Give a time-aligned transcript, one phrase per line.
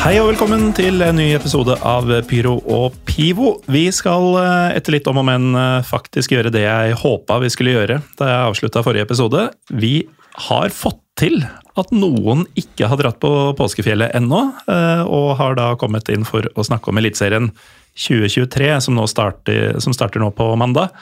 [0.00, 3.50] Hei og velkommen til en ny episode av Pyro og Pivo.
[3.68, 7.50] Vi skal eh, etter litt om og men eh, faktisk gjøre det jeg håpa vi
[7.52, 9.44] skulle gjøre da jeg avslutta forrige episode.
[9.68, 10.08] Vi
[10.46, 14.40] har fått til at noen ikke har dratt på påskefjellet ennå,
[14.72, 17.52] eh, og har da kommet inn for å snakke om Eliteserien
[17.92, 20.96] 2023, som, nå starter, som starter nå på mandag.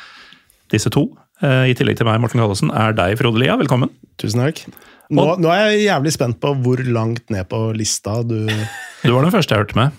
[0.74, 1.06] Disse to,
[1.38, 3.54] i tillegg til meg, Morten Gallosen, er deg, Frode Lia.
[3.62, 3.94] Velkommen.
[4.18, 4.66] Tusen takk.
[5.08, 8.42] Nå, Og- nå er jeg jævlig spent på hvor langt ned på lista du
[9.04, 9.92] Du var den første jeg hørte med.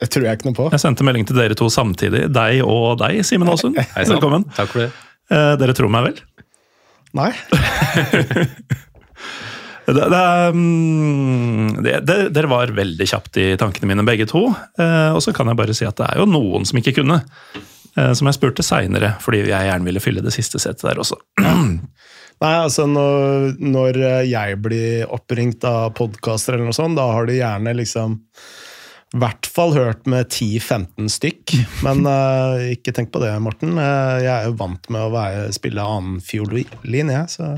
[0.00, 0.64] Det tror jeg ikke noe på.
[0.74, 2.26] Jeg sendte melding til dere to samtidig.
[2.34, 3.76] Deg og deg, Simen Aasund.
[3.96, 4.44] Velkommen.
[4.56, 4.90] Takk for det.
[5.32, 6.18] Eh, Dere tror meg vel?
[7.16, 7.30] Nei.
[9.86, 10.20] Det, det,
[11.84, 14.40] det, det, dere var veldig kjapt i tankene mine, begge to.
[14.82, 17.20] Eh, og så kan jeg bare si at det er jo noen som ikke kunne.
[17.94, 21.20] Eh, som jeg spurte seinere, fordi jeg gjerne ville fylle det siste setet der også.
[22.44, 23.98] Nei, altså når, når
[24.28, 28.18] jeg blir oppringt av podkaster eller noe sånt, da har de gjerne liksom
[29.14, 31.54] i hvert fall hørt med 10-15 stykk.
[31.86, 33.76] Men uh, ikke tenk på det, Morten.
[33.78, 37.54] Eh, jeg er jo vant med å være, spille annen fiolin, jeg, så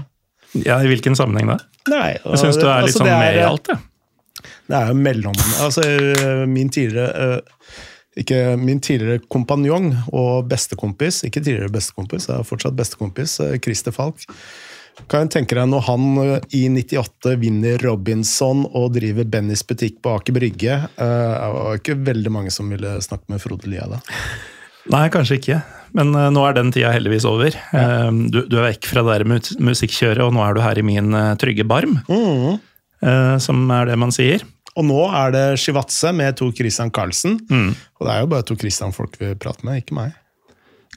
[0.62, 1.58] Ja, I hvilken sammenheng da?
[1.88, 2.16] Nei.
[2.20, 3.84] Jeg syns du er litt altså, sånn er, med i alt, jeg.
[4.68, 7.78] Det er jo mellom Altså, øh, min tidligere uh,
[8.20, 14.24] Ikke min tidligere kompanjong og bestekompis, ikke tidligere bestekompis, jeg er fortsatt bestekompis, Christer Falk.
[15.06, 20.00] Kan du tenke deg når han øh, i 98 vinner Robinson og driver Bennys butikk
[20.04, 23.86] på Aker Brygge øh, Det var ikke veldig mange som ville snakke med Frode Lia
[23.90, 24.02] da.
[24.88, 25.60] Nei, kanskje ikke.
[25.96, 27.54] Men eh, nå er den tida heldigvis over.
[27.76, 28.08] Ja.
[28.10, 31.12] du, du er vekk fra det der musikkjøret, og nå er du her i min
[31.16, 32.00] eh, trygge barm.
[32.08, 32.58] Mm.
[33.38, 34.42] som er det man sier.
[34.78, 37.36] Og nå er det Shivatse med Tor Christian Karlsen.
[37.50, 37.74] Mm.
[37.74, 40.16] Og det er jo bare Tor Christian folk vil prate med, ikke meg.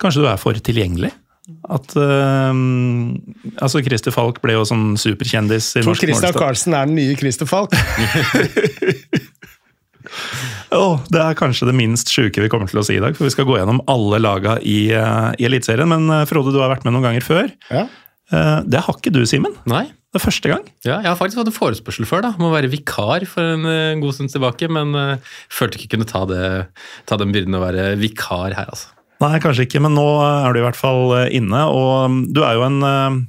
[0.02, 1.12] Kanskje du er for tilgjengelig?
[1.72, 2.54] At uh,
[3.62, 6.98] Altså, Christer Falk ble jo sånn superkjendis i Tor norsk Christian Carlsen Karlsen er den
[7.00, 7.76] nye Christer Falk.
[10.72, 13.28] Åh, det er kanskje det minst sjuke vi kommer til å si i dag, for
[13.28, 15.90] vi skal gå gjennom alle laga i, uh, i Eliteserien.
[15.92, 17.52] Men uh, Frode, du har vært med noen ganger før.
[17.72, 17.88] Ja.
[18.32, 19.52] Eh, det har ikke du, Simen.
[19.68, 19.90] Nei.
[20.12, 20.64] Det er første gang.
[20.84, 24.00] Ja, jeg har faktisk hatt en forespørsel før, da, om å være vikar for en
[24.04, 26.42] god stund tilbake, men uh, følte ikke kunne ta, det,
[27.08, 28.92] ta den byrden å være vikar her, altså.
[29.22, 31.62] Nei, kanskje ikke, men nå er du i hvert fall eh, inne.
[31.70, 33.20] Og mm, du er jo en eh,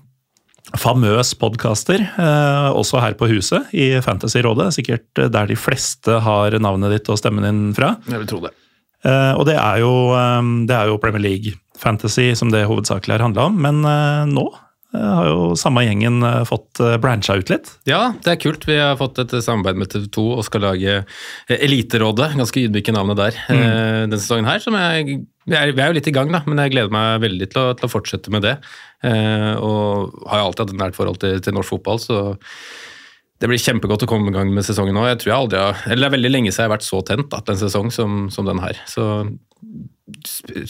[0.81, 4.71] famøs podkaster, eh, også her på huset i Fantasyrådet.
[4.79, 7.97] Sikkert der de fleste har navnet ditt og stemmen din fra.
[8.09, 8.57] Jeg vil tro det.
[9.03, 10.15] Og det er, jo,
[10.63, 13.81] det er jo Premier League Fantasy som det hovedsakelig har handla om, men
[14.31, 14.45] nå
[14.93, 17.73] har jo samme gjengen fått brancha ut litt.
[17.91, 18.63] Ja, det er kult.
[18.71, 21.01] Vi har fått et samarbeid med TV 2 og skal lage
[21.51, 22.31] Eliterådet.
[22.39, 23.67] Ganske ydmyke navnet der mm.
[24.07, 24.63] denne sesongen her.
[24.63, 27.23] som jeg vi er, vi er jo litt i gang, da, men jeg gleder meg
[27.25, 28.57] veldig til å, til å fortsette med det.
[29.07, 32.19] Eh, og har jo alltid hatt et nært forhold til, til norsk fotball, så
[33.43, 35.03] det blir kjempegodt å komme i gang med sesongen nå.
[35.11, 37.01] Jeg tror jeg aldri har, eller Det er veldig lenge siden jeg har vært så
[37.09, 38.79] tent til en sesong som, som den her.
[38.87, 39.07] Så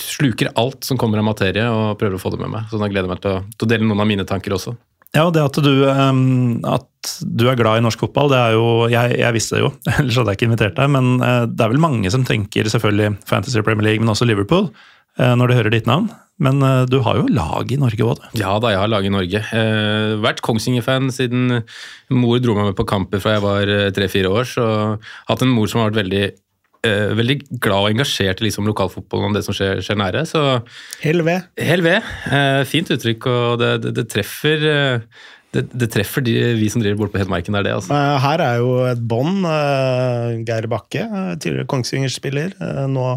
[0.00, 2.70] sluker alt som kommer av materie og prøver å få det med meg.
[2.70, 4.72] Så da gleder jeg meg til å, til å dele noen av mine tanker også.
[5.12, 9.18] Ja, det at du, at du er glad i norsk fotball, det er jo Jeg,
[9.20, 11.84] jeg visste det jo, ellers hadde jeg ikke invitert deg, men eh, det er vel
[11.84, 14.70] mange som tenker selvfølgelig Fantasy Premier League, men også Liverpool,
[15.20, 16.08] eh, når de hører ditt navn.
[16.42, 18.40] Men eh, du har jo lag i Norge òg, du.
[18.40, 19.42] Ja da, jeg har lag i Norge.
[19.52, 21.60] Eh, vært Kongsvinger-fan siden
[22.16, 24.48] mor dro meg med på kamper fra jeg var tre-fire år.
[24.48, 24.64] Så
[25.28, 26.24] hatt en mor som har vært veldig,
[26.86, 30.24] eh, veldig glad og engasjert i liksom, lokalfotballen og det som skjer, skjer nære.
[30.28, 30.42] Så
[31.02, 31.46] Hell ved.
[31.60, 32.02] Hell ved.
[32.32, 35.06] Eh, fint uttrykk, og det, det, det treffer eh,
[35.52, 37.74] det, det treffer de, vi som driver borte på Hedmarken, er det.
[37.76, 37.92] altså.
[37.92, 39.42] Eh, Her er jo et bånd.
[39.44, 42.54] eh, Geir Bakke, eh, tidligere Kongsvinger-spiller.
[42.88, 43.08] Nå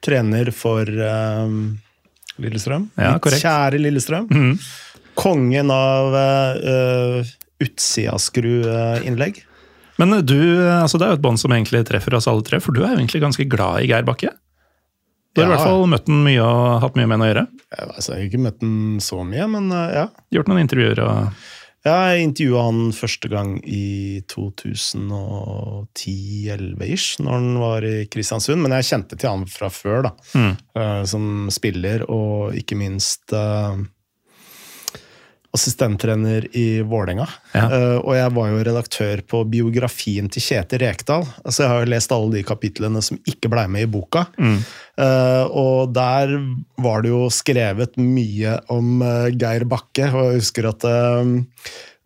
[0.00, 0.88] trener for
[2.38, 2.86] Lillestrøm.
[2.96, 3.42] Ja, korrekt.
[3.44, 4.28] Kjære Lillestrøm.
[4.30, 4.54] Mm.
[5.18, 7.30] Kongen av uh,
[7.64, 9.40] utsideskru-innlegg.
[9.98, 10.38] Men du,
[10.70, 12.92] altså det er jo et bånd som egentlig treffer oss alle tre, for du er
[12.94, 14.30] jo egentlig ganske glad i Geir Bakke.
[15.34, 17.44] Du har i hvert fall møtt den mye og hatt mye med den å gjøre.
[17.84, 20.06] Altså, jeg har ikke møtt den så mye, men eh, ja.
[20.34, 21.16] Gjort noen intervjuer og
[21.86, 23.84] Jeg intervjua han første gang i
[24.32, 28.60] 2010-11-ish, når han var i Kristiansund.
[28.64, 30.12] Men jeg kjente til han fra før, da.
[30.80, 31.24] eh, som
[31.54, 33.74] spiller, og ikke minst eh,
[35.54, 37.26] assistenttrener i Vålerenga.
[37.54, 37.64] Ja.
[37.72, 41.24] Eh, og jeg var jo redaktør på biografien til Kjetil Rekdal.
[41.42, 44.26] Altså jeg har jo lest alle de kapitlene som ikke blei med i boka.
[44.38, 46.34] Eh, og der
[46.84, 50.86] var det jo skrevet mye om uh, Geir Bakke, og jeg husker at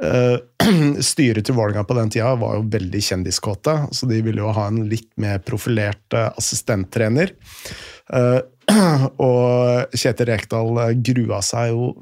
[1.12, 4.64] styret til Vålerenga på den tida var jo veldig kjendiskåte, så de ville jo ha
[4.70, 7.34] en litt mer profilert assistenttrener.
[9.28, 11.92] Og Kjetil Rekdal grua seg jo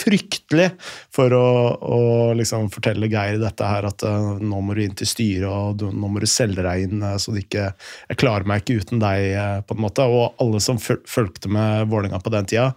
[0.00, 0.68] fryktelig
[1.12, 1.46] for å,
[1.80, 2.00] å
[2.38, 6.10] liksom fortelle Geir dette her, at eh, nå må du inn til styret, og nå
[6.10, 7.68] må du selge deg inn, eh, så de ikke
[8.10, 10.06] Jeg klarer meg ikke uten deg, eh, på en måte.
[10.06, 12.70] Og alle som fulgte med Vålerenga på den tida,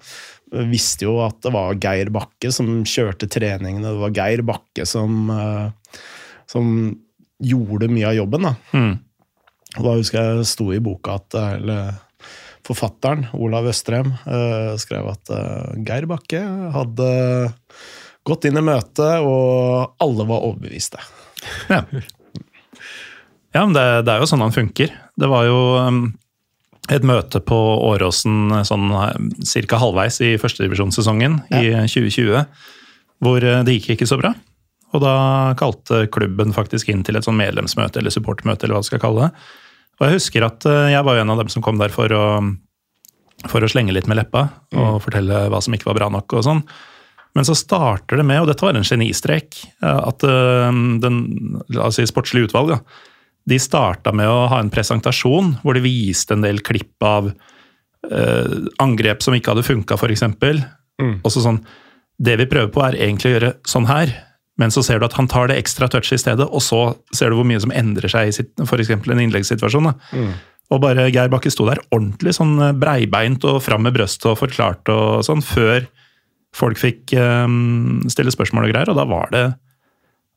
[0.70, 5.32] visste jo at det var Geir Bakke som kjørte treningene, det var Geir Bakke som,
[6.46, 6.68] som
[7.42, 8.46] gjorde mye av jobben.
[8.46, 8.54] da.
[8.78, 8.94] Mm.
[9.80, 11.96] Og da husker jeg det sto i boka at eller,
[12.68, 16.42] forfatteren, Olav Østrem, eh, skrev at eh, Geir Bakke
[16.76, 17.12] hadde
[18.24, 21.02] gått inn i møtet, og alle var overbeviste.
[21.68, 21.82] Ja.
[23.52, 24.94] ja, men det, det er jo sånn han funker.
[25.20, 26.06] Det var jo um,
[26.92, 27.58] et møte på
[27.90, 29.82] Åråsen sånn ca.
[29.82, 32.48] halvveis i førstedivisjonssesongen i 2020,
[33.24, 34.34] hvor eh, det gikk ikke så bra.
[34.94, 35.16] Og da
[35.58, 39.28] kalte klubben faktisk inn til et sånn medlemsmøte eller supportmøte, eller hva du skal kalle
[39.28, 39.46] det.
[40.04, 42.24] Og jeg husker at eh, jeg var en av dem som kom der for å,
[43.48, 46.44] for å slenge litt med leppa og fortelle hva som ikke var bra nok og
[46.44, 46.66] sånn.
[47.34, 51.24] Men så starter det med, og dette var en genistrek, eh, at eh, den
[51.74, 52.82] la oss si sportslige utvalg, da,
[53.50, 58.54] de starta med å ha en presentasjon hvor de viste en del klipp av eh,
[58.84, 60.28] angrep som ikke hadde funka, f.eks.
[61.02, 61.18] Mm.
[61.24, 61.64] Og så sånn
[62.22, 64.12] Det vi prøver på, er egentlig å gjøre sånn her,
[64.62, 66.82] men så ser du at han tar det ekstra touchet i stedet, og så
[67.16, 68.34] ser du hvor mye som endrer seg i
[68.84, 69.90] eksempel en innleggssituasjon.
[69.90, 70.28] Da.
[70.74, 74.94] Og bare Geir Bakke sto der ordentlig sånn breibeint og fram med brøstet og forklarte
[74.94, 75.88] og sånn, før
[76.54, 79.44] folk fikk um, stille spørsmål og greier, og da var det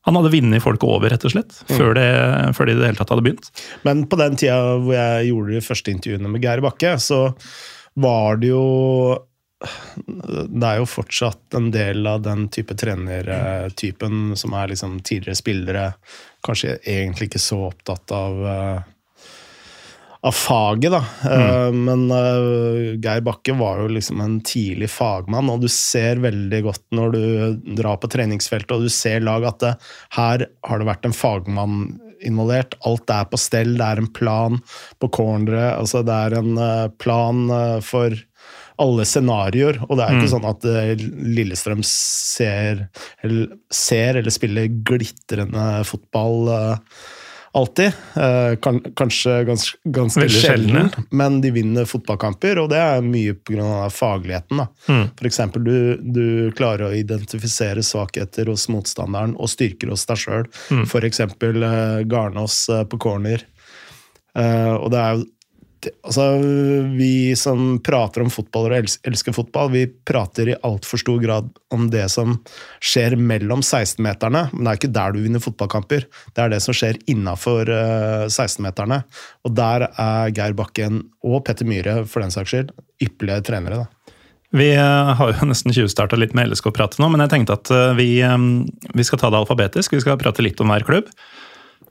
[0.07, 2.07] Han hadde vunnet folk over, rett og slett, før, det,
[2.55, 3.49] før de i det hele tatt hadde begynt.
[3.83, 7.25] Men på den tida hvor jeg gjorde de første intervjuene med Geir Bakke, så
[7.99, 8.61] var det jo
[9.57, 15.87] Det er jo fortsatt en del av den type trenertypen som er liksom tidligere spillere,
[16.45, 18.93] kanskje egentlig ikke så opptatt av eh,
[20.27, 21.03] av faget, da.
[21.23, 21.83] Mm.
[21.85, 26.83] Men eh, Geir Bakke var jo liksom en tidlig fagmann, og du ser veldig godt
[26.97, 29.73] når du drar på treningsfeltet og du ser lag at det,
[30.17, 31.79] her har det vært en fagmann
[32.25, 32.73] involvert.
[32.87, 34.57] Alt er på stell, det er en plan
[35.01, 38.17] på corneret, altså det er en eh, plan eh, for
[38.81, 41.05] alle scenarioer, og det er ikke sånn at eh,
[41.37, 42.87] Lillestrøm ser
[43.25, 46.99] eller, ser eller spiller glitrende fotball eh,
[47.57, 47.97] alltid.
[48.21, 49.65] Eh, kan, kanskje gans,
[49.97, 53.87] ganske sjelden, men de vinner fotballkamper, og det er mye pga.
[53.93, 54.61] fagligheten.
[54.61, 54.67] Da.
[55.17, 56.27] For eksempel, du, du
[56.57, 60.49] klarer å identifisere svakheter hos motstanderen og styrker hos deg sjøl.
[61.07, 63.45] Eksempel eh, Garnås på corner.
[64.37, 65.23] Og det er jo
[66.01, 66.25] Altså,
[66.97, 68.77] vi som prater om fotball og
[69.07, 72.37] elsker fotball, vi prater i altfor stor grad om det som
[72.83, 76.07] skjer mellom 16-meterne, men det er ikke der du vinner fotballkamper.
[76.33, 77.69] Det er det som skjer innafor
[78.31, 79.03] 16-meterne.
[79.45, 82.73] Og der er Geir Bakken og Petter Myhre, for den saks skyld,
[83.03, 83.83] ypperlige trenere.
[83.83, 83.97] da.
[84.55, 87.97] Vi eh, har jo nesten tjuvstarta litt med LSK-pratet nå, men jeg tenkte at eh,
[87.99, 88.37] vi, eh,
[88.93, 89.95] vi skal ta det alfabetisk.
[89.95, 91.11] Vi skal prate litt om hver klubb.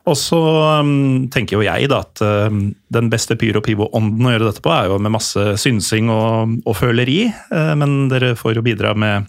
[0.06, 4.48] Og så um, tenker jo jeg da at um, den beste pyro pivo-ånden å gjøre
[4.52, 7.24] dette på, er jo med masse synsing og, og føleri.
[7.50, 9.26] Uh, men dere får jo bidra med,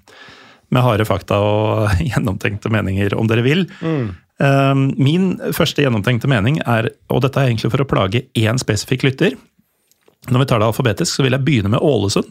[0.69, 3.65] med harde fakta og gjennomtenkte meninger om dere vil.
[4.37, 9.07] Um, min første gjennomtenkte mening er, og dette er egentlig for å plage én spesifikk
[9.07, 9.33] lytter
[10.29, 12.29] Når vi tar det alfabetisk, så vil jeg begynne med Ålesund.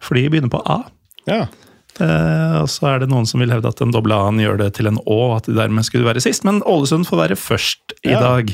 [0.00, 0.80] For de begynner på A.
[1.28, 1.44] Ja.
[2.00, 4.72] Eh, og så er det noen som vil hevde at den doble A-en gjør det
[4.78, 6.44] til en Å, at de dermed skulle være sist.
[6.46, 8.20] Men Ålesund får være først i Ja.
[8.20, 8.50] dag.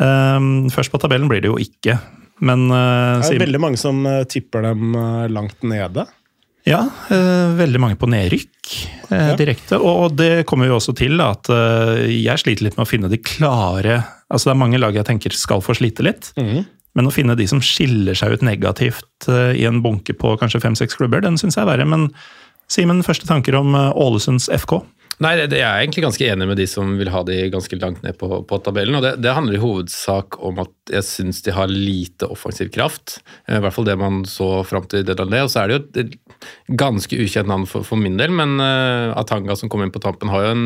[0.00, 0.40] Eh,
[0.74, 1.98] først på tabellen blir det jo ikke.
[2.40, 4.96] Men eh, Det er jo veldig mange som eh, tipper dem
[5.32, 6.06] langt nede.
[6.68, 8.48] Ja, eh, veldig mange på nedrykk
[9.40, 9.80] direkte.
[9.80, 11.48] Og, det kommer jo også til at
[12.06, 13.96] jeg sliter litt med å finne de klare
[14.30, 16.28] Altså det er mange lag jeg tenker skal få slite litt.
[16.36, 20.94] Men å finne de som skiller seg ut negativt i en bunke på kanskje fem-seks
[21.00, 21.88] klubber, den syns jeg er verre.
[21.90, 22.06] Men
[22.70, 24.78] Simen, første tanker om eh, Ålesunds FK?
[25.20, 28.16] Nei, jeg er egentlig ganske enig med de som vil ha de ganske langt ned
[28.16, 28.96] på, på tabellen.
[28.96, 33.18] og det, det handler i hovedsak om at jeg syns de har lite offensiv kraft.
[33.44, 35.44] Eh, I hvert fall det man så fram til det landet.
[35.44, 36.16] Og så er det jo et,
[36.80, 40.30] ganske ukjent navn for, for min del, men uh, Atanga som kom inn på tampen,
[40.32, 40.64] har jo en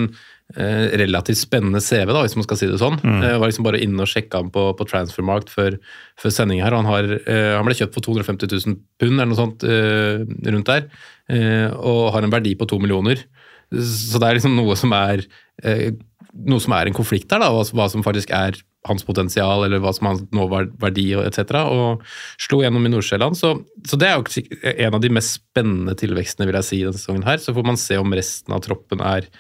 [0.55, 2.99] relativt spennende CV, da, hvis man skal si det sånn.
[3.01, 5.79] Jeg var liksom bare inne og sjekka han på, på Transfermarkt før,
[6.21, 6.77] før sending her.
[6.77, 10.69] Han, har, uh, han ble kjøpt for 250 000 pund eller noe sånt uh, rundt
[10.69, 10.85] der,
[11.33, 13.25] uh, og har en verdi på to millioner.
[13.73, 15.25] Så det er liksom noe som er
[15.65, 15.95] eh,
[16.35, 18.59] noe som er en konflikt der, da, hva, hva som faktisk er
[18.89, 21.55] hans potensial, eller hva som er hans nåverdi etc.
[21.73, 22.05] Og
[22.43, 23.39] slo gjennom i Nord-Sjælland.
[23.39, 23.55] Så,
[23.89, 27.27] så det er jo en av de mest spennende tilvekstene vil jeg si, denne sesongen
[27.27, 27.41] her.
[27.41, 29.31] Så får man se om resten av troppen er,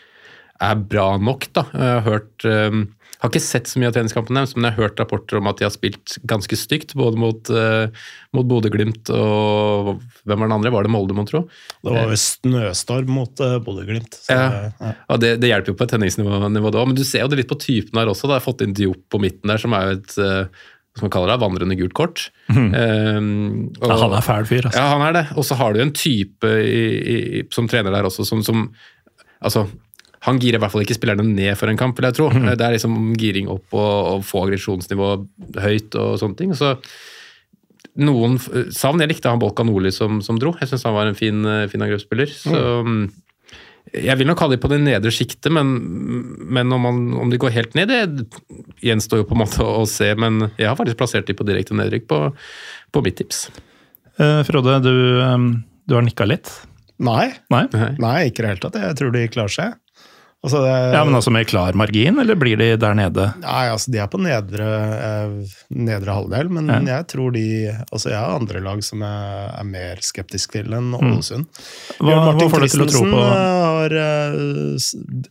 [0.62, 1.48] er bra nok.
[1.56, 1.64] da.
[1.72, 2.84] Jeg har hørt um,
[3.24, 5.56] har ikke sett så mye av treningskampen deres, men jeg har hørt rapporter om at
[5.56, 7.86] de har spilt ganske stygt, både mot, uh,
[8.36, 9.94] mot Bodø-Glimt og
[10.28, 10.72] hvem var den andre?
[10.74, 11.40] Var det Molde, mon tro?
[11.80, 14.18] Det var jo snøstorm mot uh, Bodø-Glimt.
[14.28, 14.68] Ja.
[14.76, 14.92] ja.
[15.08, 17.40] Ja, det, det hjelper jo på et tenningsnivå nivå da, men du ser jo det
[17.40, 18.28] litt på typen her også.
[18.28, 18.36] Da.
[18.36, 21.14] Jeg har fått inn Diop på midten der, som er jo et uh, som man
[21.16, 22.26] kaller det, vandrende gult kort.
[22.52, 24.78] Um, og- Ja, han er fæl fyr, altså.
[24.78, 25.24] ja, han er det.
[25.34, 26.84] Og så har du en type i,
[27.40, 28.68] i, som trener der også, som, som
[29.44, 29.66] Altså,
[30.24, 32.30] han girer i hvert fall ikke spillerne ned for en kamp, vil jeg tro.
[32.32, 35.26] Det er liksom giring opp og, og få aggresjonsnivået
[35.60, 36.54] høyt og sånne ting.
[36.56, 36.74] Så
[38.00, 38.38] noen
[38.74, 40.54] savn Jeg likte han Bolkan Nordli som, som dro.
[40.60, 42.32] Jeg syns han var en fin, eh, fin angrepsspiller.
[42.32, 42.56] Så
[42.88, 43.04] mm,
[43.94, 45.76] jeg vil nok ha de på det nedre sjiktet, men,
[46.40, 48.24] men om, man, om de går helt ned, det
[48.82, 50.08] gjenstår jo på en måte å se.
[50.18, 52.24] Men jeg har faktisk plassert de på direkte nedrykk på,
[52.96, 53.46] på mitt tips.
[54.16, 55.38] Eh, Frode, du, eh,
[55.84, 56.50] du har nikka litt?
[57.04, 57.66] Nei, Nei?
[57.98, 58.80] nei, ikke i det hele tatt.
[58.88, 59.80] Jeg tror de klarer seg.
[60.44, 63.30] Altså, det, Ja, men altså med klar margin, eller blir de der nede?
[63.40, 64.66] Nei, altså De er på nedre,
[65.08, 66.80] eh, nedre halvdel, men Ja.
[66.98, 67.44] jeg tror de
[67.90, 71.46] Altså Jeg har andre lag som jeg er mer skeptisk til enn Ålesund.
[71.98, 74.76] Hva, hva Martin får du til å tro på eh, har eh,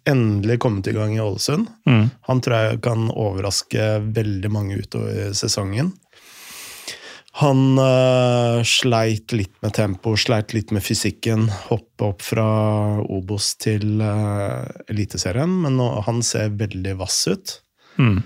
[0.09, 1.67] endelig kommet i gang i Ålesund.
[1.87, 2.09] Mm.
[2.29, 5.93] Han tror jeg kan overraske veldig mange utover sesongen.
[7.41, 11.47] Han uh, sleit litt med tempo, sleit litt med fysikken.
[11.71, 12.45] Hoppe opp fra
[13.01, 17.55] Obos til uh, Eliteserien, men nå, han ser veldig vass ut.
[17.97, 18.19] Mm.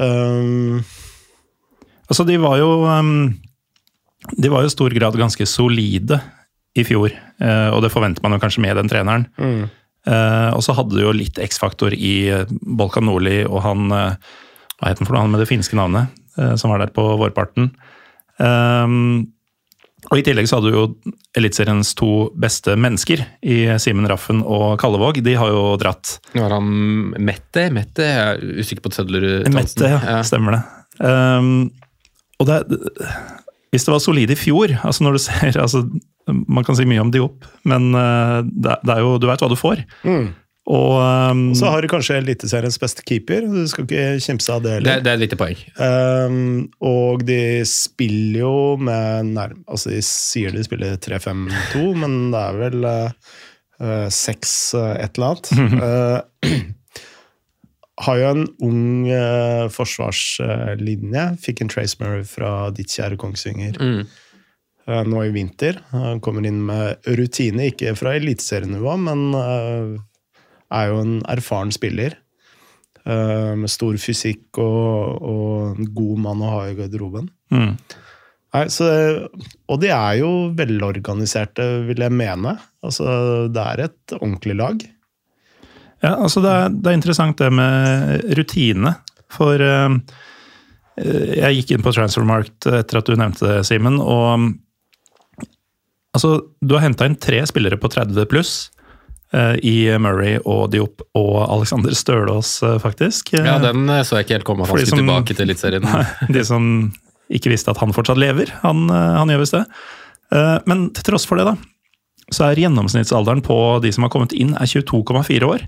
[0.00, 0.82] Um,
[2.10, 3.28] Altså, de var jo um,
[4.34, 6.16] De var jo i stor grad ganske solide
[6.74, 7.12] i fjor,
[7.42, 9.28] uh, og det forventer man jo kanskje med den treneren.
[9.38, 9.68] mm.
[10.56, 15.04] Og så hadde du jo litt X-faktor i Bolkan Nordli og han Hva het han
[15.04, 15.26] for noe?
[15.26, 16.08] Han med det finske navnet,
[16.56, 17.68] som var der på vårparten.
[18.40, 19.28] Um,
[20.08, 20.84] og I tillegg så hadde du jo
[21.36, 25.20] Eliteseriens to beste mennesker i Simen Raffen og Kallevåg.
[25.22, 26.16] De har jo dratt.
[26.34, 26.70] Nå har han
[27.20, 29.50] Mette, Mette, jeg er usikker på Tødlerud.
[29.54, 30.22] Mette, ja.
[30.26, 30.62] Stemmer det.
[31.04, 31.68] Um,
[32.40, 32.62] og det,
[33.70, 35.84] hvis det var solid i fjor altså når du ser, altså,
[36.30, 39.50] Man kan si mye om Diop, men uh, det, det er jo, du veit hva
[39.50, 39.84] du får.
[40.06, 40.30] Mm.
[40.68, 40.92] Og
[41.32, 43.46] um, Så har du kanskje Eliteseriens beste keeper.
[43.48, 45.00] Du skal ikke kimse av det Det, heller.
[45.02, 45.62] det er et lite poeng.
[45.80, 52.42] Um, og de spiller jo med nær, Altså, de sier de spiller 3-5-2, men det
[52.44, 53.32] er vel uh,
[53.80, 55.50] uh, 6 uh, et eller annet.
[55.80, 56.60] Uh,
[58.04, 61.24] har jo en ung uh, forsvarslinje.
[61.42, 64.04] Fikk en Trace Murray fra ditt kjære Kongsvinger Mm.
[64.88, 65.80] uh, nå i vinter.
[65.92, 69.98] Han kommer inn med rutine, ikke fra eliteserienivå, men uh,
[70.72, 72.18] er jo en erfaren spiller.
[73.06, 77.30] uh, med stor fysikk og, og en god mann å ha i garderoben.
[77.54, 77.74] mm.
[78.50, 78.86] Nei, så,
[79.70, 82.56] og de er jo velorganiserte, vil jeg mene.
[82.82, 83.04] Altså,
[83.46, 84.82] det er et ordentlig lag.
[86.02, 88.96] Ja, altså det er, det er interessant det med rutine.
[89.30, 89.94] For eh,
[90.98, 94.50] jeg gikk inn på Transfermarkt etter at du nevnte det, Simen, og
[96.16, 98.54] altså, du har henta inn tre spillere på 30 pluss.
[99.32, 103.32] Eh, I Murray og Diop og Alexander Stølås, eh, faktisk.
[103.36, 105.86] Ja, den eh, så jeg ikke helt komme, han skulle tilbake til Eliteserien.
[106.34, 106.92] De som
[107.30, 108.50] ikke visste at han fortsatt lever.
[108.64, 109.64] Han, eh, han gjør visst det.
[110.34, 111.56] Eh, Men til tross for det, da,
[112.30, 115.64] så er gjennomsnittsalderen på de som har kommet inn, er 22,4 år.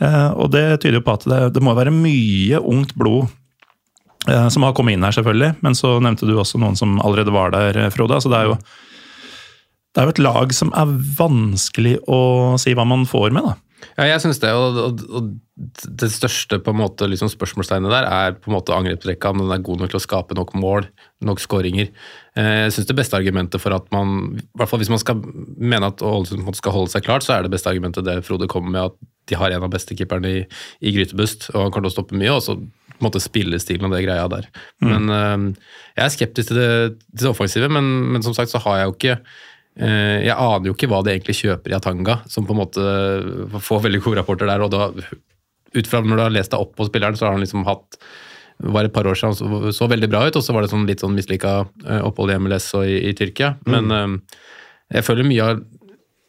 [0.00, 3.28] Eh, Og det tyder jo på at det, det må være mye ungt blod
[4.28, 5.54] eh, som har kommet inn her, selvfølgelig.
[5.64, 8.18] Men så nevnte du også noen som allerede var der, eh, Frode.
[8.18, 8.58] Altså, det er jo
[9.96, 12.18] det er jo et lag som er vanskelig å
[12.60, 13.54] si hva man får med, da.
[13.96, 15.28] Ja, jeg syns det, og, og, og
[16.00, 19.52] det største på en måte liksom spørsmålstegnet der er på en måte angrepsrekka, om den
[19.54, 20.88] er god nok til å skape nok mål,
[21.24, 21.88] nok skåringer.
[22.36, 25.22] Eh, Jeg syns det beste argumentet for at man, i hvert fall hvis man skal
[25.24, 28.74] mene at Ålesund skal holde seg klart, så er det beste argumentet det Frode kommer
[28.74, 30.44] med, at de har en av beste keeperne i,
[30.84, 33.88] i Grytebust, og han kommer til å stoppe mye, og så på en måte spillestilen
[33.88, 34.48] og det greia der.
[34.84, 36.70] Men eh, jeg er skeptisk til det,
[37.12, 39.20] til det offensive, men, men som sagt så har jeg jo ikke
[39.76, 43.82] Jeg aner jo ikke hva de egentlig kjøper i Atanga, som på en måte får
[43.84, 44.62] veldig gode rapporter der.
[44.64, 44.86] og da,
[45.76, 47.98] ut fra Når du har lest deg opp på spilleren, så har han liksom hatt
[48.56, 50.86] var et par år siden så, så veldig bra ut, og så var det sånn
[50.88, 51.50] litt sånn mislykka
[51.84, 53.54] eh, opphold i MLS og i, i Tyrkia.
[53.68, 54.14] Men mm.
[54.96, 55.60] jeg føler mye av,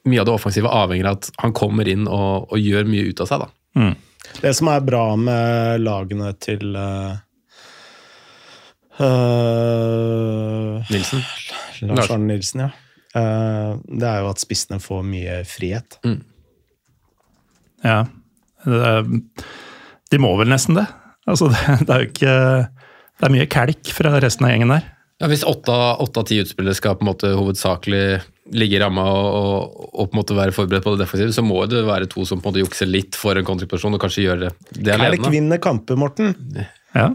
[0.07, 3.23] mye av det offensive avhenger av at han kommer inn og, og gjør mye ut
[3.23, 3.45] av seg.
[3.45, 3.93] da.
[4.41, 7.15] Det som er bra med lagene til uh,
[8.99, 11.23] uh, Nilsen.
[11.93, 12.86] Lars Arne Nilsen, ja.
[13.15, 15.99] Uh, det er jo at spissene får mye frihet.
[17.85, 18.01] Ja.
[18.67, 19.07] Det er,
[20.11, 20.87] de må vel nesten det.
[21.27, 22.35] Altså, det, det er jo ikke
[23.17, 24.87] Det er mye kelk fra resten av gjengen der.
[25.17, 28.19] Ja, Hvis åtte av ti utspillere skal på en måte hovedsakelig
[28.53, 31.43] ligge i ramma og, og, og på en måte være forberedt på det defensive, så
[31.43, 34.27] må det være to som på en måte jukser litt for en kontriposisjon og kanskje
[34.27, 35.33] gjør det, det Kelk alene.
[35.33, 36.35] vinner kamper, Morten.
[36.93, 37.09] Ja.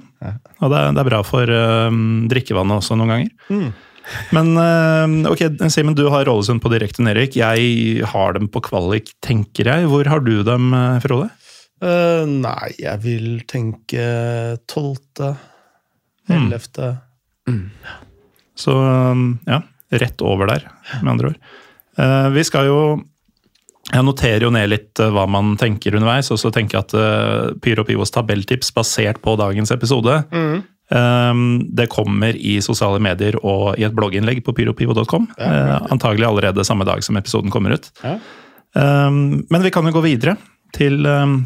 [0.61, 3.71] Og det er, det er bra for um, drikkevannet også noen ganger.
[4.35, 7.37] Men uh, ok, Simen, du har Ålesund på direkten, Erik.
[7.39, 9.89] Jeg har dem på kvalik, tenker jeg.
[9.91, 11.31] Hvor har du dem, uh, Frode?
[11.83, 14.03] Uh, nei, jeg vil tenke
[14.71, 15.33] tolvte,
[16.31, 16.93] ellevte
[18.55, 19.59] Så um, ja,
[19.99, 20.69] rett over der,
[21.01, 21.41] med andre ord.
[21.99, 22.79] Uh, vi skal jo
[23.93, 26.95] Jeg noterer jo ned litt eh, hva man tenker underveis, og så tenker jeg at
[26.95, 33.79] uh, Pyro Pivos tabelltips basert på dagens episode um, Det kommer i sosiale medier og
[33.81, 35.29] i et blogginnlegg på pyropivo.com.
[35.39, 37.89] eh, antagelig allerede samme dag som episoden kommer ut.
[38.03, 38.19] Ja.
[38.73, 40.37] Um, men vi kan jo gå videre
[40.77, 41.43] til um,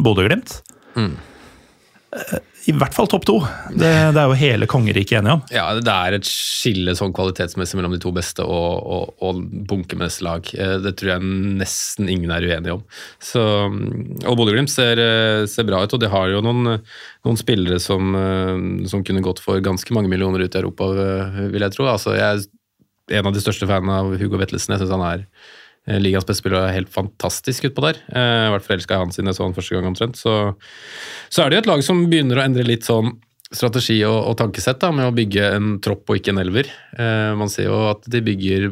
[0.00, 0.58] Bodø-Glimt.
[0.96, 2.40] Eh,
[2.70, 3.34] I hvert fall topp to.
[3.76, 5.42] Det, det er jo hele kongeriket enige om.
[5.52, 9.42] Ja, det er et skille sånn kvalitetsmessig mellom de to beste og, og, og
[10.00, 10.48] neste lag.
[10.56, 12.84] Eh, Det tror jeg nesten ingen er uenige om.
[13.20, 13.42] Så,
[14.24, 16.78] og Bodø-Glimt ser, eh, ser bra ut, og de har jo noen,
[17.26, 20.88] noen spillere som, eh, som kunne gått for ganske mange millioner ut i Europa,
[21.52, 21.90] vil jeg tro.
[21.90, 22.46] Altså, jeg
[23.12, 24.72] er en av de største fanene av Hugo Vettelsen.
[24.72, 25.26] Jeg syns han er
[25.88, 28.00] eh, ligaens beste spiller er helt fantastisk utpå der.
[28.12, 30.20] Eh, I hvert fall elska jeg han siden jeg så han første gang omtrent.
[30.20, 30.34] Så,
[31.30, 33.14] så er det jo et lag som begynner å endre litt sånn
[33.54, 36.70] strategi og, og tankesett da, med å bygge en tropp og ikke en elver.
[36.98, 38.70] Eh, man ser jo at de bygger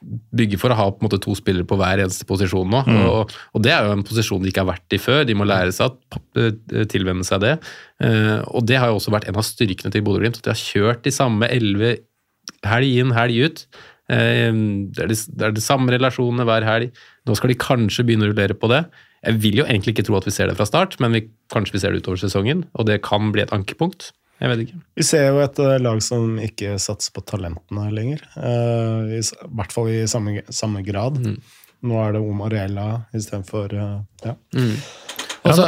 [0.00, 2.80] bygger for å ha på en måte to spillere på hver eneste posisjon nå.
[3.10, 5.24] Og, og det er jo en posisjon de ikke har vært i før.
[5.28, 7.54] De må lære seg å eh, tilvenne seg det.
[8.04, 10.62] Eh, og det har jo også vært en av styrkene til Bodø-Glimt, at de har
[10.62, 11.98] kjørt de samme elleve
[12.66, 13.64] helg inn, helg ut.
[14.10, 14.50] Eh,
[14.90, 16.96] Det er, de, det er de samme relasjonene hver helg.
[17.28, 18.84] Nå skal de kanskje begynne å rullere på det.
[19.20, 21.76] Jeg vil jo egentlig ikke tro at vi ser det fra start, men vi, kanskje
[21.76, 24.10] vi ser det utover sesongen, og det kan bli et ankepunkt.
[24.40, 24.78] Jeg vet ikke.
[24.96, 28.22] Vi ser jo et eh, lag som ikke satser på talentene lenger.
[28.38, 31.20] Uh, I hvert fall i samme, samme grad.
[31.80, 34.32] Nå er det Omar Ella istedenfor uh, ja.
[34.56, 35.64] Så, og så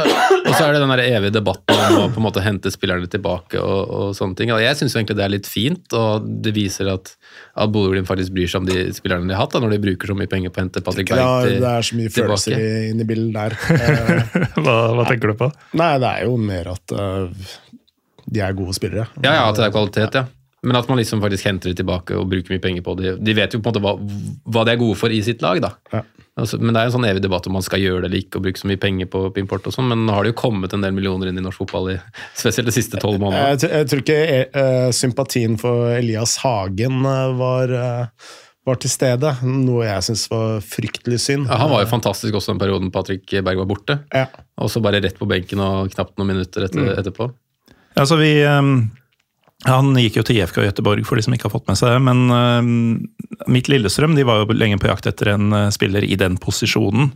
[0.67, 3.89] er det den der evige debatten om å på en måte hente spillerne tilbake og,
[3.89, 4.51] og sånne ting.
[4.53, 7.13] Og jeg syns egentlig det er litt fint, og det viser at,
[7.57, 10.11] at Bodø-Glimt faktisk bryr seg om de spillerne de har hatt, da, når de bruker
[10.13, 11.63] så mye penger på å hente Patrick Ja, Berg tilbake.
[11.65, 12.21] det er så mye tilbake.
[12.21, 13.57] følelser i- inne i bildet der.
[13.73, 15.49] Eh, Hva, hva tenker du på?
[15.79, 17.51] nei, det er jo mer at uh,
[18.29, 19.07] de er gode spillere.
[19.25, 20.25] Ja, ja, at det er kvalitet, ja.
[20.63, 23.17] Men at man liksom faktisk henter det tilbake og bruker mye penger på det.
[23.19, 23.93] De vet jo på en måte hva,
[24.55, 25.73] hva de er gode for i sitt lag, da.
[25.91, 26.03] Ja.
[26.39, 28.39] Altså, men det er en sånn evig debatt om man skal gjøre det eller ikke
[28.39, 30.39] og bruke så mye penger på, på import og sånn, men nå har det jo
[30.39, 31.97] kommet en del millioner inn i norsk fotball, i,
[32.39, 33.51] spesielt de siste tolv månedene.
[33.53, 34.23] Jeg, jeg tror ikke
[34.55, 38.31] uh, sympatien for Elias Hagen uh, var, uh
[38.63, 41.47] var til stede, noe jeg syns var fryktelig synd.
[41.49, 43.97] Ja, han var jo fantastisk også den perioden Patrick Berg var borte.
[44.15, 44.29] Ja.
[44.63, 47.27] Og så bare rett på benken og knapt noen minutter etter, etterpå.
[47.97, 48.87] Ja, så vi, um,
[49.67, 52.01] han gikk jo til IFK Göteborg, for de som ikke har fått med seg det.
[52.03, 56.17] Men uh, mitt Lillestrøm de var jo lenge på jakt etter en uh, spiller i
[56.19, 57.13] den posisjonen.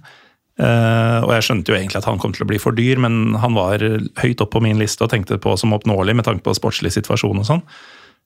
[0.57, 3.35] Uh, og jeg skjønte jo egentlig at han kom til å bli for dyr, men
[3.41, 3.83] han var
[4.21, 7.43] høyt opp på min liste og tenkte på som oppnåelig med tanke på sportslig situasjon
[7.43, 7.63] og sånn.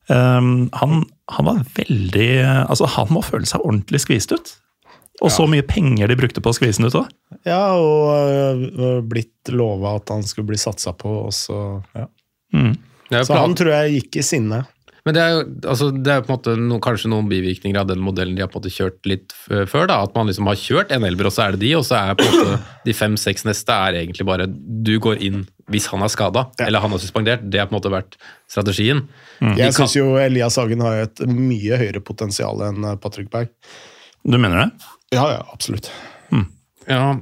[0.09, 2.31] Um, han, han var veldig
[2.65, 4.53] Altså, han må føle seg ordentlig skvist ut.
[5.21, 7.09] Og så mye penger de brukte på å skvise den ut òg.
[7.45, 11.59] Ja, og blitt lova at han skulle bli satsa på, og så
[11.93, 12.07] ja.
[12.55, 12.71] Jo
[13.11, 14.63] Så han tror jeg gikk i sinne.
[15.01, 15.39] Men det er jo
[15.71, 18.51] altså, det er på en måte no, kanskje noen bivirkninger av den modellen de har
[18.51, 19.87] på en måte kjørt litt før.
[19.89, 21.97] da, At man liksom har kjørt en elver, og så er det de, og så
[21.97, 26.03] er på en måte de fem-seks neste er egentlig bare du går inn hvis han
[26.03, 27.43] er skada, eller han er suspendert.
[27.47, 28.17] Det har på en måte vært
[28.51, 29.05] strategien.
[29.39, 29.55] Mm.
[29.57, 33.53] Jeg syns jo Elias Hagen har et mye høyere potensial enn øh, Patrick Berg.
[34.21, 34.89] Du mener det?
[35.15, 35.89] Ja, ja, absolutt.
[36.89, 37.13] Ja,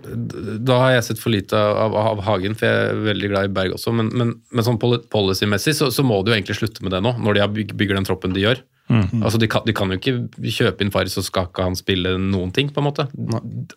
[0.64, 3.54] da har jeg sett for lite av, av Hagen, for jeg er veldig glad i
[3.58, 3.92] Berg også.
[3.96, 7.18] Men, men, men sånn policymessig så, så må de jo egentlig slutte med det nå,
[7.20, 8.62] når de bygger den troppen de gjør.
[8.90, 10.16] Altså de kan, de kan jo ikke
[10.50, 13.06] kjøpe inn Faris, og skal ikke han spille noen ting, på en måte.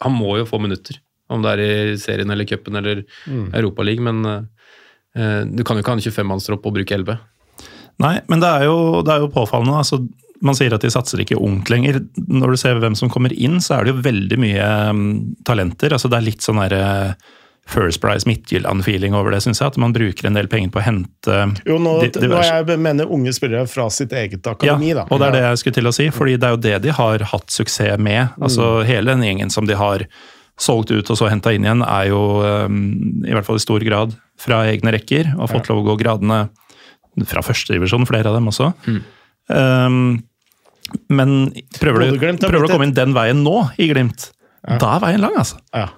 [0.01, 0.97] Han må jo få minutter,
[1.33, 4.09] om det er i serien eller cupen eller Europaligaen.
[4.09, 7.21] Men uh, du kan jo ikke ha en 25-mannstropp og bruke 11.
[8.03, 9.83] Nei, men det er jo, det er jo påfallende.
[9.83, 10.01] altså
[10.43, 12.01] man sier at de satser ikke ungt lenger.
[12.27, 15.05] Når du ser hvem som kommer inn, så er det jo veldig mye um,
[15.47, 15.95] talenter.
[15.95, 17.15] altså Det er litt sånn derre
[17.73, 19.71] First Price Midtjylland-feeling over det, syns jeg.
[19.71, 21.37] At man bruker en del penger på å hente
[21.69, 25.05] Jo, nå, di- nå jeg mener unge spillere fra sitt eget akademi, ja, da.
[25.15, 26.97] og det er det jeg skulle til å si, fordi det er jo det de
[26.99, 28.35] har hatt suksess med.
[28.43, 30.03] Altså Hele den gjengen som de har
[30.59, 32.19] solgt ut og så henta inn igjen, er jo
[32.67, 32.83] um,
[33.25, 35.97] i hvert fall i stor grad fra egne rekker, og har fått lov å gå
[36.03, 36.43] gradene
[37.31, 38.73] fra førstedivisjon, flere av dem også.
[39.53, 40.23] Um,
[41.13, 44.31] men prøver du, prøver du å komme inn den veien nå, i Glimt,
[44.63, 45.59] da er veien lang, altså.
[45.75, 45.89] Ja.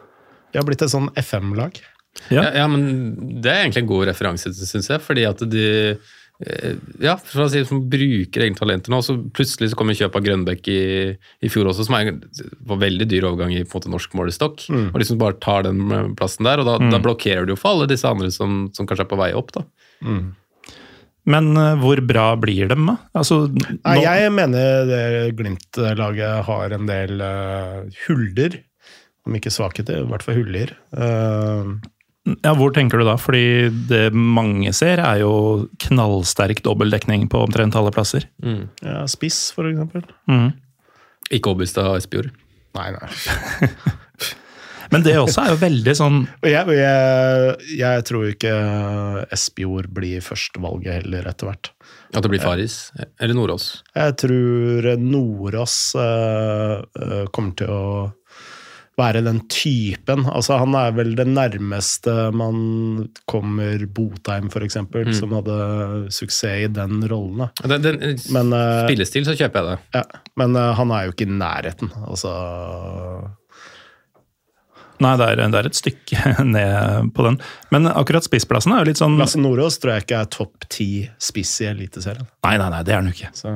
[0.54, 1.80] De har blitt et sånn FM-lag.
[2.30, 2.44] Ja.
[2.44, 5.02] Ja, ja, men det er egentlig en god referanse, syns jeg.
[5.02, 9.00] Fordi at de eh, ja, for å si, som bruker egne talenter nå.
[9.02, 10.78] Så plutselig så kommer kjøp av Grønbekk i,
[11.42, 12.12] i fjor også, som er,
[12.70, 14.68] var veldig dyr overgang i på en måte, norsk målestokk.
[14.92, 17.74] Og liksom bare tar den eh, plassen der, og da, da blokkerer du jo for
[17.74, 19.50] alle disse andre som, som kanskje er på vei opp.
[19.58, 19.66] da.
[21.30, 22.96] Men uh, hvor bra blir de, da?
[23.16, 25.02] Altså, Nei, jeg mener det
[25.38, 28.60] Glimt-laget har en del uh, hulder.
[29.24, 30.74] Om ikke svakheter, i hvert fall huller.
[30.92, 31.76] Uh,
[32.40, 33.18] Ja, Hvor tenker du da?
[33.20, 38.24] Fordi det mange ser, er jo knallsterk dobbeltdekning på omtrent alle plasser.
[38.80, 40.06] ja, spiss, for eksempel.
[41.32, 42.32] Ikke Obbystad og Espejord.
[42.76, 43.68] Nei, nei.
[44.94, 48.54] Men det også er jo veldig sånn Og jeg, jeg, jeg tror ikke
[49.34, 51.72] Espejord blir førstevalget heller, etter hvert.
[52.14, 52.76] At det blir Faris.
[53.18, 53.68] Eller Nordås.
[53.96, 57.86] Jeg tror Nordås eh, kommer til å
[58.98, 60.24] være den typen.
[60.30, 65.58] Altså, han er vel det nærmeste man kommer Botheim, for eksempel, som hadde
[66.14, 67.48] suksess i den rollen.
[67.64, 69.98] Den, den, Men, uh, spillestil så kjøper jeg det.
[69.98, 70.04] Ja,
[70.40, 71.90] men uh, han er jo ikke i nærheten.
[72.04, 72.34] Altså
[75.02, 77.40] Nei, det er, det er et stykke ned på den.
[77.74, 80.88] Men akkurat spissplassen er jo litt sånn Lasse Nordås tror jeg ikke er topp ti
[81.18, 82.28] spiss i Eliteserien.
[82.46, 83.32] Nei, nei, nei, det er den jo ikke.
[83.34, 83.52] Så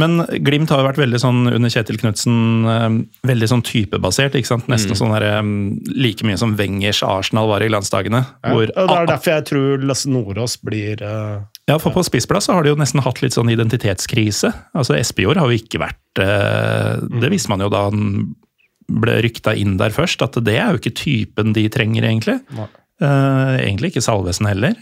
[0.00, 2.86] Men Glimt har jo vært veldig sånn under Kjetil Knutsen eh,
[3.28, 4.34] veldig sånn typebasert.
[4.34, 4.66] ikke sant?
[4.72, 5.52] Nesten sånn der, eh,
[5.94, 8.24] like mye som Wengers Arsenal var i glansdagene.
[8.24, 8.50] ja.
[8.50, 12.50] hvor og Det er derfor jeg tror Lasse Nordås blir uh, Ja, for på spissplass
[12.50, 14.50] har de jo nesten hatt litt sånn identitetskrise.
[14.74, 18.34] Altså Espejord har jo ikke vært eh, Det visste man jo da han
[18.90, 22.40] ble rykta inn der først, at det er jo ikke typen de trenger, egentlig.
[23.00, 24.78] Eh, egentlig ikke Salvesen heller.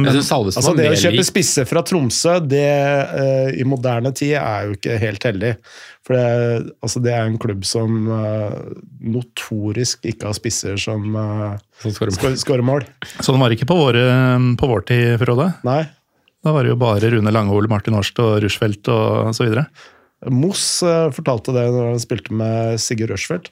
[0.00, 2.64] Men, Salvesen Altså Det å kjøpe spisse fra Tromsø det
[3.12, 5.50] uh, i moderne tid er jo ikke helt heldig.
[6.06, 8.56] For det, altså det er en klubb som uh,
[9.04, 12.88] notorisk ikke har spisser som uh, skårer mål.
[13.20, 14.06] Sånn var det ikke på, våre,
[14.60, 15.50] på vår tid, Frode.
[15.68, 15.82] Nei.
[16.42, 19.68] Da var det jo bare Rune Langol, Martin Årst og Rushfeldt og så videre.
[20.30, 23.50] Moss eh, fortalte det når han spilte med Sigurd Rushfeldt.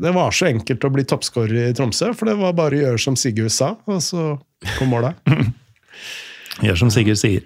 [0.00, 3.00] Det var så enkelt å bli toppskårer i Tromsø, for det var bare å gjøre
[3.00, 4.34] som Sigurd sa, og så
[4.76, 5.14] kom måla.
[6.64, 7.44] Gjør som Sigurd sier.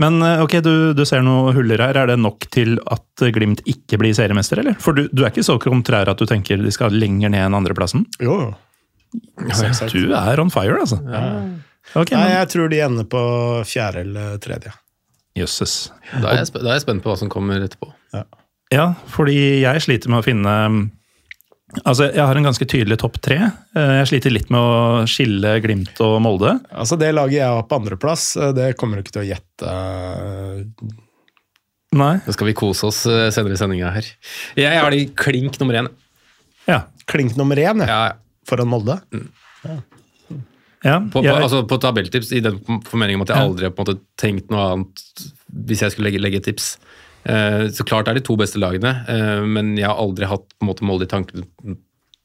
[0.00, 1.98] Men eh, ok, du, du ser noen huller her.
[2.00, 4.76] Er det nok til at Glimt ikke blir seriemester, eller?
[4.80, 7.58] For du, du er ikke så kontrær at du tenker de skal lenger ned enn
[7.58, 8.06] andreplassen?
[8.22, 8.52] Jo, jo.
[9.92, 10.96] Du er on fire, altså.
[11.98, 13.22] Ok, Nei, jeg tror de ender på
[13.68, 14.72] fjerde eller tredje.
[15.38, 15.90] Jøsses.
[16.20, 17.92] Da er, jeg, da er jeg spent på hva som kommer etterpå.
[18.72, 20.56] Ja, fordi jeg sliter med å finne
[21.88, 23.38] Altså, jeg har en ganske tydelig topp tre.
[23.72, 26.50] Eh, Jeg sliter litt med å skille Glimt og Molde.
[26.68, 29.72] Altså Det laget jeg har på andreplass, eh, det kommer du ikke til å gjette.
[31.96, 32.12] Nei.
[32.26, 34.04] Da skal vi kose oss eh, senere i sendinga her.
[34.56, 35.88] Jeg har de klink nummer én.
[36.68, 36.82] Ja.
[37.08, 37.88] Klink nummer én ja.
[37.88, 38.12] Ja,
[38.48, 38.98] foran Molde.
[39.64, 39.78] ja.
[40.82, 43.92] På, på, jeg, altså på tabelltips, i den formening at jeg aldri har på en
[43.92, 45.04] måte tenkt noe annet
[45.68, 46.74] hvis jeg skulle legge, legge tips.
[47.28, 50.64] Eh, så klart er de to beste lagene, eh, men jeg har aldri hatt på
[50.64, 51.76] en måte Molde i tankene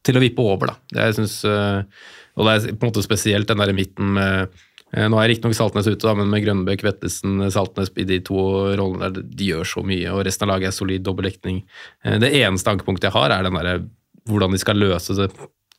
[0.08, 0.72] til å vippe over.
[0.72, 0.78] da.
[0.93, 4.15] Det jeg synes, eh, og det er på en måte spesielt den der i midten
[4.17, 4.48] med
[4.96, 8.39] eh, Nå er riktignok Saltnes ute, da, men med Grønbøk, Vettesen, Saltnes i de to
[8.80, 11.62] rollene der, de gjør så mye, og resten av laget er solid dobbeltdekning.
[12.06, 13.84] Eh, det eneste ankepunktet jeg har, er den der,
[14.28, 15.30] hvordan de skal løse det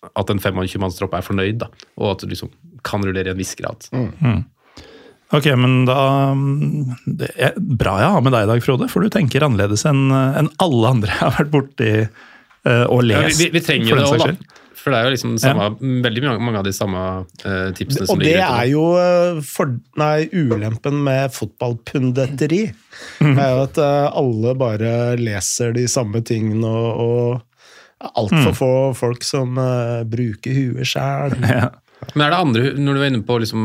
[0.06, 2.52] at en 25-mannstropp er fornøyd, da, og at du liksom
[2.86, 3.88] kan rullere i en viss grad.
[5.34, 6.32] Ok, men da
[7.04, 10.06] Det er bra jeg har med deg i dag, Frode, for du tenker annerledes enn
[10.14, 13.42] en alle andre jeg har vært borti uh, og Ja, lest.
[13.42, 14.54] vi, vi trenger det òg, da.
[14.78, 15.66] For det er jo liksom samme,
[16.06, 17.00] veldig mange, mange av de samme
[17.42, 18.60] uh, tipsene som Og det ligger ute.
[18.62, 22.60] er jo eh, for, nei, ulempen med fotballpundetteri.
[23.20, 23.34] Mm.
[23.34, 27.42] er jo at uh, alle bare leser de samme tingene, og, og
[27.98, 28.56] altfor mm.
[28.56, 31.36] få folk som uh, bruker huet sjæl.
[31.58, 31.68] Ja.
[32.14, 33.62] Men er det andre, når du er inne på liksom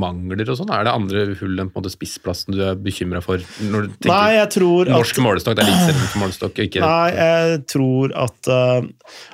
[0.00, 3.18] mangler og sånn, er det andre hull enn på en måte spissplassen du er bekymra
[3.24, 3.42] for?
[3.66, 7.08] Når du tenker Nei, jeg tror at norsk målestokk, det er litt målestokk, ikke Nei,
[7.16, 8.78] jeg tror at uh,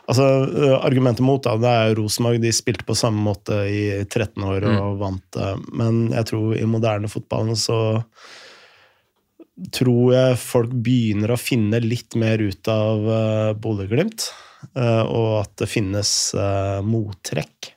[0.06, 2.40] Altså, eh, argumentet mot da, det er jo Rosenborg.
[2.40, 4.98] De spilte på samme måte i 13 år og Mm.
[5.00, 5.38] vant.
[5.76, 7.98] men jeg tror i moderne fotballen så,
[9.72, 14.26] tror jeg folk begynner å finne litt mer ut av uh, Bodø-Glimt.
[14.74, 17.72] eh, og at det finnes eh, mottrekk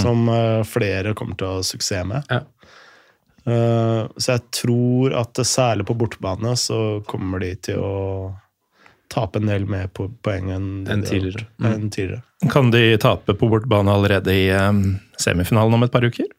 [0.00, 2.28] som eh, flere kommer til å ha suksess med.
[2.30, 2.42] Ja.
[3.42, 6.76] Så jeg tror at særlig på bortebane så
[7.10, 7.96] kommer de til å
[9.10, 11.48] tape en del mer på poeng enn har tidligere.
[11.48, 11.66] gjort.
[11.72, 12.22] Enn tidligere.
[12.54, 14.46] Kan de tape på bortebane allerede i
[15.20, 16.30] semifinalen om et par uker?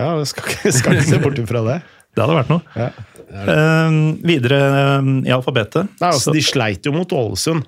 [0.00, 1.76] Ja, jeg skal, ikke- skal ikke se bort ifra det.
[2.12, 2.62] Det hadde vært noe.
[2.76, 2.90] Ja.
[3.32, 3.94] Uh,
[4.28, 5.88] videre uh, i alfabetet.
[6.02, 7.64] Nei, altså, de sleit jo mot Ålesund.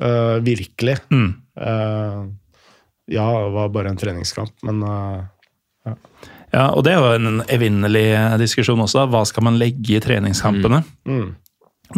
[0.00, 0.98] Uh, virkelig.
[1.12, 1.30] Mm.
[1.60, 2.24] Eh,
[3.12, 5.94] ja, det var bare en treningskamp, men eh,
[6.52, 8.06] Ja, og det er jo en evinnelig
[8.40, 9.06] diskusjon også.
[9.12, 10.82] Hva skal man legge i treningskampene?
[11.08, 11.30] mm.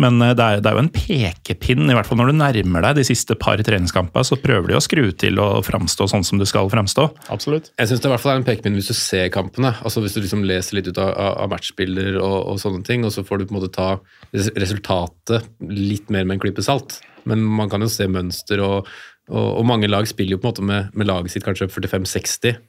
[0.00, 2.87] Men eh, det er, det er jo en pekepinn, i hvert fall når du nærmer
[2.87, 6.40] deg de siste par treningskampene, så prøver de å skru til og framstå sånn som
[6.40, 7.07] du skal framstå.
[7.35, 7.70] absolutt.
[7.80, 9.74] Jeg syns det i hvert fall er en pekepinn hvis du ser kampene.
[9.83, 13.14] altså Hvis du liksom leser litt ut av, av matchbilder og, og sånne ting, og
[13.14, 13.88] så får du på en måte ta
[14.35, 17.00] resultatet litt mer med en klype salt.
[17.28, 18.90] Men man kan jo se mønster, og,
[19.30, 22.61] og, og mange lag spiller jo på en måte med, med laget sitt kanskje 45-60,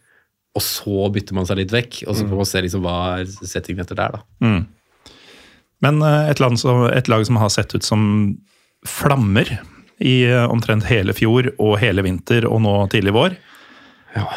[0.56, 3.32] og så bytter man seg litt vekk, og så får man se liksom hva er
[3.44, 4.24] settingen etter der, da.
[5.86, 8.02] Men eh, et, land som, et lag som har sett ut som
[8.88, 9.58] flammer
[10.04, 13.38] i eh, omtrent hele fjor og hele vinter og nå tidlig vår,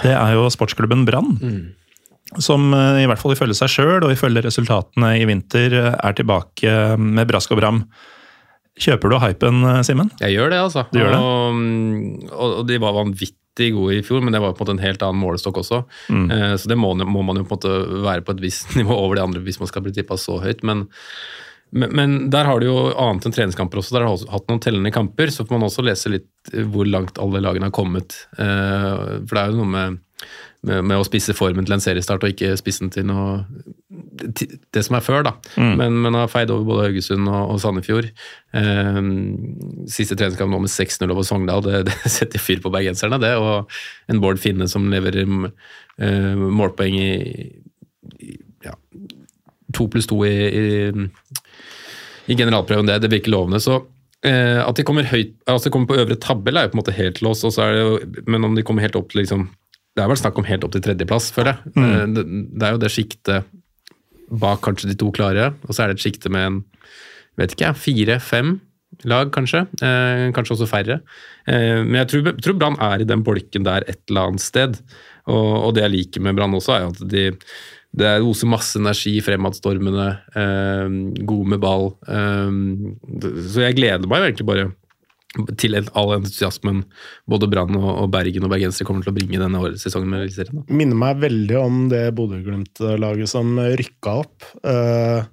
[0.02, 1.36] det er jo sportsklubben Brann.
[2.42, 6.94] Som eh, i hvert fall ifølge seg sjøl og ifølge resultatene i vinter er tilbake
[7.00, 7.82] med brask og bram.
[8.78, 10.12] Kjøper du hypen, Simen?
[10.22, 10.84] Jeg gjør det, altså.
[10.92, 11.18] Du gjør det?
[11.18, 12.94] Og, og, og de var
[13.58, 15.84] vanvittig gode i fjor, men det var på en måte en helt annen målestokk også.
[16.10, 18.94] Eh, så det må, må man jo på en måte være på et visst nivå
[18.94, 20.62] over de andre hvis man skal bli tippa så høyt.
[20.62, 20.86] Men,
[21.70, 23.96] men, men der har du jo annet enn treningskamper også.
[23.96, 26.88] Der har du hatt noen tellende kamper, så får man også lese litt eh, hvor
[26.88, 28.24] langt alle lagene har kommet.
[28.38, 29.98] Eh, for det er jo noe med,
[30.62, 33.42] med, med å spisse formen til en seriestart og ikke spissen til noe
[34.22, 35.32] det som er før, da.
[35.78, 38.10] Men, men har feid over både Haugesund og, og Sandefjord.
[38.52, 39.10] Um,
[39.90, 43.34] siste treningskamp nå med 6-0 over Sogndal, det, det setter fyr på bergenserne, det.
[43.38, 43.68] Og
[44.12, 47.12] en Bård Finne som leverer uh, målpoeng i,
[48.22, 48.74] i ja,
[49.76, 50.64] to pluss to i, i,
[52.28, 53.60] i generalprøven, det, det virker lovende.
[53.62, 53.78] Så
[54.26, 56.96] eh, at de kommer høyt, altså kommer på øvre tabell er jo på en måte
[56.96, 57.46] helt låst,
[58.26, 59.48] men om de kommer helt opp til liksom
[59.98, 61.72] Det er vel snakk om helt opp til tredjeplass, føler jeg.
[61.76, 63.48] Eh, Det, det er jo det sjiktet
[64.30, 66.58] bak kanskje de to klare, og så er det et sjikte med en
[67.38, 68.56] vet ikke jeg, fire-fem
[69.08, 69.64] lag, kanskje.
[69.84, 71.00] Eh, kanskje også færre.
[71.46, 74.78] Eh, men jeg tror, tror Brann er i den bolken der et eller annet sted.
[75.28, 77.26] Og, og det jeg liker med Brann også, er at de
[77.98, 81.88] det er oser masse energi, fremadstormende, eh, gode med ball.
[82.04, 82.50] Eh,
[83.48, 84.68] så jeg gleder meg egentlig bare
[85.60, 86.82] til all entusiasmen
[87.28, 90.24] både Brann og, og Bergen og bergensere kommer til å bringe denne årets sesongen med
[90.24, 90.64] Eliteserien.
[90.72, 94.48] Minner meg veldig om det Bodø-Glimt-laget som rykka opp.
[94.64, 95.26] eh,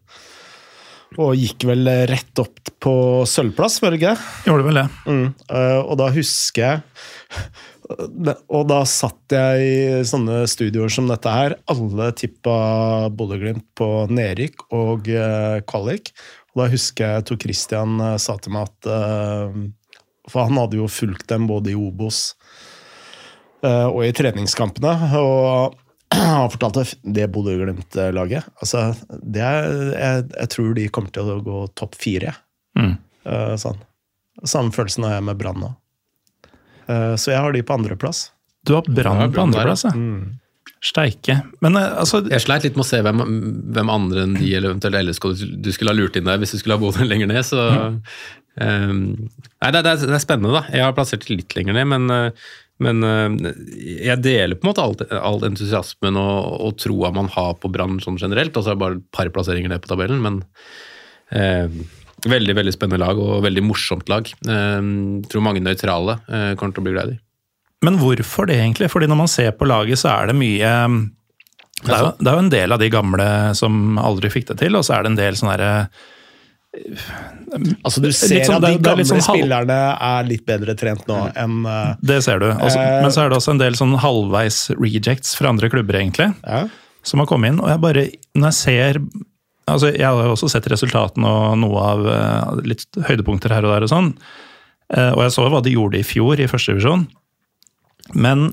[1.16, 2.96] og gikk vel rett opp på
[3.30, 4.34] sølvplass, var det ikke det?
[4.50, 4.86] Gjorde vel det.
[5.08, 5.30] Mm.
[5.48, 6.84] eh, og da husker jeg
[8.50, 11.54] Og da satt jeg i sånne studioer som dette her.
[11.70, 12.56] Alle tippa
[13.14, 16.10] Bodø-Glimt på nedrykk og eh, kvalik.
[16.56, 19.60] Og da husker jeg Tor Christian eh, sa til meg at eh,
[20.32, 22.32] For han hadde jo fulgt dem både i Obos
[23.64, 24.94] eh, og i treningskampene.
[25.20, 25.76] Og
[26.16, 28.92] han fortalte det Bodø-Glimt-laget altså,
[29.24, 32.36] det er, jeg, jeg tror de kommer til å gå topp fire.
[32.78, 32.96] Mm.
[33.26, 33.82] Eh, sånn.
[34.46, 35.74] Samme følelsen har jeg med Brann nå.
[36.92, 38.30] Eh, Så jeg har de på andreplass.
[38.66, 39.94] Du har Brann på andreplass, ja.
[40.86, 41.40] Steike.
[41.66, 43.22] Men altså Jeg sleit litt med å se hvem,
[43.74, 46.54] hvem andre enn de eller eventuelt LSK du, du skulle ha lurt inn der hvis
[46.54, 47.42] du skulle ha bodd lenger ned.
[47.48, 47.58] Så,
[48.62, 50.64] ehm, nei, det, det, er, det er spennende, da.
[50.72, 52.46] Jeg har plassert det litt lenger ned, men, eh,
[52.86, 53.52] men eh,
[54.08, 58.00] jeg deler på en måte all, all entusiasmen og, og troa man har på Brann
[58.04, 58.56] sånn generelt.
[58.56, 60.42] Og så er det bare et par plasseringer ned på tabellen, men
[61.32, 61.84] um,
[62.26, 64.32] veldig veldig spennende lag og veldig morsomt lag.
[64.48, 67.20] Um, tror mange nøytrale uh, kommer til å bli glad i.
[67.86, 68.90] Men hvorfor det, egentlig?
[68.92, 70.72] Fordi når man ser på laget, så er det mye
[71.84, 74.62] Det er jo, det er jo en del av de gamle som aldri fikk det
[74.64, 75.74] til, og så er det en del sånne herre
[77.86, 81.62] Altså Du ser sånn- at de gamle sånn spillerne er litt bedre trent nå enn
[81.66, 82.50] uh, Det ser du.
[82.52, 86.00] Altså, uh, men så er det også en del sånn halvveis rejects fra andre klubber,
[86.02, 86.66] egentlig, ja.
[87.06, 87.62] som har kommet inn.
[87.64, 89.02] Og jeg bare Når jeg ser
[89.66, 93.74] Altså, jeg har jo også sett resultatene og noe av uh, litt høydepunkter her og
[93.74, 94.12] der og sånn.
[94.94, 97.08] Eh, Og jeg så hva de gjorde i fjor i første divisjon.
[98.14, 98.52] Men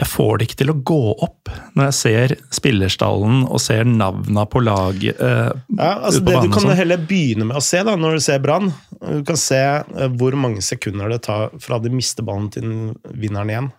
[0.00, 4.46] jeg får det ikke til å gå opp når jeg ser spillerstallen og ser navna
[4.48, 6.76] på lag eh, Ja, altså det Du kan sånn.
[6.78, 8.70] heller begynne med å se da, når du ser Brann.
[9.00, 12.80] Du kan se eh, hvor mange sekunder det tar fra de mister ballen til den
[13.20, 13.70] vinner igjen.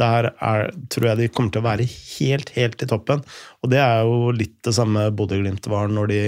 [0.00, 3.20] Der er, tror jeg de kommer til å være helt, helt i toppen.
[3.60, 6.20] Og det er jo litt det samme Bodø-Glimt var når de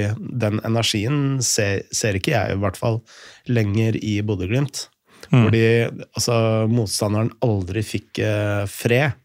[0.45, 3.01] Den energien ser, ser ikke jeg i hvert fall
[3.49, 4.91] lenger i Bodø-Glimt.
[5.43, 5.65] Hvor de,
[6.15, 6.37] altså,
[6.71, 9.19] motstanderen aldri fikk eh, fred.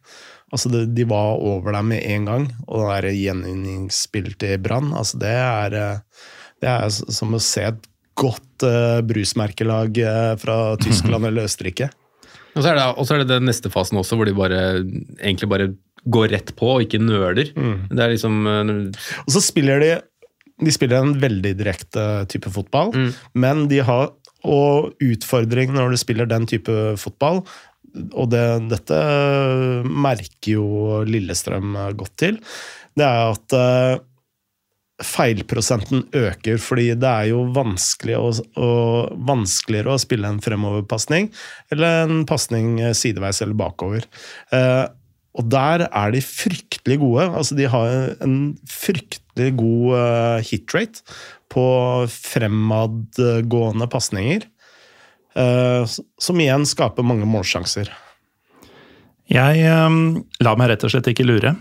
[0.49, 2.49] Altså, de, de var over deg med en gang.
[2.67, 6.27] Og det der gjenvinningsspillet til Brann, altså, det er eh,
[6.59, 7.85] Det er som å se et
[8.19, 11.89] godt eh, brusmerkelag eh, fra Tyskland eller Østerrike.
[12.55, 14.59] Og så er, det, og så er det den neste fasen også, hvor de bare
[15.21, 15.69] egentlig bare
[16.09, 17.51] går rett på og ikke nøler.
[17.53, 18.71] Det er liksom eh,
[19.25, 19.91] Og så spiller de
[20.59, 22.89] De spiller en veldig direkte type fotball,
[23.31, 24.09] men de har
[24.47, 27.43] Og utfordring når du spiller den type fotball,
[28.13, 28.99] og det, dette
[29.89, 32.37] merker jo Lillestrøm godt til,
[32.99, 34.03] det er at eh,
[35.05, 38.69] feilprosenten øker, fordi det er jo vanskelig å, å,
[39.29, 41.29] vanskeligere å spille en fremoverpasning
[41.73, 44.07] eller en pasning sideveis eller bakover.
[44.53, 44.85] Eh,
[45.37, 47.27] og der er de fryktelig gode.
[47.29, 48.37] Altså, de har en
[48.67, 51.03] fryktelig god uh, hitrate
[51.49, 51.65] på
[52.09, 54.45] fremadgående pasninger.
[55.35, 55.85] eh,
[56.17, 57.89] som igjen skaper mange målsjanser.
[59.29, 59.97] Jeg eh,
[60.43, 61.55] lar meg rett og slett ikke lure.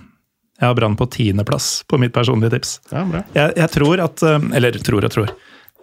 [0.58, 2.78] Jeg har Brann på tiendeplass på mitt personlige tips.
[2.90, 3.22] Ja, bra.
[3.36, 5.32] Jeg, jeg tror at eh, Eller tror og tror.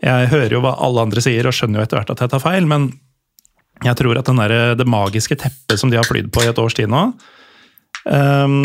[0.03, 2.43] Jeg hører jo hva alle andre sier, og skjønner jo etter hvert at jeg tar
[2.43, 2.89] feil, men
[3.85, 6.59] jeg tror at den der, det magiske teppet som de har flydd på i et
[6.61, 7.07] års tid nå
[8.09, 8.55] eh,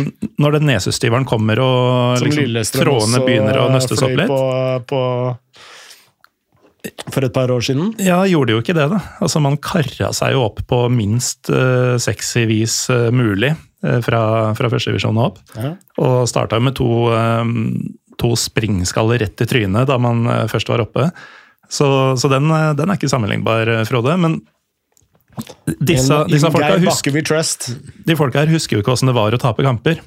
[0.40, 4.42] Når den nesestyveren kommer og Som liksom, trådene begynner å nøstes opp litt På,
[4.90, 5.02] på,
[7.12, 7.92] for et par år siden.
[8.00, 9.00] Ja, gjorde jo ikke det, da.
[9.20, 13.52] Altså, Man kara seg jo opp på minst uh, sexy vis uh, mulig
[13.84, 14.22] uh, fra,
[14.56, 15.42] fra førstevisjonen og opp.
[15.56, 15.74] Ja.
[16.00, 17.50] Og starta med to, eh,
[18.20, 21.10] to springskaller rett i trynet da man først var oppe.
[21.70, 24.16] Så, så den, den er ikke sammenlignbar, Frode.
[24.20, 24.40] Men
[25.78, 27.14] disse, disse folka, husker,
[28.06, 30.00] de folka her husker jo ikke åssen det var å tape kamper.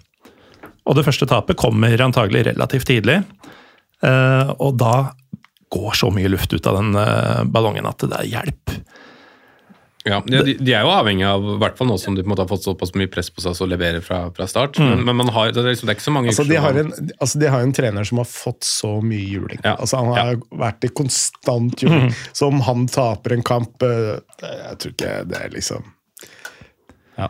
[0.83, 3.21] Og det første tapet kommer antagelig relativt tidlig.
[4.03, 5.13] Eh, og da
[5.73, 8.73] går så mye luft ut av den eh, ballongen at det er hjelp.
[10.03, 12.33] Ja, de, de er jo avhengig av, i hvert fall nå som de på en
[12.33, 14.75] måte har fått såpass mye press på seg, å levere fra, fra start.
[14.83, 16.79] Men, men man har, det, er liksom, det er ikke så mange Altså, de har,
[16.81, 16.91] en,
[17.23, 19.61] altså, de har en trener som har fått så mye juling.
[19.63, 19.77] Ja.
[19.77, 22.11] Altså, han har vært i konstant juling.
[22.35, 25.91] Så om han taper en kamp eh, Jeg tror ikke det er liksom
[27.13, 27.29] ja.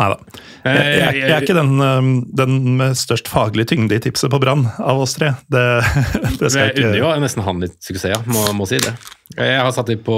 [0.00, 0.16] Nei da.
[0.64, 2.10] Jeg, jeg, jeg er ikke den, eh,
[2.40, 5.34] den med størst faglig tyngde i tipset på Brann av oss tre.
[5.52, 5.64] Det,
[6.40, 8.20] det skal Jeg ikke unner jo nesten han litt suksess, ja.
[8.30, 8.94] Må, må si det.
[9.36, 10.16] Jeg har satt dem på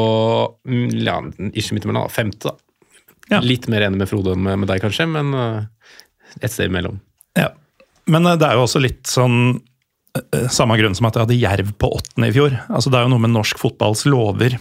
[0.68, 1.18] mm, ja,
[1.51, 2.53] ikke midt imellom, femte.
[2.53, 2.57] da.
[3.33, 3.42] Ja.
[3.42, 5.62] Litt mer enig med Frode enn med, med deg, kanskje, men uh,
[6.40, 7.01] et sted imellom.
[7.38, 7.53] ja.
[8.11, 9.37] Men eh, det er jo også litt sånn
[10.18, 12.57] eh, Samme grunn som at jeg hadde Jerv på åttende i fjor.
[12.66, 14.59] Altså Det er jo noe med norsk fotballs lover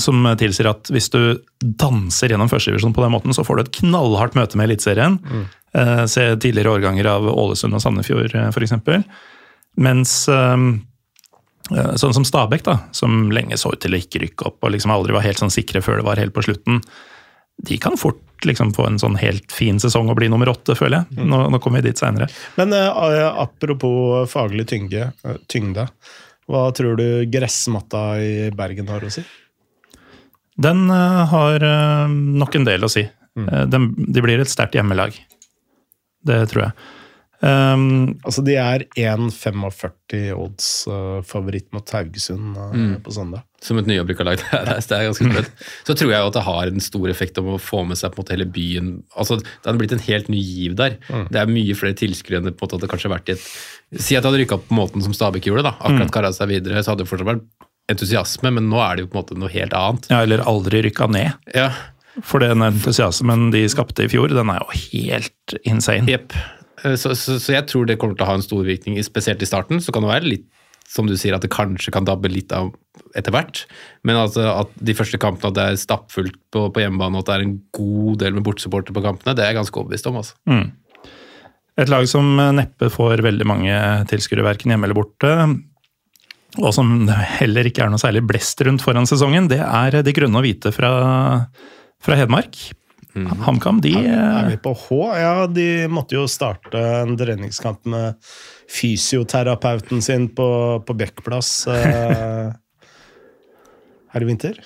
[0.00, 1.20] som tilsier at hvis du
[1.60, 5.18] danser gjennom førstedivisjon på den måten, så får du et knallhardt møte med Eliteserien.
[5.74, 8.74] Eh, se tidligere årganger av Ålesund og Sandefjord, eh, f.eks.
[9.80, 10.56] Mens eh,
[11.76, 14.74] eh, sånn som Stabæk, da, som lenge så ut til å ikke rykke opp og
[14.74, 16.82] liksom aldri var helt sånn sikre før det var helt på slutten,
[17.62, 21.02] de kan fort liksom få en sånn helt fin sesong og bli nummer åtte, føler
[21.02, 21.24] jeg.
[21.30, 22.26] Nå, nå kommer vi dit seinere.
[22.58, 25.12] Men eh, apropos faglig tyngde,
[25.52, 25.86] tyngde.
[26.50, 29.22] Hva tror du gressmatta i Bergen har å si?
[30.60, 33.04] Den eh, har eh, nok en del å si.
[33.06, 35.16] Eh, den, de blir et sterkt hjemmelag.
[36.26, 36.90] Det tror jeg.
[37.42, 43.42] Um, Altså, de er 1,45 odds uh, favoritt mot Haugesund eh, på søndag.
[43.62, 44.38] Som et nyopprykka lag.
[44.52, 45.64] Det er, det er ganske sprøtt.
[45.88, 48.12] Så tror jeg jo at det har en stor effekt om å få med seg
[48.12, 48.92] på en måte hele byen.
[49.18, 51.00] Altså, Det hadde blitt en helt ny giv der.
[51.34, 53.50] Det er mye flere tilskuere enn det på en måte hadde kanskje vært i et
[53.92, 55.74] Si at det hadde rykka opp på måten som Stabæk gjorde, da.
[55.84, 56.36] akkurat mm.
[56.38, 57.42] seg videre, så hadde det fortsatt vært
[57.94, 60.08] entusiasme, men nå er det jo på en måte noe helt annet.
[60.12, 61.32] ja, eller aldri rykka ned.
[61.56, 61.70] Ja,
[62.20, 66.08] For den entusiasmen de skapte i fjor, den er jo helt insane.
[66.10, 66.34] Jepp.
[66.84, 69.40] Eh, Så, så, så jeg tror det kommer til å ha en stor virkning, spesielt
[69.42, 69.80] i starten.
[69.80, 70.48] Så kan det være litt,
[70.92, 72.72] som du sier, at det kanskje kan dabbe litt av
[73.16, 73.62] etter hvert.
[74.04, 77.30] Men altså at de første kampene at det er stappfullt på, på hjemmebane, og at
[77.30, 80.18] det er en god del med bortsupporter på kampene, det er jeg ganske overbevist om.
[80.20, 80.36] altså.
[81.80, 82.26] Et lag som
[82.58, 83.76] neppe får veldig mange
[84.12, 85.30] tilskuere, verken hjemme eller borte,
[86.60, 90.12] og som det heller ikke er noe særlig blest rundt foran sesongen, det er De
[90.12, 90.90] grønne og hvite fra,
[92.02, 92.58] fra Hedmark.
[93.12, 94.98] HamKam, de Er vi på H?
[95.20, 98.14] Ja, de måtte jo starte en treningskamp med
[98.72, 100.46] fysioterapeuten sin på,
[100.88, 102.52] på Bekkplass eh,
[104.14, 104.56] her i vinter.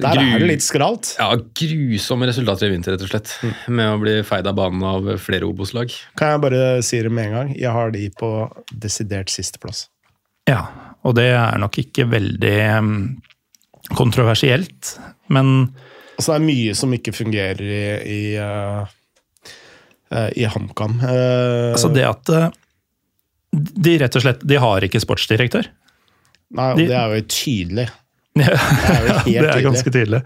[0.00, 1.16] Der Gru- er det litt skralt.
[1.18, 3.34] Ja, Grusomme resultater i vinter, rett og slett.
[3.68, 5.90] Med å bli feid av banen av flere Obos-lag.
[6.16, 7.50] Kan jeg bare si det med en gang?
[7.58, 8.30] Jeg har de på
[8.70, 9.88] desidert sisteplass.
[10.50, 10.60] Ja,
[11.06, 12.98] og det er nok ikke veldig mm,
[13.96, 14.96] kontroversielt,
[15.32, 15.70] men
[16.20, 20.98] Altså, det er mye som ikke fungerer i, i, eh, i HamKam.
[21.00, 22.32] Uh, Altså det at
[23.50, 25.66] de rett og slett De har ikke sportsdirektør.
[26.54, 27.88] nei, de- det er jo tydelig.
[28.40, 30.20] Det er jo helt det er ganske tydelig.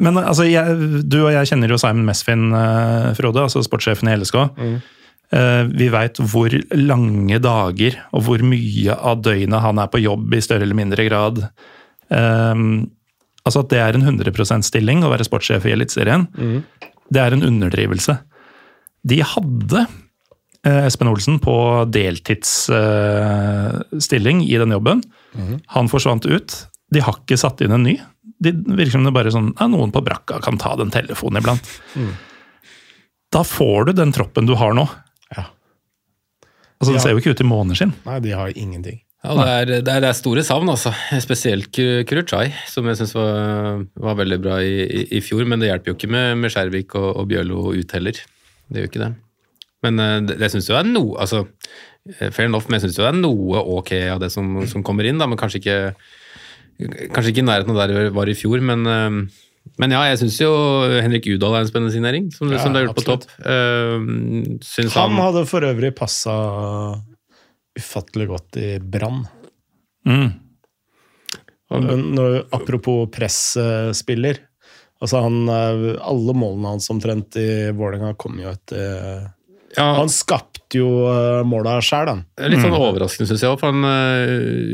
[0.00, 4.14] Men altså, jeg, du og jeg kjenner jo Simon Mesfin, uh, Frode, altså sportssjefen i
[4.16, 4.38] LSK.
[4.56, 4.78] Eh,
[5.26, 10.42] vi veit hvor lange dager og hvor mye av døgnet han er på jobb i
[10.44, 11.40] større eller mindre grad.
[12.08, 12.86] Um,
[13.42, 16.28] altså At det er en 100% stilling å være sportssjef i Eliteserien,
[17.10, 18.16] det er en underdrivelse.
[19.06, 19.86] De hadde
[20.66, 25.02] eh, Espen Olsen på deltidsstilling i den jobben.
[25.74, 26.50] Han forsvant ut.
[26.90, 27.94] De har ikke satt inn en ny.
[28.42, 31.66] Det virker som det bare sånn, ja, noen på brakka kan ta den telefonen iblant.
[33.32, 34.84] Da får du den troppen du har nå.
[36.76, 37.02] Altså, Det Ja.
[37.02, 37.92] ser jo ikke ut i måneskinn.
[38.06, 39.00] Nei, de har ingenting.
[39.24, 40.92] Ja, det, er, det, er, det er store savn, altså.
[41.24, 45.42] Spesielt Ku- Kuruchai, som jeg syns var, var veldig bra i, i, i fjor.
[45.48, 48.20] Men det hjelper jo ikke med, med Skjervik og, og Bjørlo ut heller.
[48.68, 49.08] Det gjør ikke det.
[49.86, 51.42] Men eh, det, det syns jo er noe altså,
[52.20, 54.84] eh, Fair enough, men jeg syns jo det er noe ok av det som, som
[54.86, 55.18] kommer inn.
[55.18, 55.78] da, Men kanskje ikke
[56.76, 59.44] Kanskje ikke i nærheten av der vi var i fjor, men, eh,
[59.80, 60.50] men ja, jeg syns jo
[61.02, 63.28] Henrik Udal er en spennende signering, som, Ja, som du har gjort på topp.
[63.42, 66.34] Uh, syns Han han, hadde for øvrig passa
[67.76, 69.24] ufattelig godt i Brann.
[70.06, 70.30] Mm.
[72.54, 74.38] Apropos presspiller.
[75.02, 79.26] Altså han, eh, alle målene hans omtrent i Vålerenga kom jo etter
[79.76, 82.24] ja, Han skapte jo eh, måla sjæl, han.
[82.50, 83.62] Litt sånn overraskende, syns jeg òg.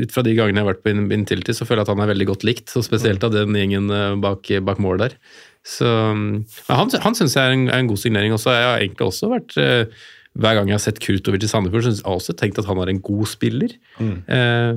[0.03, 2.03] Ut fra de gangene jeg har vært på In- Intility, så føler jeg at han
[2.07, 2.73] er veldig godt likt.
[2.79, 5.17] Og spesielt av den gjengen eh, bak, bak mål der.
[5.63, 5.85] Så
[6.17, 8.51] men Han, han syns jeg er en, er en god signering også.
[8.51, 9.85] Jeg har egentlig også vært eh,
[10.33, 12.79] hver gang jeg har sett Kurtovic i Sandefjord, så har jeg også tenkt at han
[12.81, 13.75] er en god spiller.
[14.01, 14.71] Eh,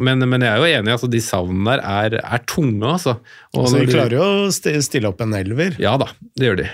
[0.00, 3.18] men, men jeg er jo enig i at de savnene der er, er tunge, altså.
[3.52, 5.76] Og Så når de klarer jo å stille opp en elver.
[5.84, 6.08] Ja da,
[6.40, 6.70] det gjør de.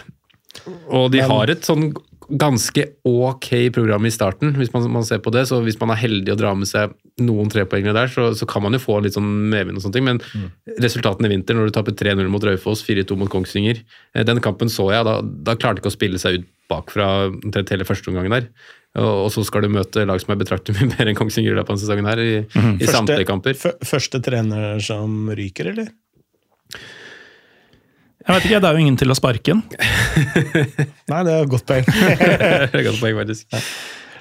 [0.95, 1.91] Og de Men- har et sånn
[2.29, 5.47] ganske ok program i starten, hvis man, man ser på det.
[5.49, 6.93] Så hvis man er heldig å dra med seg
[7.25, 10.07] noen trepoengere der, så, så kan man jo få litt sånn medvind og sånne ting.
[10.07, 10.21] Men
[10.83, 14.71] resultatene i vinter, når du taper 3-0 mot Raufoss, 4-2 mot Kongsvinger eh, Den kampen
[14.73, 18.13] så jeg, da, da klarte de ikke å spille seg ut bakfra omtrent hele første
[18.13, 18.51] omgangen der.
[18.99, 21.59] Og, og så skal du møte lag som er betraktelig mye bedre enn Kongsvinger i
[21.59, 22.39] løpet av sesongen her, i,
[22.77, 23.57] i samtlige kamper.
[23.57, 25.93] første trener som ryker, eller?
[28.29, 29.63] Jeg vet ikke, Det er jo ingen til å sparke den.
[31.11, 31.87] Nei, det er et godt poeng.
[32.69, 33.55] Det er godt poeng, faktisk.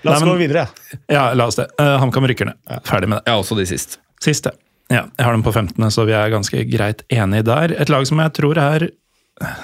[0.05, 0.63] La oss Nei, men- gå videre.
[1.11, 1.65] Ja, la oss det.
[1.81, 2.59] Uh, HamKam rykker ned.
[2.87, 3.27] Ferdig med det.
[3.33, 3.97] Ja, også de sist.
[4.23, 4.53] Siste.
[4.87, 7.73] Ja, jeg har dem på 15., så vi er ganske greit enige der.
[7.75, 8.87] Et lag som jeg tror er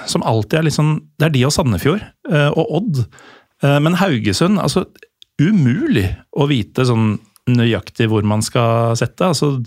[0.06, 3.00] Som alltid er litt sånn Det er de og Sandefjord uh, og Odd.
[3.64, 4.84] Uh, Men Haugesund Altså,
[5.40, 7.16] umulig å vite sånn
[7.50, 9.26] nøyaktig hvor man skal sette.
[9.26, 9.58] Altså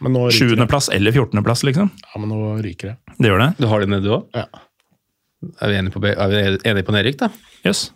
[0.00, 0.38] Men nå ryker det.
[0.38, 1.90] sjuendeplass eller fjortendeplass, liksom.
[2.06, 3.16] Ja, men nå ryker det.
[3.18, 3.50] Det gjør det.
[3.60, 4.28] Du har det nede, du òg?
[4.36, 4.46] Ja.
[5.60, 7.30] Er vi enige på, er vi enige på nedrykk, da?
[7.64, 7.90] Jøss.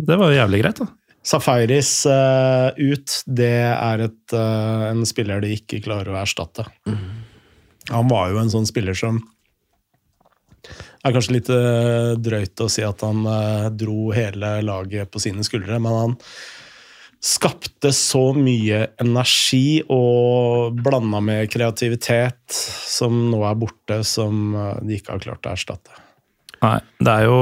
[0.00, 0.88] Det var jo jævlig greit, da.
[1.30, 6.64] Safaris uh, ut, det er et, uh, en spiller de ikke klarer å erstatte.
[7.90, 9.20] Han var jo en sånn spiller som
[11.04, 13.24] er kanskje litt eh, drøyt å si at han
[13.80, 16.16] dro hele laget på sine skuldre, men han
[17.20, 22.56] skapte så mye energi og blanda med kreativitet
[22.88, 26.00] som nå er borte, som eh, de ikke har klart å erstatte.
[26.60, 27.38] Nei, det er jo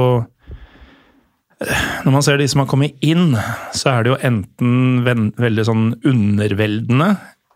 [2.05, 3.33] Når man ser de som har kommet inn,
[3.75, 7.09] så er det jo enten veldig sånn underveldende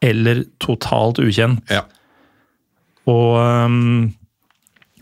[0.03, 1.63] eller totalt ukjent.
[1.71, 1.85] Ja.
[3.07, 4.11] Og øh,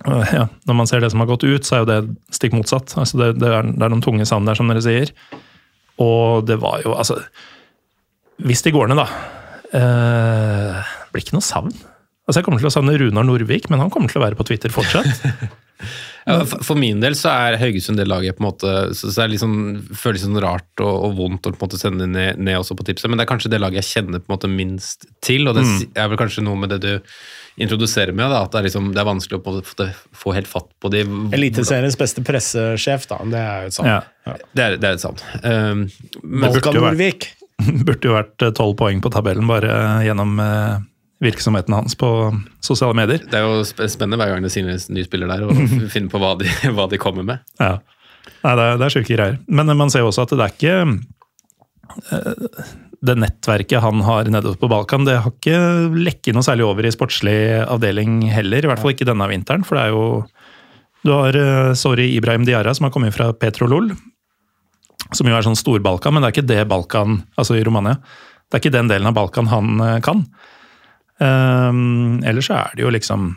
[0.06, 2.94] ja, når man ser det som har gått ut, så er jo det stikk motsatt.
[2.94, 5.14] Altså det, det, er, det er noen tunge savn der, som dere sier.
[6.02, 7.20] Og det var jo altså
[8.42, 9.08] Hvis de går ned, da
[9.78, 11.74] eh, Det blir ikke noe savn.
[12.26, 14.48] Altså Jeg kommer til å savne Runar Norvik, men han kommer til å være på
[14.50, 15.26] Twitter fortsatt.
[16.26, 19.32] Ja, for, min del så er Haugesund det laget på en måte så, så er
[19.32, 22.60] det sånn, føles sånn rart og, og vondt å på en måte sende ned, ned
[22.60, 25.08] også på tipset, men det er kanskje det laget jeg kjenner på en måte minst
[25.26, 25.80] til, og det mm.
[25.98, 26.92] er vel kanskje noe med det du
[27.64, 29.88] introduserer med, da, at det er, liksom, det er vanskelig å få-
[30.24, 31.04] få helt fatt på de
[31.38, 33.20] Eliteseriens beste pressesjef, da.
[33.32, 33.88] Det er jo et sånt.
[33.92, 34.36] Ja.
[34.56, 35.22] Det er, det er et savn.
[35.44, 35.84] Um,
[36.24, 37.30] men, Volkan Norvik.
[37.62, 39.72] Burde jo vært tolv poeng på tabellen bare
[40.06, 40.80] gjennom eh,
[41.22, 42.10] virksomheten hans på
[42.66, 43.22] sosiale medier.
[43.30, 45.54] det er jo spennende hver gang det signeres en ny spiller der, og
[45.94, 47.44] finne på hva de, hva de kommer med.
[47.62, 47.76] Ja.
[48.42, 49.38] Nei, det er, det er sjuke greier.
[49.50, 50.76] Men man ser jo også at det er ikke
[52.12, 52.72] eh,
[53.02, 55.58] Det nettverket han har nede på Balkan, det har ikke
[55.96, 58.62] lekket noe særlig over i sportslig avdeling heller.
[58.62, 60.06] I hvert fall ikke denne vinteren, for det er jo
[61.02, 63.90] Du har eh, sorry Ibrahim Diarra, som har kommet fra Petrolol.
[65.18, 67.98] Som jo er sånn stor-Balkan, men det er ikke det Balkan Altså i Romania.
[68.46, 70.22] Det er ikke den delen av Balkan han eh, kan.
[71.22, 73.36] Um, ellers så er det jo liksom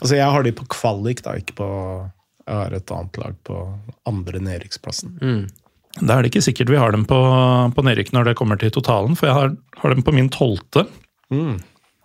[0.00, 1.68] Altså, jeg har de på kvalik, da, ikke på
[2.46, 3.60] Jeg har et annet lag på
[4.06, 5.18] andre nedrykksplassen.
[6.00, 7.20] Da er det ikke sikkert vi har dem på,
[7.72, 10.84] på nedrykk når det kommer til totalen, for jeg har, har dem på min tolvte.
[11.32, 11.56] Mm.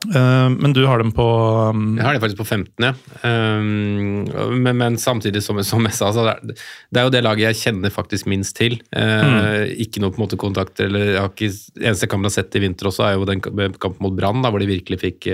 [0.02, 1.24] Uh, men du har dem på
[1.70, 2.94] um, Jeg har dem faktisk på 15, ja.
[3.22, 4.24] Um,
[4.64, 7.46] men, men samtidig, som, som jeg sa, så det er, det er jo det laget
[7.46, 8.80] jeg kjenner faktisk minst til.
[8.96, 11.52] Uh, Ikke noe på en måte kontakt eller jeg har ikke,
[11.84, 14.64] Eneste kampen jeg har sett i vinter også, er jo den kampen mot Brann, hvor
[14.64, 15.30] de virkelig fikk,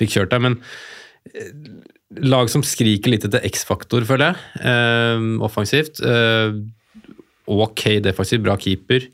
[0.00, 0.48] fikk kjørt deg.
[0.48, 0.60] Men
[2.18, 6.00] lag som skriker litt etter X-faktor, føler jeg, uh, offensivt.
[6.02, 6.56] Eh,
[7.66, 9.08] ok defensivt, bra keeper.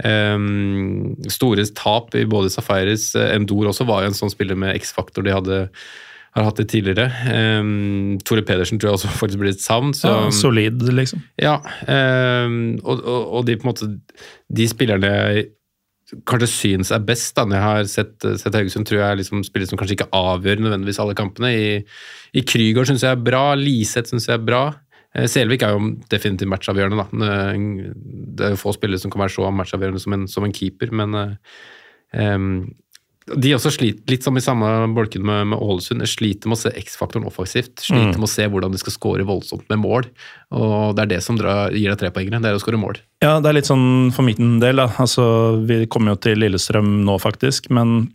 [0.00, 5.26] Um, store tap i både Safaris Endor også var jo en sånn spiller med X-faktor
[5.26, 5.58] de hadde
[6.36, 7.08] har hatt det tidligere.
[7.58, 9.94] Um, Tore Pedersen tror jeg også faktisk blir litt savn.
[9.96, 11.24] Så, ja, solid, liksom.
[11.40, 13.90] ja, um, og, og, og de på en måte
[14.46, 15.48] De spillerne jeg
[16.26, 19.44] kanskje syns er best, da, når jeg har sett, sett Haugesund, tror jeg er liksom
[19.46, 21.52] spillere som kanskje ikke avgjør nødvendigvis alle kampene.
[21.54, 21.68] I,
[22.34, 24.64] i Krygård syns jeg er bra, Liseth syns jeg er bra.
[25.14, 27.00] Eh, Selvik er jo definitivt matchavgjørende.
[27.00, 27.24] da.
[27.26, 27.56] Eh,
[28.36, 30.92] Det er jo få spillere som kan være så matchavgjørende som en, som en keeper,
[30.92, 31.38] men
[32.14, 32.74] em,
[33.30, 36.02] de også sliter litt som i samme bolken med, med Ålesund.
[36.08, 37.76] Sliter med å se X-faktoren offensivt.
[37.84, 40.08] Sliter med å se hvordan de skal skåre voldsomt med mål.
[40.56, 42.40] Og Det er det som drar, gir deg trepoengere.
[42.42, 42.98] Det er å skåre mål.
[43.22, 44.88] Ja, det er litt sånn for min del, da.
[44.98, 47.70] Altså, vi kommer jo til Lillestrøm nå, faktisk.
[47.70, 48.08] Men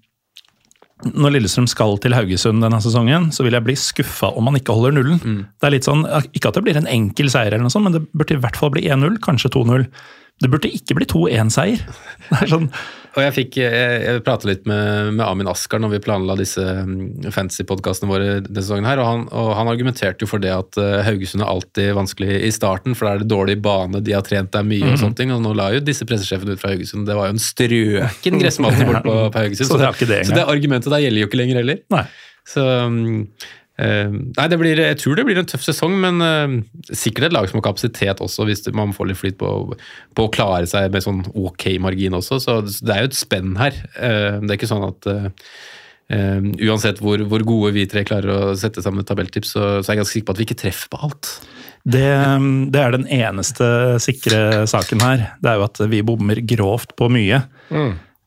[1.04, 4.74] når Lillestrøm skal til Haugesund denne sesongen, så vil jeg bli skuffa om man ikke
[4.78, 5.20] holder nullen.
[5.60, 7.98] Det er litt sånn, Ikke at det blir en enkel seier, eller noe sånt, men
[7.98, 9.84] det burde i hvert fall bli 1-0, kanskje 2-0.
[10.44, 11.84] Det burde ikke bli 2-1-seier.
[12.30, 12.70] Det er sånn,
[13.16, 16.60] Og jeg fikk, jeg, jeg pratet litt med, med Amin Askar når vi planla disse
[16.60, 20.76] mm, fantasy-podkastene våre denne sesongen, her, og han, og han argumenterte jo for det at
[20.82, 24.26] eh, Haugesund er alltid vanskelig i starten, for da er det dårlig bane, de har
[24.28, 24.94] trent der mye Mhm.
[24.98, 25.32] og sånne ting.
[25.32, 28.86] Og nå la jo disse pressesjefene ut fra Haugesund, det var jo en strøken gressmatte
[28.92, 29.72] bort på, på Haugesund.
[29.72, 31.80] Så det så det argumentet der gjelder jo ikke lenger heller.
[31.96, 32.04] nei.
[32.46, 32.62] Så
[32.92, 36.54] mm, eh, Nei, det blir, jeg tror det blir en tøff sesong, men eh,
[36.96, 39.50] sikkert et lag som har kapasitet også, hvis man får litt flyt på,
[40.16, 42.40] på å klare seg med sånn ok margin også.
[42.40, 43.76] Så det er jo et spenn her.
[44.00, 45.28] Eh, det er ikke sånn at eh,
[46.16, 49.92] eh, uansett hvor, hvor gode vi tre klarer å sette sammen et tabelltips, så, så
[49.92, 51.36] er jeg ganske sikker på at vi ikke treffer på alt.
[51.86, 52.08] Det,
[52.74, 53.68] det er den eneste
[54.02, 55.30] sikre saken her.
[55.44, 57.44] Det er jo at vi bommer grovt på mye.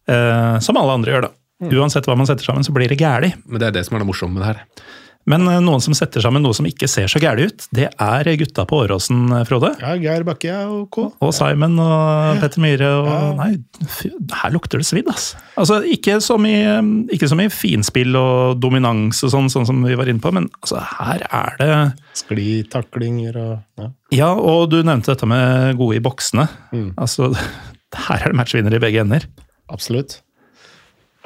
[0.09, 1.34] Eh, som alle andre gjør, da.
[1.74, 3.32] Uansett hva man setter sammen, så blir det gæli.
[3.49, 4.84] Men det er det som er det morsomme med det her.
[5.29, 8.31] Men eh, noen som setter sammen noe som ikke ser så gæli ut, det er
[8.41, 9.74] gutta på Åråsen, eh, Frode.
[9.83, 11.05] Ja, Geir Bakke og K.
[11.24, 13.51] Og Simon og Petter Myhre og Nei,
[13.85, 14.11] fy,
[14.41, 15.31] her lukter det svidd, ass.
[15.61, 16.57] Altså, ikke som i,
[17.14, 20.49] ikke som i finspill og dominans og sånn, sånn som vi var inne på, men
[20.62, 21.72] altså, her er det
[22.18, 23.91] Sklitaklinger og ja.
[24.14, 26.49] Ja, og du nevnte dette med gode i boksene.
[26.97, 27.31] Altså,
[28.09, 29.29] her er det matchvinner i begge ender.
[29.68, 30.22] Absolutt.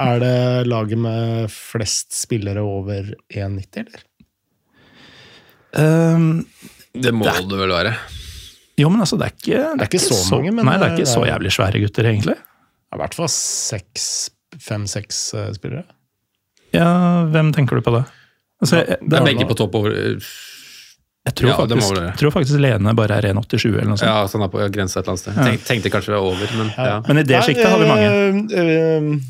[0.00, 4.02] Er det laget med flest spillere over 1,90, eller?
[5.76, 6.44] Um,
[6.92, 7.94] Det må det vel være.
[8.76, 10.88] jo, men altså, det er ikke, Det er ikke så mange, men Nei, det er
[10.88, 12.36] det ikke er- så jævlig svære gutter, egentlig.
[12.92, 14.30] I hvert fall seks,
[14.60, 15.84] fem-seks eh, spillere.
[16.74, 18.04] Ja, hvem tenker du på da?
[18.62, 19.90] Altså, jeg, Det er begge på topp over
[21.24, 22.16] jeg tror, Ja, faktisk, det.
[22.18, 24.08] tror faktisk Lene bare er 1,87 eller noe sånt.
[24.10, 25.36] Ja, sånn er på grensa et eller annet sted.
[25.36, 25.44] Ja.
[25.46, 27.00] Tenk, tenkte kanskje det var over, men ja.
[27.06, 29.20] Men i det sjiktet har vi mange.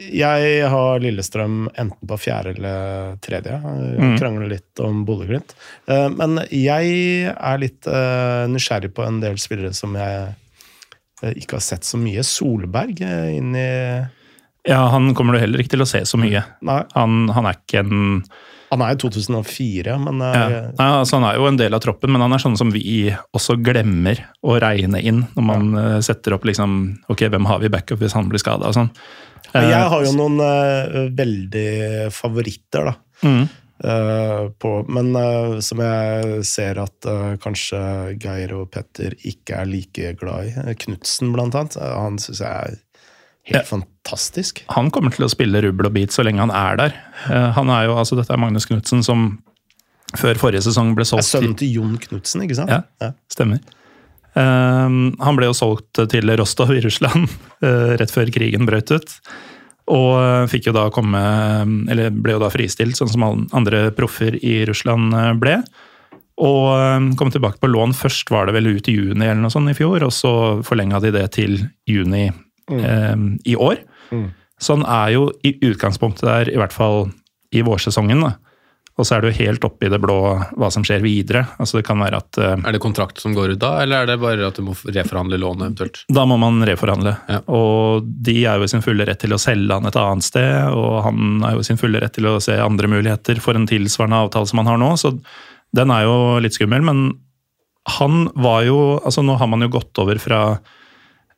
[0.00, 3.52] Jeg har Lillestrøm enten på fjerde eller tredje.
[3.52, 4.14] Jeg Mm.
[4.18, 5.52] Krangler litt om Bodø-Glimt.
[5.86, 10.34] Eh, Men jeg er litt eh, nysgjerrig på en del spillere som jeg
[11.22, 12.24] eh, ikke har sett så mye.
[12.24, 13.68] Solberg inn i
[14.68, 16.42] Ja, han kommer du heller ikke til å se så mye.
[16.66, 18.24] Han, han er ikke en
[18.70, 20.42] han er jo 2004, men ja.
[20.46, 22.70] eh, Nei, altså, Han er jo en del av troppen, men han er sånn som
[22.70, 26.76] vi også glemmer å regne inn når man eh, setter opp liksom
[27.10, 28.92] Ok, hvem har vi i backup hvis han blir skada og sånn.
[29.50, 32.94] Eh, jeg har jo noen uh, veldig favoritter, da.
[33.26, 33.42] Mm.
[33.80, 37.80] Uh, på, men uh, som jeg ser at eh, kanskje
[38.20, 40.54] Geir og Petter ikke er like glad i.
[40.62, 41.78] Eh, Knutsen, blant annet.
[41.80, 42.76] Eh, han syns jeg er
[43.50, 43.68] helt Ja.
[43.70, 44.62] fantastisk.
[44.76, 46.94] Han kommer til å spille rubbel og bit så lenge han er der.
[47.28, 49.38] Eh, Han er jo, altså Dette er Magnus Knutsen som
[50.16, 52.70] før forrige sesong ble solgt sønnen til Jon Knutsen, ikke sant?
[53.00, 53.12] Ja.
[53.30, 53.60] Stemmer.
[54.34, 57.26] Um, han ble jo solgt til Rostov i Russland
[57.66, 59.14] eh, rett før krigen brøt ut.
[59.90, 61.18] Og eh, fikk jo da komme
[61.90, 65.56] Eller ble jo da fristilt, sånn som alle andre proffer i Russland ble.
[66.40, 67.92] Og kom tilbake på lån.
[67.92, 70.30] Først var det vel ut i juni eller noe sånt i fjor, og så
[70.64, 72.30] forlenga de det til juni
[72.78, 73.82] eh, i år.
[74.10, 74.28] Mm.
[74.60, 77.08] Så han er jo i utgangspunktet der, i hvert fall
[77.50, 78.22] i vårsesongen.
[78.26, 78.36] da.
[79.00, 80.18] Og så er det jo helt oppe i det blå
[80.60, 81.46] hva som skjer videre.
[81.62, 84.10] Altså det kan være at eh, Er det kontrakt som går ut da, eller er
[84.10, 86.02] det bare at du må reforhandle lånet eventuelt?
[86.12, 87.14] Da må man reforhandle.
[87.30, 87.40] Ja.
[87.56, 90.76] Og de er jo i sin fulle rett til å selge han et annet sted,
[90.76, 93.68] og han er jo i sin fulle rett til å se andre muligheter for en
[93.70, 95.14] tilsvarende avtale som han har nå, så
[95.76, 96.84] den er jo litt skummel.
[96.84, 97.06] Men
[97.96, 100.76] han var jo Altså nå har man jo gått over fra ehm,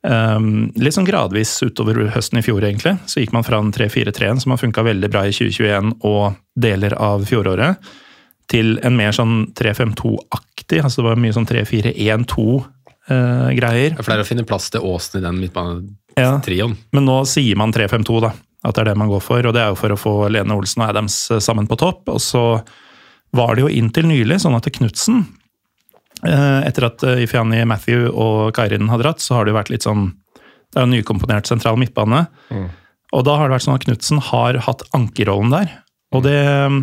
[0.02, 2.96] Litt sånn gradvis utover høsten i fjor, egentlig.
[3.06, 6.92] Så gikk man fra en 3-4-3-en som har funka veldig bra i 2021 og deler
[6.98, 7.76] av fjoråret,
[8.50, 10.82] til en mer sånn 3-5-2-aktig.
[10.82, 13.92] Altså det var mye sånn 3-4-1-2-greier.
[14.00, 16.74] For det er å finne plass til Åsen i den midtbanetrioen.
[16.92, 18.30] Men nå sier man 3-5-2, da.
[18.62, 19.40] At det er det man går for.
[19.46, 22.00] Og det er jo for å få Lene Olsen og Adams eh, sammen på topp.
[22.12, 22.44] Og så
[23.34, 25.26] var det jo inntil nylig sånn at Knutsen eh,
[26.22, 30.12] Etter at eh, Matthew og Kairin har dratt, så har det jo vært litt sånn
[30.70, 32.26] Det er jo nykomponert sentral midtbane.
[33.12, 35.72] Og da har det vært sånn at Knutsen har hatt ankerrollen der.
[36.16, 36.78] Og det mm,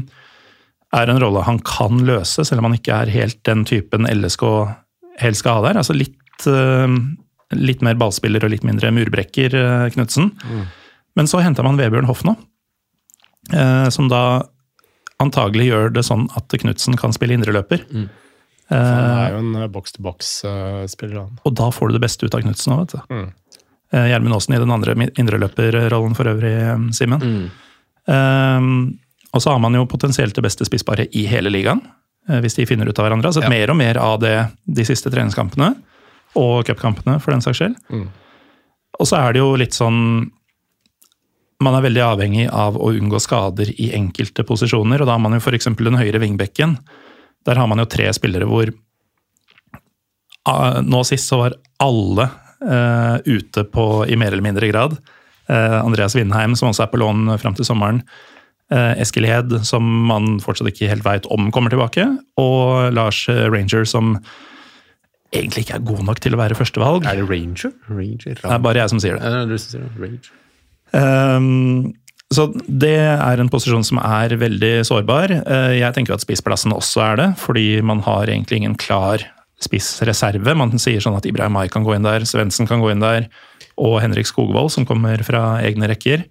[0.99, 4.45] er en rolle han kan løse, selv om han ikke er helt den typen LSK
[5.23, 5.79] helst skal ha der.
[5.81, 6.99] Altså litt, eh,
[7.57, 9.57] litt mer ballspiller og litt mindre murbrekker,
[9.95, 10.29] Knutsen.
[10.45, 10.63] Mm.
[11.17, 12.35] Men så henta man Vebjørn Hoff nå,
[13.51, 14.43] eh, som da
[15.19, 17.87] antagelig gjør det sånn at Knutsen kan spille indreløper.
[18.69, 22.73] Han Eh, er jo en boks-til-boks-spiller, og da får du det beste ut av Knutsen
[22.75, 23.15] òg, vet du.
[23.15, 23.29] Mm.
[23.91, 27.19] Eh, Gjermund Aasen i den andre indreløperrollen for øvrig, eh, Simen.
[27.19, 27.49] Mm.
[28.09, 28.99] Um,
[29.33, 31.81] og så har man jo potensielt det beste spissparet i hele ligaen,
[32.29, 33.29] eh, hvis de finner ut av hverandre.
[33.29, 33.49] Altså Ja.
[33.49, 35.75] mer og mer av det de siste treningskampene,
[36.35, 37.75] og cupkampene for den saks skyld.
[37.89, 38.07] Mm.
[38.99, 40.31] Og så er det jo litt sånn
[41.61, 45.33] Man er veldig avhengig av å unngå skader i enkelte posisjoner, og da har man
[45.33, 45.65] jo f.eks.
[45.65, 46.77] den høyre vingbekken.
[47.47, 48.71] Der har man jo tre spillere hvor
[50.49, 52.27] ah, Nå sist så var alle
[52.63, 54.97] uh, ute på, i mer eller mindre grad.
[55.49, 58.03] Uh, Andreas Vindheim, som også er på lån fram til sommeren.
[58.69, 62.05] Uh, Eskil Hed, som man fortsatt ikke helt veit om kommer tilbake.
[62.41, 64.17] Og Lars Ranger, som
[65.35, 67.07] egentlig ikke er god nok til å være førstevalg.
[67.07, 67.73] Er det Ranger?
[67.89, 68.37] Ranger?
[68.41, 69.23] Det er bare jeg som sier det.
[69.23, 70.35] Ja, det det.
[70.89, 71.93] Um,
[72.33, 75.33] så det er en posisjon som er veldig sårbar.
[75.47, 79.23] Uh, Jeg tenker at spissplassen også er det, fordi man har egentlig ingen klar
[79.59, 80.53] spissreserve.
[80.55, 83.27] Man sier sånn at Ibrahim Mai kan gå inn der, Svendsen kan gå inn der,
[83.79, 86.23] og Henrik Skogvold, som kommer fra egne rekker.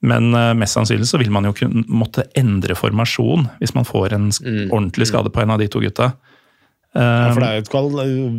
[0.00, 4.14] Men uh, mest sannsynlig så vil man jo kunne måtte endre formasjon hvis man får
[4.16, 6.12] en Mm, ordentlig skade på en av de to gutta.
[6.14, 7.90] Ja, Um, for det er jo et kval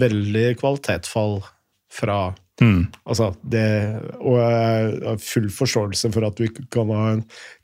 [0.01, 1.37] veldig kvalitetsfall
[1.87, 2.15] fra
[2.61, 2.81] mm.
[3.09, 3.65] Altså, det
[4.19, 7.07] Og jeg har full forståelse for at du ikke kan ha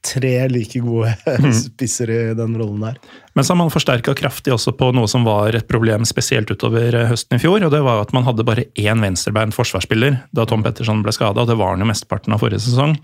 [0.08, 1.14] tre like gode
[1.64, 2.98] spisser i den rollen der.
[3.38, 6.96] Men så har man forsterka kraftig også på noe som var et problem spesielt utover
[6.96, 7.62] eh, høsten i fjor.
[7.62, 11.44] og Det var at man hadde bare én venstrebeint forsvarsspiller da Tom Petterson ble skada.
[11.44, 12.98] Og det var han jo mesteparten av forrige sesong.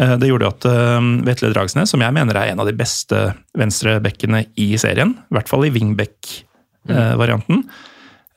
[0.00, 3.22] Eh, Det gjorde at eh, Vetle Dragsnes, som jeg mener er en av de beste
[3.58, 7.88] venstrebekkene i serien, i hvert fall i wingback-varianten, eh,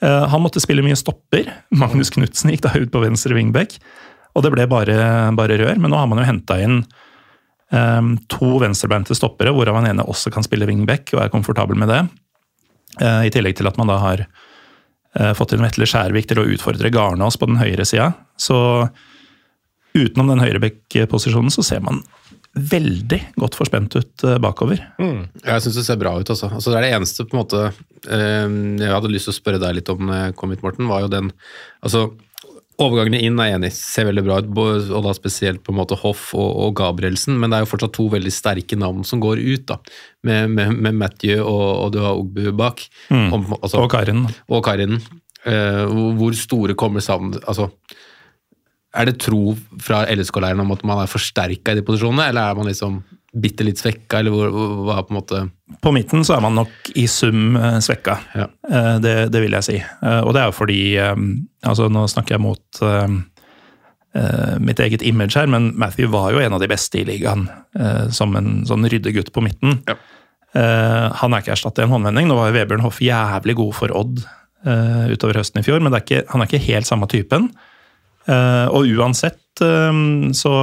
[0.04, 1.48] han måtte spille mye stopper.
[1.72, 3.78] Magnus Knutsen gikk da ut på venstre wingback,
[4.36, 4.98] og det ble bare,
[5.38, 5.78] bare rør.
[5.80, 6.82] Men nå har man jo henta inn
[7.74, 11.90] Um, to venstrebeinte stoppere, hvorav han ene også kan spille wingback og er komfortabel med
[11.90, 12.02] det.
[13.02, 16.46] Uh, I tillegg til at man da har uh, fått inn Vetle Skjærvik til å
[16.54, 18.12] utfordre Garnås på den høyre sida.
[18.38, 18.60] Så
[19.98, 22.04] utenom den høyreback-posisjonen så ser man
[22.54, 24.78] veldig godt forspent ut bakover.
[25.00, 25.30] bakover.
[25.44, 26.52] Jeg syns det ser bra ut, altså.
[26.54, 26.70] altså.
[26.70, 27.62] Det er det eneste på en måte
[28.10, 30.88] eh, jeg hadde lyst til å spørre deg litt om når jeg kom hit, Morten,
[30.92, 31.32] var jo den
[31.84, 32.12] altså
[32.82, 35.94] Overgangene inn er jeg enig, ser veldig bra ut, og da spesielt på en måte
[36.02, 39.38] Hoff og, og Gabrielsen, men det er jo fortsatt to veldig sterke navn som går
[39.46, 39.78] ut, da.
[40.26, 42.82] Med, med, med Matthew og, og du har Ogbu bak.
[43.14, 44.24] Om, altså, Og Karin.
[44.50, 44.98] og Karin.
[45.46, 47.70] Eh, hvor- hvor store kommer sammen Altså,
[48.94, 52.58] er det tro fra LSK-leiren om at man er forsterka i de posisjonene, eller er
[52.60, 53.00] man liksom
[53.34, 54.52] bitte litt svekka, eller hvor,
[54.86, 55.40] hva er på en måte
[55.82, 58.20] På midten så er man nok i sum eh, svekka.
[58.38, 58.46] Ja.
[58.70, 59.78] Eh, Det, det vil jeg si.
[59.82, 60.78] Eh, Og det er jo fordi
[61.66, 62.84] altså Nå snakker jeg mot
[64.62, 67.48] mitt eget image her, men Matthew var jo en av de beste i ligaen
[68.14, 69.80] som en sånn ryddegutt på midten.
[69.90, 69.96] Ja.
[71.18, 72.28] Han er ikke erstattet i en håndvending.
[72.30, 74.22] Nå var jo Vebjørn Hoff jævlig god for Odd
[75.10, 77.50] utover høsten i fjor, men det er ikke, han er ikke helt samme typen.
[78.28, 80.04] Eh, Og uansett eh,
[80.34, 80.54] så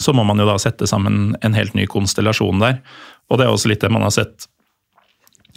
[0.00, 2.78] så må man jo da sette sammen en helt ny konstellasjon der.
[3.28, 4.46] Og det er også litt det man har sett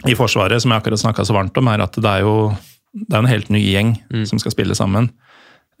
[0.04, 2.34] i Forsvaret, som jeg akkurat snakka så varmt om, er at det er jo
[2.92, 3.94] det er en helt ny gjeng
[4.28, 5.08] som skal spille sammen.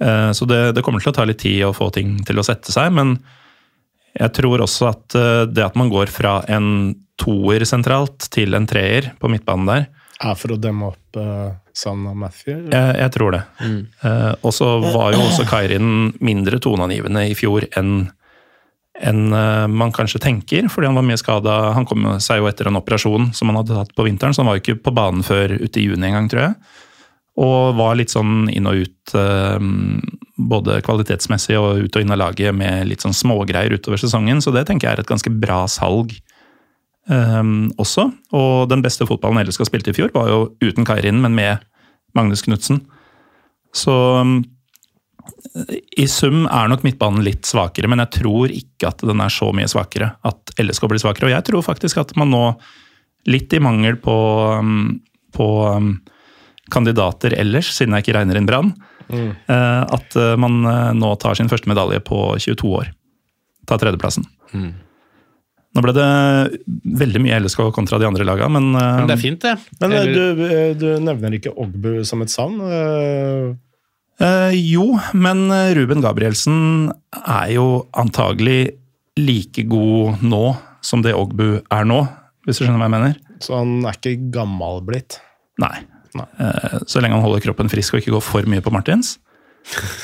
[0.00, 2.44] Eh, Så det, det kommer til å ta litt tid å få ting til å
[2.48, 3.18] sette seg, men
[4.16, 5.18] jeg tror også at
[5.52, 9.86] det at man går fra en toer sentralt til en treer på midtbanen der,
[10.24, 11.20] Er for å demme opp
[11.84, 12.68] uh, Matthew?
[12.72, 13.42] jeg, jeg tror det.
[13.60, 18.06] Eh, og så var jo også Kairin mindre toneangivende i fjor enn
[18.96, 21.56] enn eh, man kanskje tenker, fordi han var mye skada.
[21.76, 24.50] Han kom seg jo etter en operasjon som han hadde tatt på vinteren, så han
[24.50, 26.56] var jo ikke på banen før ute i juni en gang, tror jeg.
[27.44, 29.66] Og var litt sånn inn og ut, eh,
[30.36, 34.54] både kvalitetsmessig og ut og inn av laget med litt sånn smågreier utover sesongen, så
[34.54, 36.16] det tenker jeg er et ganske bra salg
[37.10, 38.08] eh, også.
[38.36, 41.64] Og den beste fotballen LSK spilte i fjor, var jo uten Kairin, men med
[42.16, 42.82] Magnus Knutsen.
[43.76, 43.94] Så
[45.96, 49.50] i sum er nok midtbanen litt svakere, men jeg tror ikke at den er så
[49.56, 51.28] mye svakere at LSK blir svakere.
[51.28, 52.42] Og jeg tror faktisk at man nå,
[53.30, 54.16] litt i mangel på,
[54.60, 54.98] um,
[55.34, 55.94] på um,
[56.72, 58.72] kandidater ellers, siden jeg ikke regner inn Brann,
[59.10, 59.30] mm.
[59.48, 60.60] at uh, man
[60.98, 62.92] nå tar sin første medalje på 22 år.
[63.66, 64.28] Tar tredjeplassen.
[64.54, 64.72] Mm.
[65.76, 66.08] Nå ble det
[67.02, 69.54] veldig mye LSK kontra de andre lagene, men, men Det er fint, det.
[69.82, 70.16] Men Eller...
[70.16, 72.62] du, du, nevner ikke Ogbu som et savn?
[74.16, 75.44] Eh, jo, men
[75.76, 76.88] Ruben Gabrielsen
[77.20, 78.78] er jo antagelig
[79.20, 80.44] like god nå
[80.84, 82.00] som det Ogbu er nå,
[82.46, 83.20] hvis du skjønner hva jeg mener?
[83.42, 85.18] Så han er ikke gammel blitt?
[85.60, 85.74] Nei.
[86.16, 86.26] Nei.
[86.40, 89.16] Eh, så lenge han holder kroppen frisk og ikke går for mye på Martins.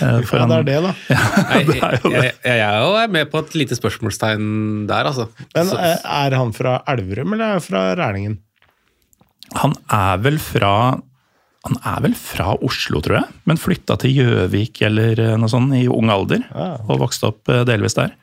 [0.02, 0.92] Eh, ja, det er det, da.
[1.12, 2.24] Ja, det er jo det.
[2.42, 5.28] Jeg, jeg, er med på et lite spørsmålstegn der, altså.
[5.54, 8.40] Men eh, Er han fra Elverum, eller er han fra Rælingen?
[9.60, 10.74] Han er vel fra
[11.62, 15.76] han er vel fra Oslo, tror jeg, men flytta til Gjøvik eller eh, noe sånt
[15.78, 16.42] i ung alder.
[16.58, 16.80] Ah.
[16.90, 18.16] Og vokste opp delvis der.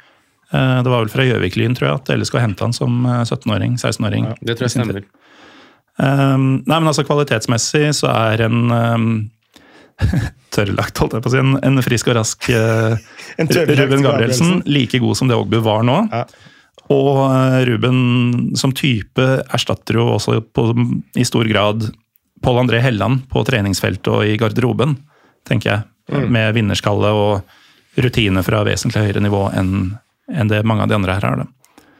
[0.51, 3.79] Eh, det var vel fra Gjøvik-Lyn, tror jeg, at LSK hente han som 17-åring.
[3.79, 4.27] 16-åring.
[4.33, 5.07] Ja, det tror jeg stemmer.
[5.99, 9.07] Um, nei, men altså Kvalitetsmessig så er en um,
[10.55, 12.95] tørrlagt, holdt jeg på å si, en, en frisk og rask uh,
[13.39, 16.01] Ruben Gabrielsen like god som det Ågbu var nå.
[16.13, 16.23] Ja.
[16.89, 17.19] Og
[17.69, 17.99] Ruben
[18.57, 20.71] som type erstatter jo også på,
[21.19, 21.85] i stor grad
[22.41, 24.95] Pål André Helland på treningsfeltet og i garderoben,
[25.47, 25.85] tenker jeg.
[26.09, 26.25] Mm.
[26.33, 29.73] Med vinnerskalle og rutine fra vesentlig høyere nivå enn,
[30.31, 31.43] en det mange av de andre her har.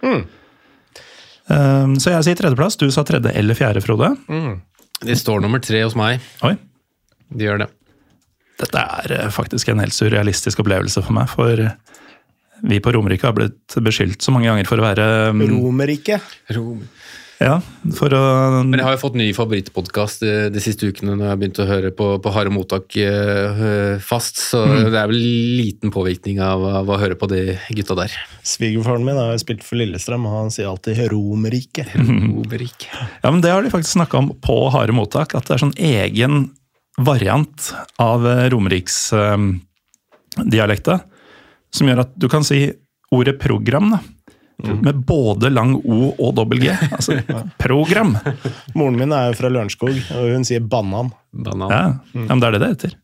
[0.06, 0.24] Mm.
[1.50, 2.80] Um, så jeg sier tredjeplass.
[2.80, 4.14] Du sa tredje eller fjerde, Frode.
[4.30, 4.62] Mm.
[5.06, 6.24] De står nummer tre hos meg.
[6.46, 6.56] Oi.
[7.30, 7.70] De gjør det.
[8.60, 11.32] Dette er eh, faktisk en helt surrealistisk opplevelse for meg.
[11.32, 11.66] For
[12.70, 16.20] vi på Romerike har blitt beskyldt så mange ganger for å være um, Romerike?
[16.56, 16.84] Rom
[17.40, 17.54] ja,
[17.96, 18.22] for å
[18.68, 21.62] Men jeg har jo fått ny favorittpodkast de, de, siste ukene når jeg har begynt
[21.64, 24.76] å høre på, på Harde mottak uh, fast, så mm.
[24.92, 25.22] det er vel
[25.56, 28.18] liten påvirkning av, av, å høre på de gutta der.
[28.44, 31.88] Svigerfaren min har spilt for Lillestrøm, og han sier alltid 'Romerike'.
[31.96, 32.92] Romerike.
[33.24, 35.78] Ja, men det har de faktisk snakka om på Harde mottak, at det er sånn
[35.80, 36.50] egen
[37.06, 37.70] variant
[38.02, 41.00] av romeriksdialekta, um,
[41.72, 42.74] som gjør at du kan si
[43.16, 43.92] ordet 'program'.
[43.92, 44.00] da
[44.64, 44.80] Mm.
[44.80, 46.72] Med både lang O og dobbel G.
[46.92, 47.22] Altså,
[47.64, 48.18] program!
[48.76, 51.14] Moren min er jo fra Lørenskog, og hun sier banan.
[51.32, 51.72] banan.
[51.72, 52.96] Ja, ja, men det er det det heter.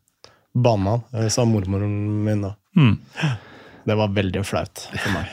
[0.52, 1.94] Banan, det sa mormoren
[2.26, 2.52] min da.
[2.76, 2.98] Mm.
[3.86, 5.32] Det var veldig flaut for meg.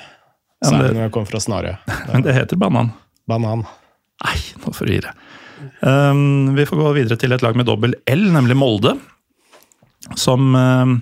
[0.64, 1.74] Særlig ja, når jeg kom fra Snarøy.
[2.14, 2.94] Men det heter banan.
[3.28, 3.66] Banan.
[4.24, 5.23] Nei, nå får du gi deg.
[5.82, 8.96] Um, vi får gå videre til et lag med dobbel L, nemlig Molde.
[10.20, 10.98] Som um,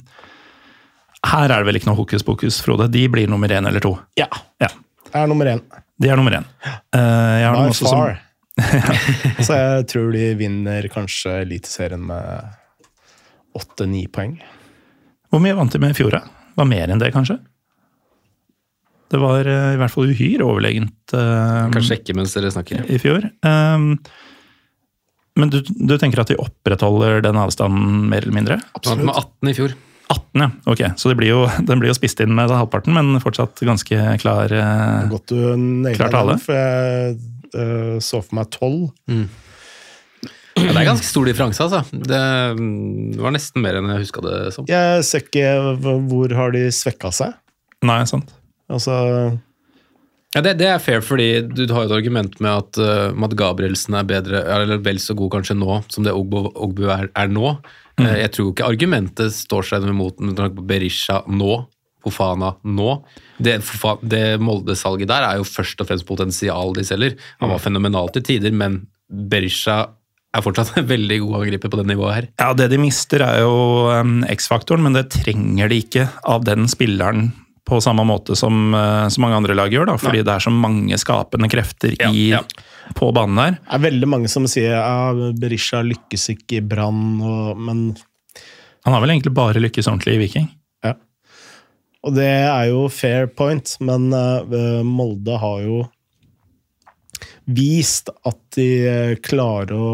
[1.25, 2.89] Her er det vel ikke noe hokus pokus, Frode.
[2.93, 3.95] De blir nummer én eller to.
[4.19, 4.29] Ja.
[4.61, 4.69] ja
[5.13, 5.61] er nummer én.
[6.01, 6.47] De er nummer én.
[6.95, 8.17] Uh, By far.
[8.17, 8.27] Som...
[9.45, 12.51] Så jeg tror de vinner kanskje Eliteserien med
[13.57, 14.35] åtte-ni poeng.
[15.31, 16.49] Hvor mye vant de med i fjor, da?
[16.59, 17.39] Var mer enn det, kanskje?
[19.11, 22.85] Det var uh, i hvert fall uhyre overlegent uh, Kan sjekke mens dere snakker.
[22.87, 23.27] i fjor.
[23.43, 23.97] Um,
[25.39, 28.59] men du, du, tenker at de opprettholder den avstanden mer eller mindre?
[28.75, 29.05] Absolutt.
[29.07, 29.75] Med 18 i fjor.
[30.11, 30.49] 18, ja.
[30.67, 34.51] Ok, Så blir jo, den blir jo spist inn med halvparten, men fortsatt ganske klar
[34.51, 37.15] eh, Godt du naila den, for jeg
[37.55, 38.91] uh, så for meg 12.
[39.11, 39.23] Mm.
[40.61, 41.79] Ja, det er ganske stor differanse, altså.
[41.95, 42.19] Det,
[43.15, 44.67] det, var nesten mer enn jeg huska det som.
[44.69, 47.39] Jeg ser ikke hvor har de svekka seg.
[47.87, 48.35] Nei, sant.
[48.71, 48.97] Altså...
[50.31, 53.35] Ja, det, det, er fair, fordi du har jo et argument med at, uh, Matt
[53.39, 57.27] Gabrielsen er bedre, eller vel så god kanskje nå som det Ogbu, Ogbu er, er,
[57.27, 57.57] nå.
[57.99, 58.05] Mm.
[58.05, 61.65] Uh, jeg tror ikke argumentet står seg imot med tanke på Berisha nå,
[62.01, 62.93] Fofana nå.
[63.43, 63.59] Det,
[64.09, 67.19] det Molde-salget der er jo først og fremst potensial de selger.
[67.43, 69.83] Han var fenomenal fenomenalt til tider, men Berisha
[70.31, 72.31] er fortsatt en veldig god angriper på det nivået her.
[72.39, 73.53] Ja, Det de mister er jo
[73.91, 77.33] um, X-faktoren, men det trenger de ikke av den spilleren
[77.67, 80.27] på samme måte som uh, så mange andre lag gjør, da, fordi Nei.
[80.27, 82.41] det er så mange skapende krefter ja, i, ja.
[82.97, 83.59] på banen der.
[83.59, 87.21] Det er veldig mange som sier at ja, Berisha lykkes ikke i Brann,
[87.61, 87.85] men
[88.85, 90.49] Han har vel egentlig bare lykkes ordentlig i Viking?
[90.83, 90.95] Ja.
[92.01, 95.83] Og det er jo fair point, men uh, Molde har jo
[97.51, 99.93] vist at de klarer å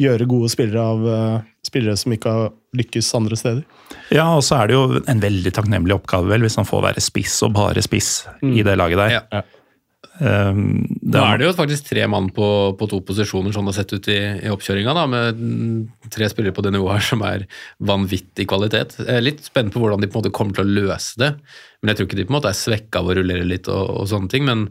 [0.00, 3.75] gjøre gode spillere av uh, spillere som ikke har lykkes andre steder.
[4.14, 7.02] Ja, og så er det jo en veldig takknemlig oppgave vel, hvis han får være
[7.04, 8.10] spiss og bare spiss
[8.46, 9.14] i det laget der.
[9.16, 9.44] Ja.
[10.16, 12.46] Um, Nå er det jo faktisk tre mann på,
[12.78, 16.28] på to posisjoner, sånn det har sett ut i, i oppkjøringa, da, med mm, tre
[16.32, 17.44] spillere på det nivået her som er
[17.90, 18.96] vanvittig kvalitet.
[19.02, 21.34] Jeg er litt spent på hvordan de på en måte kommer til å løse det.
[21.80, 23.92] Men Jeg tror ikke de på en måte er svekka av å rullere litt og,
[23.92, 24.48] og sånne ting.
[24.48, 24.64] Men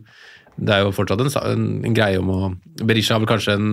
[0.55, 2.41] det er jo fortsatt en, en, en greie om å
[2.81, 3.71] Berisha har vel kanskje en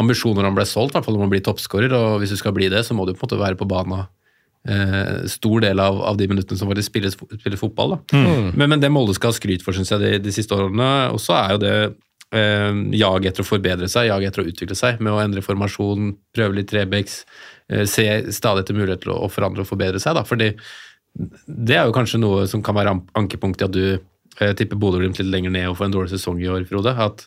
[0.00, 1.94] ambisjon når han ble solgt, i hvert fall om å bli toppskårer.
[1.94, 4.08] Og hvis du skal bli det, så må du på en måte være på banen
[4.68, 7.96] eh, stor del av, av de minuttene som faktisk spilles, spilles fotball.
[7.96, 8.22] Da.
[8.56, 11.36] Men, men det Molde skal ha skryt for synes jeg, de, de siste årene, også
[11.38, 11.74] er jo det
[12.34, 16.14] eh, jaget etter å forbedre seg, jaget etter å utvikle seg, med å endre formasjon,
[16.34, 17.20] prøve litt trebecks,
[17.70, 20.16] eh, se stadig etter mulighet til å, å forandre og forbedre seg.
[20.18, 20.24] Da.
[20.26, 20.52] Fordi
[21.14, 23.84] det er jo kanskje noe som kan være an- ankepunkt i at du
[24.40, 26.90] eh, tipper Bodø-Glimt litt lenger ned og får en dårlig sesong i år, Frode.
[26.98, 27.26] at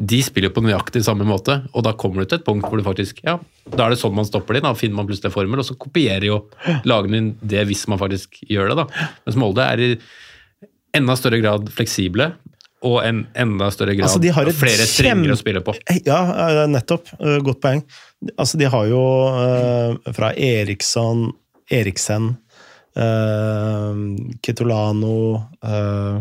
[0.00, 2.86] de spiller på nøyaktig samme måte, og da kommer du til et punkt hvor du
[2.86, 3.36] faktisk Ja,
[3.68, 5.76] da er det sånn man stopper de, da finner man plutselig en formel, og så
[5.80, 6.38] kopierer jo
[6.88, 9.10] lagene inn det hvis man faktisk gjør det, da.
[9.26, 9.90] Mens Molde er i
[10.96, 12.30] enda større grad fleksible,
[12.86, 15.74] og en enda større grad Altså, de har flere strenger å spille på.
[16.08, 17.12] Ja, eh, nettopp.
[17.20, 17.84] Eh, Godt poeng.
[18.36, 19.02] Altså, de har jo
[19.36, 21.28] uh, fra Eriksson,
[21.70, 22.32] Eriksen,
[22.96, 24.00] uh,
[24.44, 25.16] Ketolano
[25.60, 26.20] eh,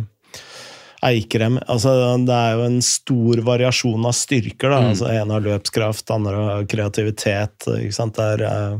[1.05, 1.93] Eikrem altså,
[2.27, 4.71] Det er jo en stor variasjon av styrker.
[4.71, 4.79] Da.
[4.91, 7.67] Altså, en har løpskraft, andre har kreativitet.
[7.79, 8.19] Ikke sant?
[8.19, 8.79] Det er uh,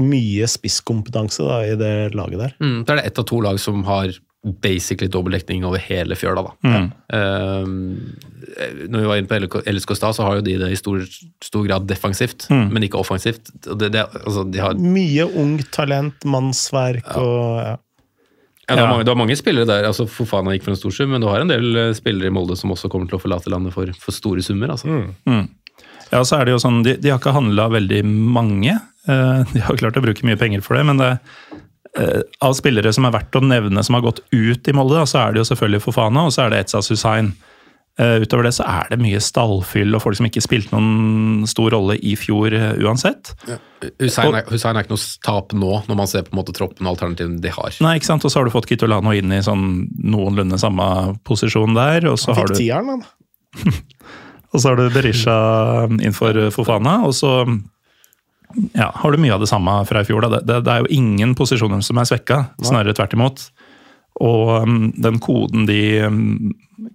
[0.00, 2.54] mye spisskompetanse da, i det laget der.
[2.60, 4.14] Mm, så er det ett av to lag som har
[4.44, 6.42] basically dobbel dekning over hele fjøla.
[6.44, 6.80] Da.
[7.16, 7.68] Eh,
[8.90, 11.00] når vi var inne på LSK stad, så har jo de det i stor,
[11.44, 13.48] stor grad defensivt, men ikke offensivt.
[13.64, 17.74] Det, det, altså, de har, Mye ungt talent, mannsverk og ja.
[18.68, 19.84] Ja, det, har mange, det var mange spillere der.
[19.90, 22.34] altså Fofana gikk for en stor sum, men du har en del eh, spillere i
[22.34, 24.72] Molde som også kommer til å forlate landet for, for store summer.
[24.74, 24.88] altså.
[26.12, 28.76] Ja, så er det jo sånn, De, de har ikke handla veldig mange.
[29.08, 31.10] Eh, De har klart å bruke mye penger for det, men det,
[31.98, 35.26] eh, av spillere som er verdt å nevne som har gått ut i Molde, så
[35.26, 37.34] er det jo selvfølgelig Fofana og så er det Etzas Hussein.
[37.94, 41.70] Eh, Utover det så er det mye stallfyll og folk som ikke spilte noen stor
[41.76, 43.30] rolle i fjor eh, uansett.
[44.02, 46.88] Hussein er, Hussein er ikke noe tap nå, når man ser på en måte troppen
[46.88, 47.76] og alternativene de har.
[47.84, 48.26] Nei, ikke sant?
[48.26, 50.88] Og så har du fått Kitolano inn i sånn noenlunde samme
[51.28, 52.08] posisjon der.
[52.10, 53.78] Og så han Fikk du, tieren, han.
[54.50, 55.38] og så har du Berisha
[55.94, 57.36] innfor Fofana, og så
[58.74, 60.26] ja, har du mye av det samme fra i fjor.
[60.26, 60.34] Da.
[60.34, 63.46] Det, det, det er jo ingen posisjoner som er svekka, snarere tvert imot.
[64.22, 66.52] Og um, den koden de um,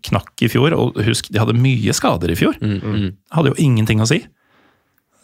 [0.07, 2.55] knakk i fjor, og husk, de hadde mye skader i fjor,
[3.35, 4.21] hadde jo ingenting å si.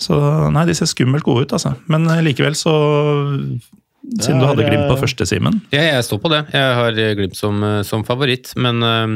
[0.01, 0.15] Så
[0.51, 1.75] nei, de ser skummelt gode ut, altså.
[1.91, 2.75] Men eh, likevel så
[4.21, 5.61] Siden du er, hadde Glimt på første, Simen.
[5.73, 6.43] Ja, jeg står på det.
[6.53, 9.15] Jeg har eh, Glimt som, eh, som favoritt, men eh,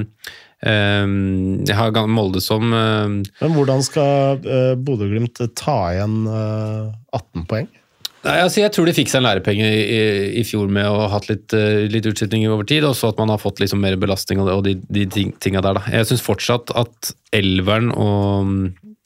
[0.71, 1.11] eh,
[1.67, 7.69] jeg har Molde som eh, Men hvordan skal uh, Bodø-Glimt ta igjen eh, 18 poeng?
[8.25, 10.01] Nei, altså Jeg tror de fikk seg en lærepenge i, i,
[10.41, 13.21] i fjor med å ha hatt litt, uh, litt utskiftninger over tid, og så at
[13.21, 15.79] man har fått liksom mer belastning og, de, de ting, tinga der.
[15.79, 15.85] da.
[15.93, 18.53] Jeg syns fortsatt at elveren og,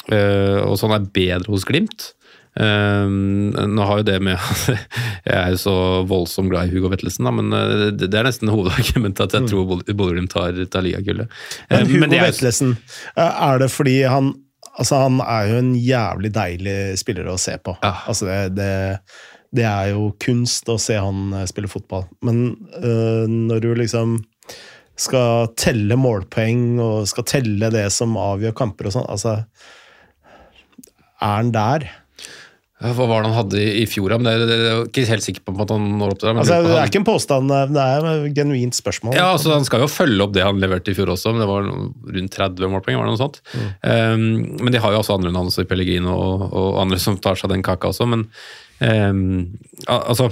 [0.10, 2.14] uh, og sånn er bedre hos Glimt.
[2.54, 4.38] Um, nå har jo det med
[5.26, 5.72] Jeg er jo så
[6.06, 7.50] voldsomt glad i Hugo Vettelsen, da, men
[7.98, 11.34] det, det er nesten hovedargumentet at jeg tror Bod- Bodø-Glimt tar, tar ligagullet.
[11.72, 12.76] Men Hugo men er Vettelsen,
[13.18, 14.36] er det fordi han
[14.74, 17.76] Altså, han er jo en jævlig deilig spiller å se på.
[17.84, 17.94] Ja.
[18.10, 18.72] Altså, det, det,
[19.54, 22.08] det er jo kunst å se han eh, spille fotball.
[22.26, 22.46] Men
[22.80, 24.18] øh, når du liksom
[25.00, 29.40] skal telle målpoeng og skal telle det som avgjør kamper og sånn, altså
[31.24, 31.88] Er han der?
[32.84, 34.12] Hva var det han hadde i, i fjor?
[34.20, 36.34] Men det er ikke helt sikker på at han når opp til det.
[36.36, 39.16] men Altså, det er ikke en påstand, det er et genuint spørsmål.
[39.16, 41.50] Ja, altså Han skal jo følge opp det han leverte i fjor også, men det
[41.50, 41.70] var
[42.18, 43.00] rundt 30 målpoeng.
[43.00, 43.40] var det noe sånt.
[43.88, 44.28] Um,
[44.60, 47.54] men de har jo også andre navn, også Pellegrino og, og andre som tar seg
[47.54, 48.10] den kaka også.
[48.10, 48.28] Men
[48.84, 49.54] um,
[49.88, 50.32] altså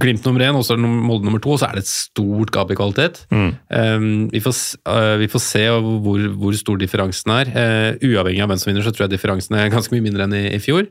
[0.00, 1.90] Glimt nummer én og så er det Molde nummer to, og så er det et
[1.90, 3.22] stort gap i kvalitet.
[3.30, 7.52] Um, vi, får, uh, vi får se hvor, hvor stor differansen er.
[7.54, 10.36] Uh, uavhengig av hvem som vinner, så tror jeg differansen er ganske mye mindre enn
[10.36, 10.88] i, i fjor.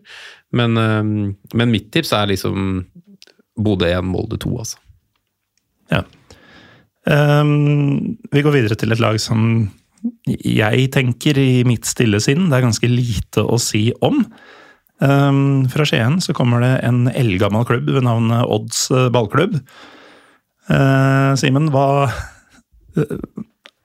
[0.55, 1.13] Men, um,
[1.53, 2.83] men mitt tips er liksom
[3.59, 4.81] Bodø 1, Molde 2, altså.
[5.91, 6.01] Ja.
[7.03, 9.67] Um, vi går videre til et lag som
[10.27, 14.23] jeg tenker i mitt stille sinn det er ganske lite å si om.
[15.03, 19.59] Ehm, fra Skien så kommer det en eldgammel klubb ved navn Odds eh, ballklubb.
[20.63, 23.17] Uh, Simen, hva uh,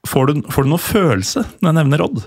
[0.06, 2.20] får, du, får du noe følelse når jeg nevner Odd?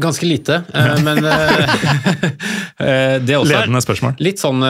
[0.00, 0.62] Ganske lite,
[1.04, 1.34] men det
[2.80, 4.16] er det også Ledende spørsmål.
[4.24, 4.64] litt sånn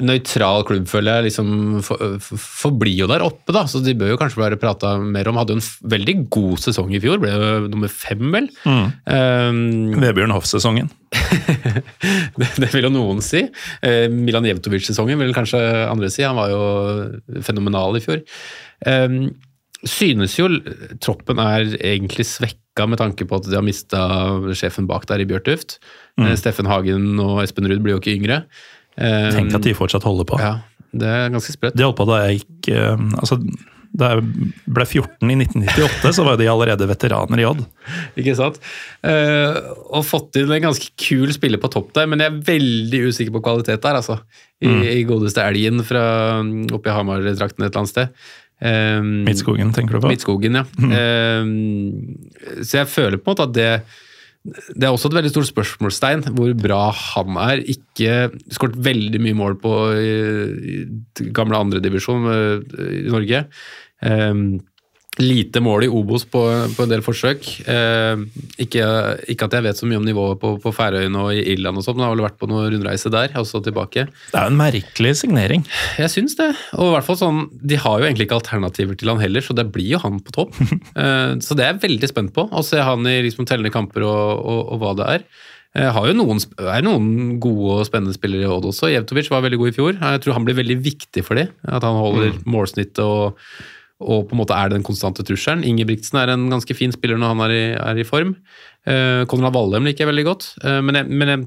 [0.00, 3.66] nøytral klubb, føler jeg, liksom for, for, jo der oppe, da.
[3.68, 5.36] Så de bør jo kanskje være prata mer om.
[5.40, 8.48] Hadde jo en veldig god sesong i fjor, ble jo nummer fem, vel.
[8.64, 10.88] Um, Vebjørn Hoff-sesongen.
[12.40, 13.44] det, det vil jo noen si.
[13.84, 16.24] Uh, Milan Jevtovic-sesongen vil kanskje andre si.
[16.24, 18.24] Han var jo fenomenal i fjor.
[18.88, 19.26] Um,
[19.88, 20.48] synes jo
[21.02, 24.02] troppen er egentlig svekka med tanke på at de har mista
[24.56, 25.80] sjefen bak der i Bjørtuft.
[26.20, 28.44] Eh, Steffen Hagen og Espen Ruud blir jo ikke yngre.
[28.96, 30.38] Tenk at de fortsatt holder på.
[30.42, 30.56] Ja,
[30.92, 31.76] det er ganske sprøtt.
[31.78, 33.38] De holdt på da jeg gikk eh, altså,
[33.96, 37.64] Da jeg ble 14 i 1998, så var de allerede veteraner i Odd.
[38.20, 38.60] Ikke sant?
[39.04, 43.02] Eh, og fått inn en ganske kul spiller på topp der, men jeg er veldig
[43.08, 44.20] usikker på kvalitet der, altså.
[44.62, 46.04] I, i godeste elgen fra
[46.44, 48.12] mm, oppe i Hamar-trakten et eller annet sted.
[48.62, 50.12] Um, Midtskogen, tenker du på?
[50.12, 50.62] Midtskogen, ja.
[51.00, 53.72] Eh, så jeg føler på en måte at det
[54.42, 57.62] det er også et veldig stort spørsmålstegn hvor bra han er.
[57.70, 60.10] Ikke skåret veldig mye mål på i,
[61.22, 63.44] i gamle andredivisjon i Norge.
[64.02, 64.42] Eh,
[65.20, 66.40] lite mål i Obos på,
[66.72, 67.44] på en del forsøk.
[67.68, 68.22] Eh,
[68.64, 68.86] ikke,
[69.34, 71.84] ikke at jeg vet så mye om nivået på, på Færøyene og i Irland og
[71.84, 74.06] sånt, men jeg har vel vært på noen rundreise der, og så tilbake.
[74.08, 75.66] Det er jo en merkelig signering.
[76.00, 76.48] Jeg syns det.
[76.78, 79.56] Og i hvert fall sånn, De har jo egentlig ikke alternativer til han heller, så
[79.58, 80.56] det blir jo han på topp.
[81.02, 82.42] Eh, så det er jeg veldig spent på.
[82.52, 85.24] Å se han i liksom tellende kamper og, og, og hva det er.
[85.72, 88.90] Jeg har jo noen, er noen gode og spennende spillere i Odd også.
[88.92, 89.94] Jevtovic var veldig god i fjor.
[89.96, 91.48] Jeg tror han blir veldig viktig for dem.
[91.64, 93.40] At han holder målsnittet og,
[94.02, 95.64] og på en måte er den konstante trusselen.
[95.66, 98.36] Ingebrigtsen er en ganske fin spiller når han er i, er i form.
[98.88, 100.48] Eh, Konrad Vallheim liker jeg veldig godt.
[100.64, 101.46] Eh, men jeg, men jeg,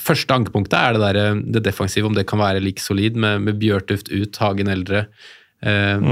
[0.00, 3.44] første ankepunktet er det, der, eh, det defensive, om det kan være like solid med,
[3.46, 5.06] med Bjørtuft ut, Hagen eldre.
[5.64, 6.04] Eh,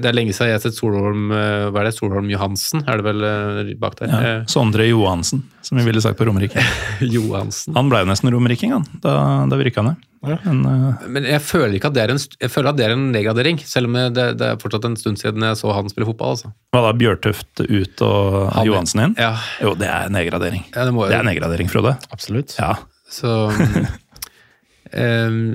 [0.00, 1.94] Det er lenge siden jeg har sett Solholm eh, Hva er det?
[1.98, 4.08] Solholm Johansen, er det vel eh, bak der?
[4.08, 4.34] Ja.
[4.48, 6.56] Sondre Johansen, som vi ville sagt på Romerike.
[6.56, 7.76] Eh, Johansen.
[7.76, 9.16] Han ble jo nesten romeriking, han, da,
[9.50, 10.00] da vi rykka ned.
[10.24, 11.04] Men, uh...
[11.06, 13.60] Men jeg føler ikke at det er en, jeg føler at det er en nedgradering,
[13.62, 16.34] selv om det, det er fortsatt en stund siden jeg så han spille fotball.
[16.34, 16.50] altså.
[16.74, 19.14] hva da, Bjørtuft ut og Han- Johansen inn?
[19.20, 20.64] Ja, Jo, det er nedgradering.
[20.74, 21.94] ja det må Det er nedgradering, Frode.
[22.10, 22.56] Absolutt.
[22.58, 22.72] Ja.
[23.08, 23.86] Så eh,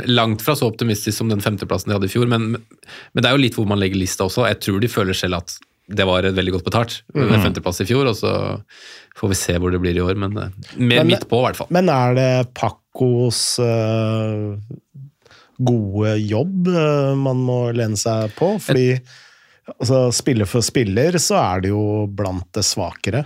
[0.07, 3.35] Langt fra så optimistisk som den femteplassen de hadde i fjor, men, men det er
[3.37, 4.45] jo litt hvor man legger lista også.
[4.49, 5.55] Jeg tror de føler selv at
[5.93, 8.29] det var et veldig godt betalt med femteplass i fjor, og så
[9.19, 11.59] får vi se hvor det blir i år, men eh, mer midt på i hvert
[11.59, 11.67] fall.
[11.75, 14.55] Men er det Pacos eh,
[15.59, 18.53] gode jobb eh, man må lene seg på?
[18.63, 18.87] Fordi
[19.75, 23.25] altså, spiller for spiller så er det jo blant det svakere,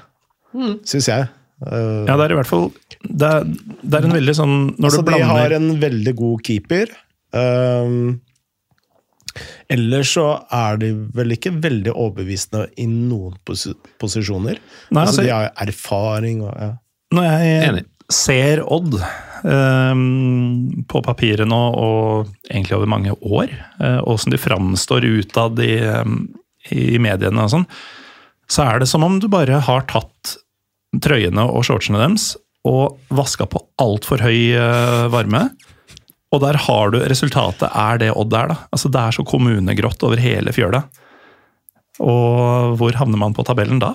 [0.57, 0.77] Mm.
[0.87, 1.25] syns jeg.
[1.65, 2.67] Eh, ja, det er i hvert fall
[3.01, 3.45] Det er,
[3.81, 6.91] det er en veldig sånn Når altså, du De har en veldig god keeper.
[7.33, 8.19] Um,
[9.73, 13.65] ellers så er de vel ikke veldig overbevisende i noen pos
[14.01, 14.61] posisjoner.
[14.93, 16.71] Nei, altså, altså- de har erfaring og ja.
[17.17, 17.83] Når jeg Enig.
[18.11, 18.97] ser Odd
[19.47, 26.25] um, på papiret nå, og egentlig over mange år, uh, de framstår utad i, um,
[26.71, 27.69] i mediene og sånn,
[28.51, 30.37] så er det som om du bare har tatt
[31.03, 32.35] trøyene og shortsene deres
[32.67, 35.45] og vaska på altfor høy eh, varme.
[36.35, 38.57] Og der har du Resultatet er det Odd er, da.
[38.75, 40.81] Altså Det er så kommunegrått over hele fjøla.
[42.03, 43.93] Og hvor havner man på tabellen da?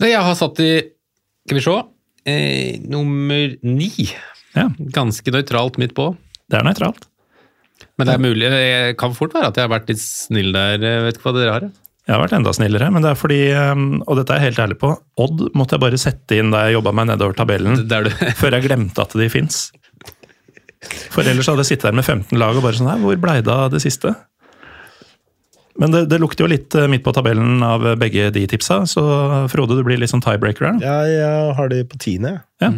[0.00, 0.70] Det jeg har satt i
[1.46, 1.76] Skal vi se
[2.30, 3.90] eh, Nummer ni.
[4.56, 6.14] Ja, Ganske nøytralt midt på.
[6.48, 7.04] det er nøytralt.
[7.98, 10.80] Men det er mulig, det kan fort være at jeg har vært litt snill der.
[10.82, 11.66] Jeg vet ikke hva dere har.
[12.08, 12.14] Jeg.
[12.14, 14.62] Jeg har vært enda snillere, men det er fordi, um, og dette er jeg helt
[14.64, 17.82] ærlig på, Odd måtte jeg bare sette inn da jeg jobba meg nedover tabellen,
[18.40, 19.66] før jeg glemte at de fins.
[21.12, 23.40] For ellers hadde jeg sittet der med 15 lag og bare sånn her, hvor blei
[23.44, 24.14] det av det siste?
[25.78, 29.02] Men det, det lukter jo litt eh, midt på tabellen av begge de tipsa, så
[29.52, 30.80] Frode, du blir litt sånn tiebreaker her.
[30.82, 32.32] Jeg, jeg har de på tiende.
[32.34, 32.66] jeg.
[32.66, 32.72] Ja.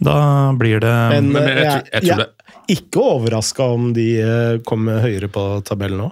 [0.00, 0.16] Da
[0.56, 4.06] blir det Men, men jeg, jeg tror- jeg tror jeg er ikke overraska om de
[4.22, 6.08] eh, kommer høyere på tabellen nå.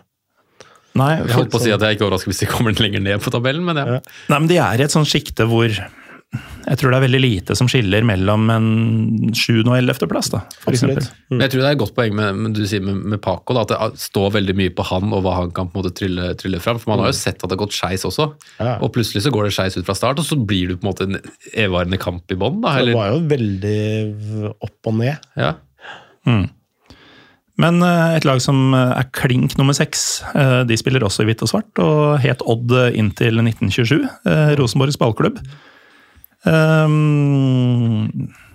[0.99, 3.05] Nei, jeg holdt på å si at jeg er ikke overrasket hvis de kommer lenger
[3.05, 3.87] ned på tabellen, men ja.
[3.99, 4.03] Ja.
[4.33, 5.71] nei, men de er i et sånt sjikte hvor
[6.69, 8.67] jeg tror det er veldig lite som skiller mellom en
[9.33, 9.63] 7.
[9.63, 10.03] og 11.
[10.11, 11.07] plass, da, for eksempel.
[11.33, 13.55] Men jeg tror det er et godt poeng med, med du sier med, med Paco,
[13.57, 15.95] da, at det står veldig mye på han og hva han kan på en måte
[15.97, 16.77] trylle, trylle fram.
[16.83, 18.29] For man har jo sett at det har gått skeis også,
[18.59, 18.75] Ja.
[18.85, 20.91] og plutselig så går det skeis ut fra start, og så blir det på en
[20.91, 21.17] måte en
[21.55, 22.61] evigvarende kamp i bånn.
[22.61, 25.17] da, Det var jo veldig opp og ned.
[25.41, 25.55] Ja.
[27.59, 31.31] Men eh, et lag som eh, er klink nummer seks, eh, de spiller også i
[31.31, 34.05] hvitt og svart, og het Odd inntil 1927.
[34.31, 35.41] eh, Rosenborgs ballklubb.
[36.47, 38.07] Ehm,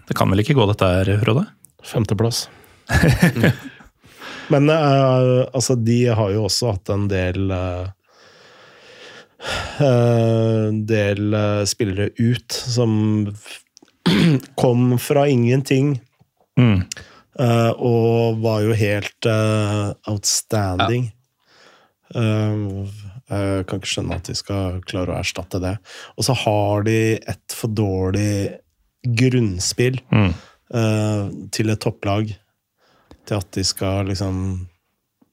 [0.08, 1.46] det kan vel ikke gå dette her, Frode?
[1.84, 2.46] Femteplass.
[4.54, 7.52] Men altså, de har jo også hatt en del
[10.88, 11.38] del
[11.68, 12.94] spillere ut som
[14.62, 15.96] kom fra ingenting.
[16.60, 16.84] Mm.
[17.40, 21.12] Eh, og var jo helt uh, outstanding.
[22.14, 22.60] Eh,
[23.34, 25.78] jeg kan ikke skjønne at de skal klare å erstatte det.
[26.18, 28.60] Og så har de et for dårlig
[29.04, 31.24] grunnspill eh,
[31.56, 32.30] til et topplag
[33.24, 34.38] til at de skal liksom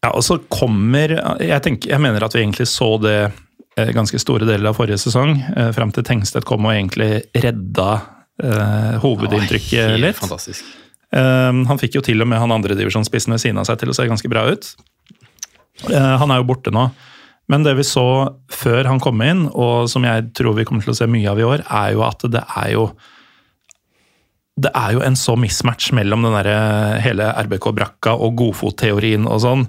[0.01, 3.33] Ja, og så kommer jeg, tenker, jeg mener at vi egentlig så det
[3.95, 7.91] ganske store deler av forrige sesong, frem fram til Tengstedt kom og egentlig redda
[8.43, 10.21] eh, hovedinntrykket Helt litt.
[10.21, 10.67] Fantastisk.
[11.13, 13.97] Eh, han fikk jo til og med han andredivisjonsspissen ved siden av seg til å
[13.97, 14.75] se ganske bra ut.
[15.91, 16.91] Eh, han er jo borte nå.
[17.51, 18.05] Men det vi så
[18.53, 21.41] før han kom inn, og som jeg tror vi kommer til å se mye av
[21.41, 22.91] i år, er jo at det er jo
[24.61, 29.63] det er jo en så mismatch mellom den der hele RBK-brakka og godfotteorien og sånn,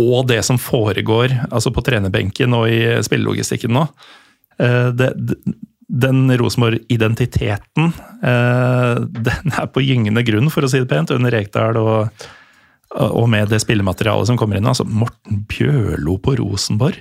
[0.00, 3.82] og det som foregår altså på trenerbenken og i spillelogistikken nå.
[4.58, 5.54] Eh, Det, det-
[5.88, 8.94] den Rosenborg-identiteten, eh,
[9.28, 12.26] den er på gyngende grunn, for å si det pent, under Rekdal og,
[12.92, 14.68] og med det spillematerialet som kommer inn.
[14.68, 17.00] Altså, Morten Bjørlo på Rosenborg.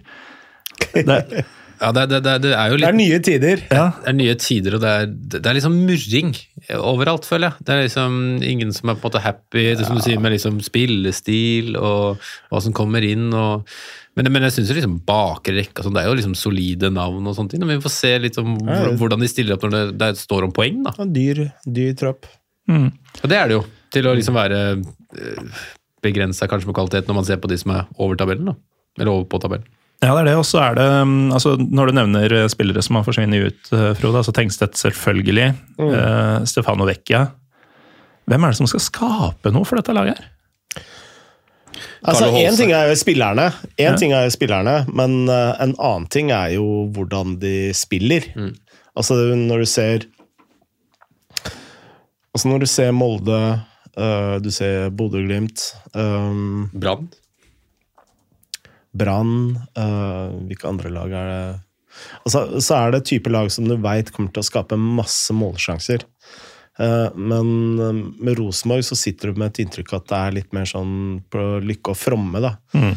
[0.91, 1.45] Det,
[1.81, 3.61] Ja, det, det, det, det er jo Det er nye tider.
[3.73, 6.35] ja, det er nye tider, og det er, det er liksom murring
[6.77, 7.65] overalt, føler jeg.
[7.65, 10.35] Det er liksom ingen som er på en måte happy, det som du sier med
[10.35, 12.21] liksom spillestil og
[12.51, 13.31] hva som kommer inn.
[13.33, 13.65] og
[14.17, 17.35] men, men jeg syns liksom bakre rekka sånn, det er jo liksom solide navn og
[17.37, 17.61] sånne ting.
[17.63, 18.57] Men vi får se litt om
[18.99, 20.95] hvordan de stiller opp når det, det står om poeng, da.
[20.99, 22.27] En dyr, dyr tropp.
[23.21, 23.61] Og det er det jo.
[23.91, 24.59] Til å liksom være
[26.03, 28.57] begrensa kanskje på kvalitet når man ser på de som er over tabellen, da.
[28.99, 29.67] Eller over på tabellen.
[30.01, 30.37] Ja, det er det.
[30.41, 33.71] Og så er det um, altså Når du nevner eh, spillere som har forsvunnet ut,
[33.77, 37.27] eh, Frode, altså Tengstedt selvfølgelig, eh, Stefano Vecchia
[38.25, 40.31] Hvem er det som skal skape noe for dette laget her?
[42.01, 43.95] Altså, Én ting er jo spillerne, en Ja.
[43.97, 48.25] ting er jo spillerne, men uh, en annen ting er jo hvordan de spiller.
[48.97, 50.07] Altså når du ser
[52.33, 53.39] Altså når du ser Molde,
[53.97, 57.09] uh, du ser Bodø-Glimt, um, Brann.
[58.97, 61.59] Brann uh, Hvilke andre lag er det
[62.25, 66.03] altså, Så er det type lag som du veit kommer til å skape masse målsjanser.
[66.79, 70.53] Eh, men eh, med Rosenborg så sitter du med et inntrykk at det er litt
[70.55, 70.93] mer sånn
[71.31, 72.43] på lykke og fromme.
[72.43, 72.55] da.
[72.73, 72.93] Mm.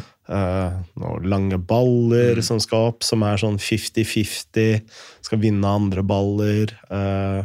[0.97, 4.79] noen lange baller som skal opp, som er sånn 50-50.
[5.27, 6.72] Skal vinne andre baller.
[6.89, 7.43] Eh,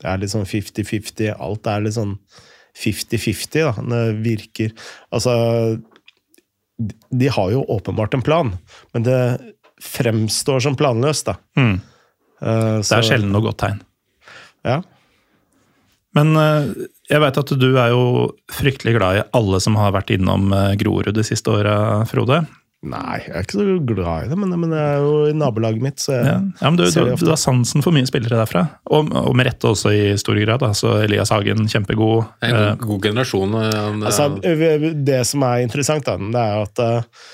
[0.00, 1.34] det er litt sånn 50-50.
[1.36, 2.16] Alt er litt sånn
[2.76, 3.84] 50-50, da.
[3.88, 4.72] Det virker
[5.08, 5.32] Altså
[6.76, 8.50] De har jo åpenbart en plan,
[8.92, 9.20] men det
[9.80, 11.36] fremstår som planløst, da.
[11.56, 11.78] Mm.
[12.40, 13.80] Eh, Det er sjelden noe godt tegn.
[14.64, 14.82] Ja.
[16.16, 16.68] Men eh,
[17.10, 18.04] jeg veit at du er jo
[18.52, 21.76] fryktelig glad i alle som har vært innom eh, Grorud de siste åra,
[22.08, 22.44] Frode.
[22.86, 25.82] Nei, jeg er ikke så glad i det, men, men det er jo i nabolaget
[25.82, 27.26] mitt, så jeg Ja, ja men du, ser du, det ofte.
[27.26, 28.66] du har sansen for mye spillere derfra.
[28.92, 30.62] Og, og med rette også i stor grad.
[30.62, 32.28] Altså Elias Hagen, kjempegod.
[32.46, 33.56] En Eh, god, god generasjon.
[33.56, 34.28] Det, Altså,
[35.08, 37.26] det som er interessant, da, det er at uh,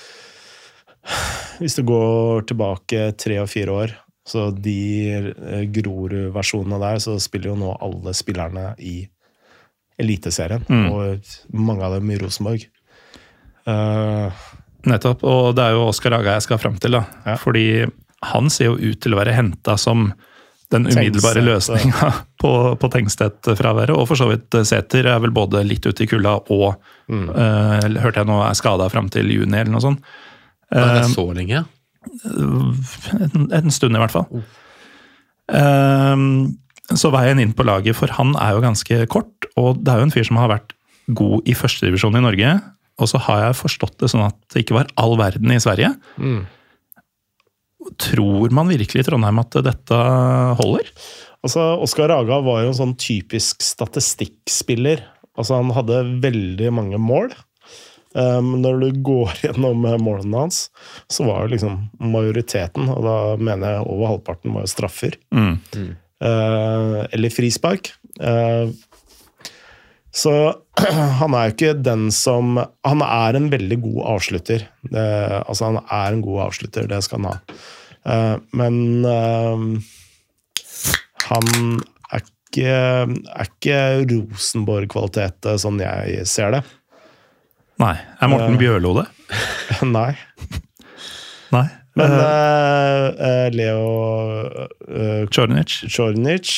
[1.59, 3.95] hvis du går tilbake tre og fire år,
[4.27, 4.79] så de
[5.19, 9.01] eh, Grorud-versjonene der, så spiller jo nå alle spillerne i
[9.99, 12.63] Eliteserien, og mange av dem i Rosenborg.
[13.67, 14.33] Uh,
[14.89, 15.23] Nettopp.
[15.27, 16.97] Og det er jo Oskar Aga jeg skal fram til.
[16.97, 17.03] da.
[17.27, 17.35] Ja.
[17.39, 17.85] Fordi
[18.33, 20.09] han ser jo ut til å være henta som
[20.73, 22.09] den umiddelbare løsninga
[22.41, 23.93] på, på Tengstedt-fraværet.
[23.95, 27.87] Og for så vidt eh, Sæter er vel både litt ute i kulda og eh,
[28.01, 30.13] hørte jeg nå er skada fram til juni, eller noe sånt.
[30.73, 31.63] Uh, det er så lenge?
[32.29, 34.43] En, en stund, i hvert fall.
[35.53, 36.27] Ehm,
[36.93, 40.07] så veien inn på laget for han er jo ganske kort, og det er jo
[40.07, 40.75] en fyr som har vært
[41.15, 42.55] god i førstedivisjon i Norge.
[43.01, 45.95] Og så har jeg forstått det sånn at det ikke var all verden i Sverige.
[47.99, 50.01] Tror man virkelig i Trondheim at dette
[50.59, 50.91] holder?
[51.43, 55.03] Altså, Oskar Raga var jo en sånn typisk statistikkspiller.
[55.33, 57.33] Altså, han hadde veldig mange mål.
[58.13, 60.67] Um, når du går gjennom eh, målene hans,
[61.11, 61.79] så var jo liksom
[62.13, 65.17] majoriteten, og da mener jeg over halvparten, var jo straffer.
[65.33, 65.55] Mm.
[66.23, 67.93] Uh, eller frispark.
[68.21, 68.69] Uh,
[70.13, 70.33] så
[71.19, 74.67] han er jo ikke den som Han er en veldig god avslutter.
[74.85, 75.05] Det,
[75.41, 77.57] altså, han er en god avslutter, det skal han ha.
[78.03, 79.57] Uh, men uh,
[81.29, 81.49] han
[82.11, 82.73] er ikke,
[83.33, 83.77] er ikke
[84.11, 86.63] Rosenborg-kvalitet eh, sånn jeg ser det.
[87.81, 87.95] Nei.
[88.21, 88.59] Er Morten Eh.
[88.61, 89.05] Bjørlo det?
[89.97, 90.11] Nei.
[91.53, 91.65] Nei.
[91.95, 93.81] Men uh, Leo
[94.89, 95.75] uh, Chornic,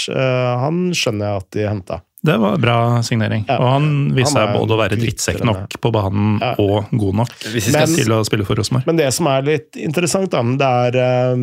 [0.08, 1.98] eh, han skjønner jeg at de henta.
[2.26, 3.44] Det var bra signering.
[3.50, 3.58] Ja.
[3.60, 6.54] Og han viste seg både å være drittsekk nok på banen Ja.
[6.64, 8.88] og god nok Hvis vi skal Men- til å spille for Rosenborg.
[8.88, 10.42] Men det som er litt interessant, da,
[10.96, 11.36] det er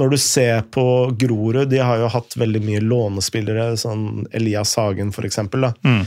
[0.00, 0.84] når du ser på
[1.20, 5.68] Grorud, de har jo hatt veldig mye lånespillere, sånn Elias Hagen for eksempel.
[5.68, 5.72] Da.
[5.84, 6.06] Mm.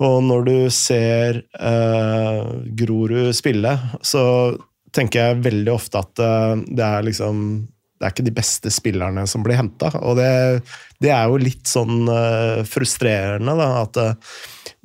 [0.00, 2.40] Og når du ser eh,
[2.78, 4.24] Grorud spille, så
[4.96, 7.44] tenker jeg veldig ofte at eh, det er liksom
[8.00, 9.90] det er ikke de beste spillerne som blir henta.
[10.00, 10.30] Og det,
[11.04, 14.38] det, er jo litt sånn uh, frustrerende, da, at uh,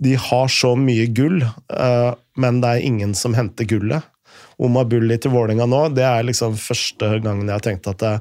[0.04, 4.04] de har så mye gull, uh, men det er ingen som henter gullet.
[4.60, 8.14] Oma Bulli til Vålinga nå, det er liksom første gangen jeg har tenkt at det,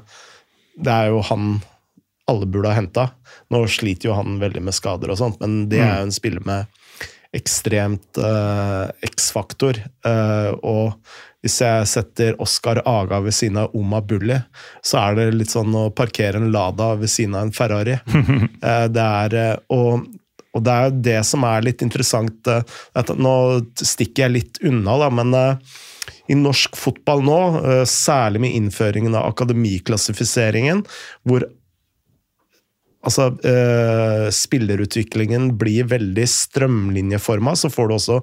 [0.87, 1.57] det er jo han
[2.31, 3.09] alle burde ha henta.
[3.51, 6.47] Nå sliter jo han veldig med skader og sånt, men det er jo en spiller
[6.47, 6.71] med
[7.37, 8.19] ekstremt
[9.05, 9.79] X-faktor.
[10.63, 10.93] og
[11.45, 14.37] hvis jeg setter Oscar Aga ved siden av Oma Bulli,
[14.81, 17.99] så er det litt sånn å parkere en Lada ved siden av en Ferrari.
[18.09, 19.35] Uh, det er,
[19.69, 20.07] og,
[20.55, 22.49] og, det er det som er litt interessant
[23.13, 23.35] Nå
[23.77, 25.37] stikker jeg litt unna, da, men
[26.25, 27.39] i norsk fotball nå,
[27.89, 30.81] særlig med innføringen av akademiklassifiseringen,
[31.29, 31.45] hvor
[33.05, 38.19] altså, eh, spillerutviklingen blir veldig strømlinjeforma, så får du også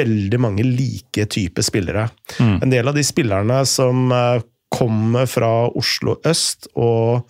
[0.00, 2.08] veldig mange like typer spillere.
[2.38, 2.56] Mm.
[2.62, 7.26] En del av de spillerne som eh, kommer fra Oslo øst, og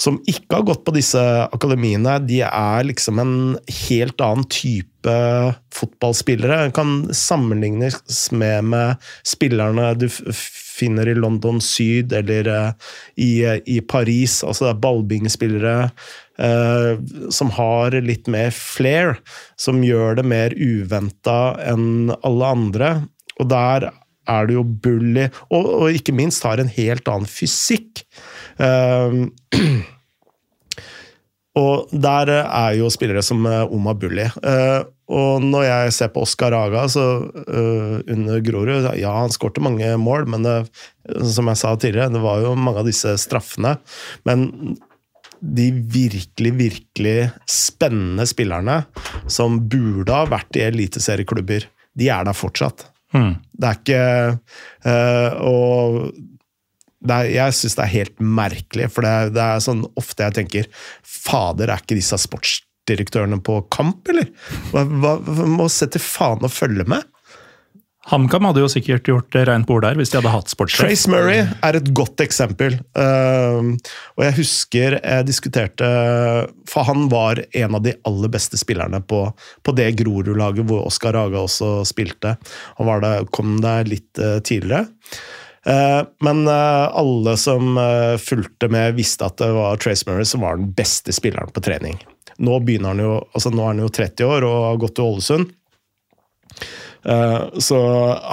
[0.00, 1.20] som ikke har gått på disse
[1.52, 3.34] akademiene, de er liksom en
[3.68, 4.89] helt annen type
[5.74, 6.70] fotballspillere.
[6.76, 10.08] Kan sammenlignes med, med spillerne du
[10.80, 14.40] finner i London Syd eller uh, i, i, Paris.
[14.44, 15.76] Altså det er ballbingespillere
[16.40, 16.92] eh,
[17.32, 19.18] som har litt mer flair,
[19.60, 22.92] som gjør det mer uventa enn alle andre.
[23.40, 23.90] Og der
[24.30, 28.04] er det jo bully, og, og, ikke minst har en helt annen fysikk.
[28.60, 29.26] Uh,
[31.58, 34.28] og der er jo spillere som Oma Bulli.
[34.44, 37.04] Uh, og når jeg ser på Oskar Aga så,
[37.50, 40.54] under Grorud Ja, han skårte mange mål, men det,
[41.34, 43.72] som jeg sa tidligere, det var jo mange av disse straffene.
[44.28, 44.76] Men
[45.40, 47.16] de virkelig, virkelig
[47.50, 48.84] spennende spillerne
[49.26, 51.66] som burde ha vært i eliteserieklubber,
[51.98, 52.86] de er der fortsatt.
[53.10, 53.32] Mm.
[53.58, 54.02] Det er ikke
[55.42, 56.12] Og
[57.08, 60.36] er, jeg syns det er helt merkelig, for det er, det er sånn ofte jeg
[60.40, 60.68] tenker
[61.00, 64.28] Fader, er ikke disse sportsdirektørene på kamp, eller?
[64.74, 65.14] Hva, hva,
[65.48, 67.06] må sette faen og følge med.
[68.08, 70.82] HamKam hadde jo sikkert gjort rent bord der hvis de hadde hatt sportssjef.
[70.88, 72.78] Trace Murray er et godt eksempel.
[72.96, 73.76] Uh,
[74.16, 75.90] og jeg husker jeg diskuterte
[76.70, 79.22] For han var en av de aller beste spillerne på,
[79.62, 82.34] på det Grorud-laget hvor Oskar Haga også spilte.
[82.80, 84.88] Han det, kom der litt uh, tidligere.
[85.66, 90.44] Uh, men uh, alle som uh, fulgte med, visste at det var Trace Murray som
[90.44, 91.98] var den beste spilleren på trening.
[92.40, 92.56] Nå,
[92.86, 95.50] han jo, altså nå er han jo 30 år og har gått til Ålesund.
[97.60, 97.78] Så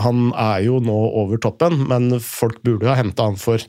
[0.04, 3.64] han er jo nå over toppen, men folk burde jo ha henta han for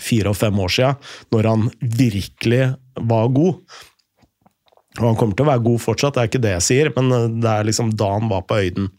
[0.00, 1.00] fire og fem år siden,
[1.32, 2.62] når han virkelig
[3.08, 3.80] var god.
[5.00, 7.40] Og han kommer til å være god fortsatt, det er ikke det jeg sier, men
[7.40, 8.92] det er liksom da han var på høyden.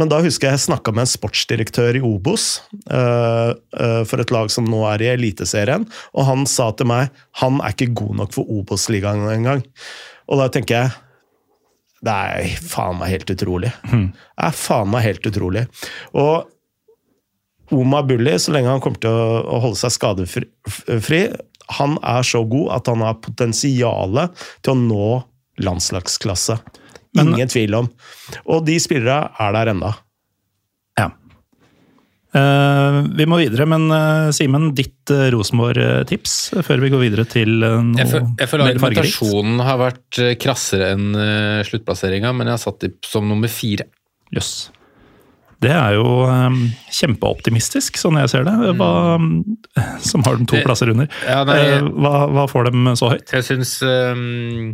[0.00, 2.58] Men da husker jeg jeg snakka med en sportsdirektør i Obos
[2.90, 7.14] uh, uh, for et lag som nå er i Eliteserien, og han sa til meg
[7.42, 9.62] han er ikke god nok for Obos-ligaen engang.
[10.26, 10.94] Og da tenker jeg
[12.04, 13.70] det er faen meg helt utrolig.
[13.88, 14.10] Mm.
[14.12, 15.62] Det er faen meg helt utrolig.
[16.20, 16.50] Og
[17.72, 21.22] Oma Bulli, så lenge han kommer til å holde seg skadefri,
[21.78, 24.18] han er så god at han har potensial
[24.60, 25.06] til å nå
[25.64, 26.58] landslagsklasse.
[27.14, 27.90] Men, Ingen tvil om.
[28.50, 29.92] Og de spillere er der enda.
[30.98, 31.08] Ja.
[32.34, 36.36] Uh, vi må videre, men uh, Simen, ditt uh, Rosenborg-tips
[36.66, 38.40] før vi går videre til noe jeg, fargerikt.
[38.42, 43.28] jeg føler argumentasjonen har vært krassere enn uh, sluttplasseringa, men jeg har satt dem som
[43.30, 43.86] nummer fire.
[44.34, 44.54] Jøss.
[44.64, 44.80] Yes.
[45.64, 46.58] Det er jo um,
[46.92, 48.52] kjempeoptimistisk, sånn jeg ser det.
[48.76, 49.30] Hva, um,
[50.10, 51.08] som har dem to plasser under.
[51.24, 53.30] Ja, nei, hva, hva, får dem så høyt?
[53.32, 54.66] Jeg syns um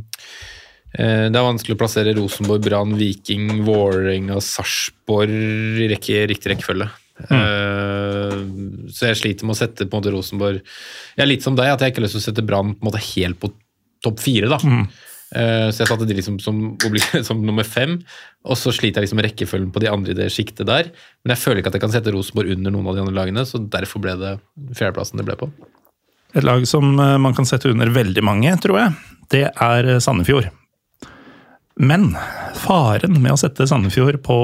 [0.90, 6.88] det er vanskelig å plassere Rosenborg, Brann, Viking, Vålerenga, Sarpsborg i rekke, riktig rekkefølge.
[7.28, 7.36] Mm.
[7.36, 11.56] Uh, så jeg sliter med å sette på en måte Rosenborg Jeg er litt som
[11.58, 13.52] deg, at jeg ikke har lyst til å sette Brann på en måte helt på
[14.00, 14.48] topp fire.
[14.48, 14.56] da.
[14.64, 14.86] Mm.
[15.30, 16.62] Uh, så jeg satte de liksom som,
[17.28, 17.98] som, nummer fem,
[18.46, 20.92] og så sliter jeg liksom med rekkefølgen på de andre i det sjiktet der.
[21.22, 23.44] Men jeg føler ikke at jeg kan sette Rosenborg under noen av de andre lagene,
[23.48, 24.38] så derfor ble det
[24.78, 25.50] fjerdeplassen det ble på.
[26.38, 28.96] Et lag som man kan sette under veldig mange, tror jeg,
[29.34, 30.46] det er Sandefjord.
[31.80, 32.12] Men
[32.60, 34.36] faren med å sette Sandefjord på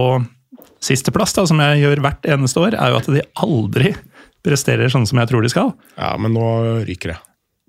[0.83, 3.93] sisteplass, som jeg gjør hvert eneste år, er jo at de aldri
[4.47, 5.73] presterer sånn som jeg tror de skal.
[5.99, 6.47] Ja, men nå
[6.87, 7.21] ryker det.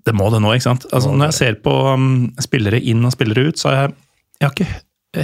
[0.06, 0.86] Det må det nå, ikke sant.
[0.94, 3.96] Altså, når jeg ser på um, spillere inn og spillere ut, så har jeg,
[4.38, 4.68] jeg har ikke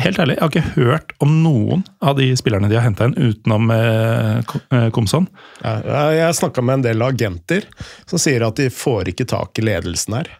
[0.04, 3.16] helt ærlig, jeg har ikke hørt om noen av de spillerne de har henta inn,
[3.16, 5.28] utenom eh, eh, Komson.
[5.62, 7.68] Jeg har snakka med en del agenter
[8.08, 10.32] som sier at de får ikke tak i ledelsen her.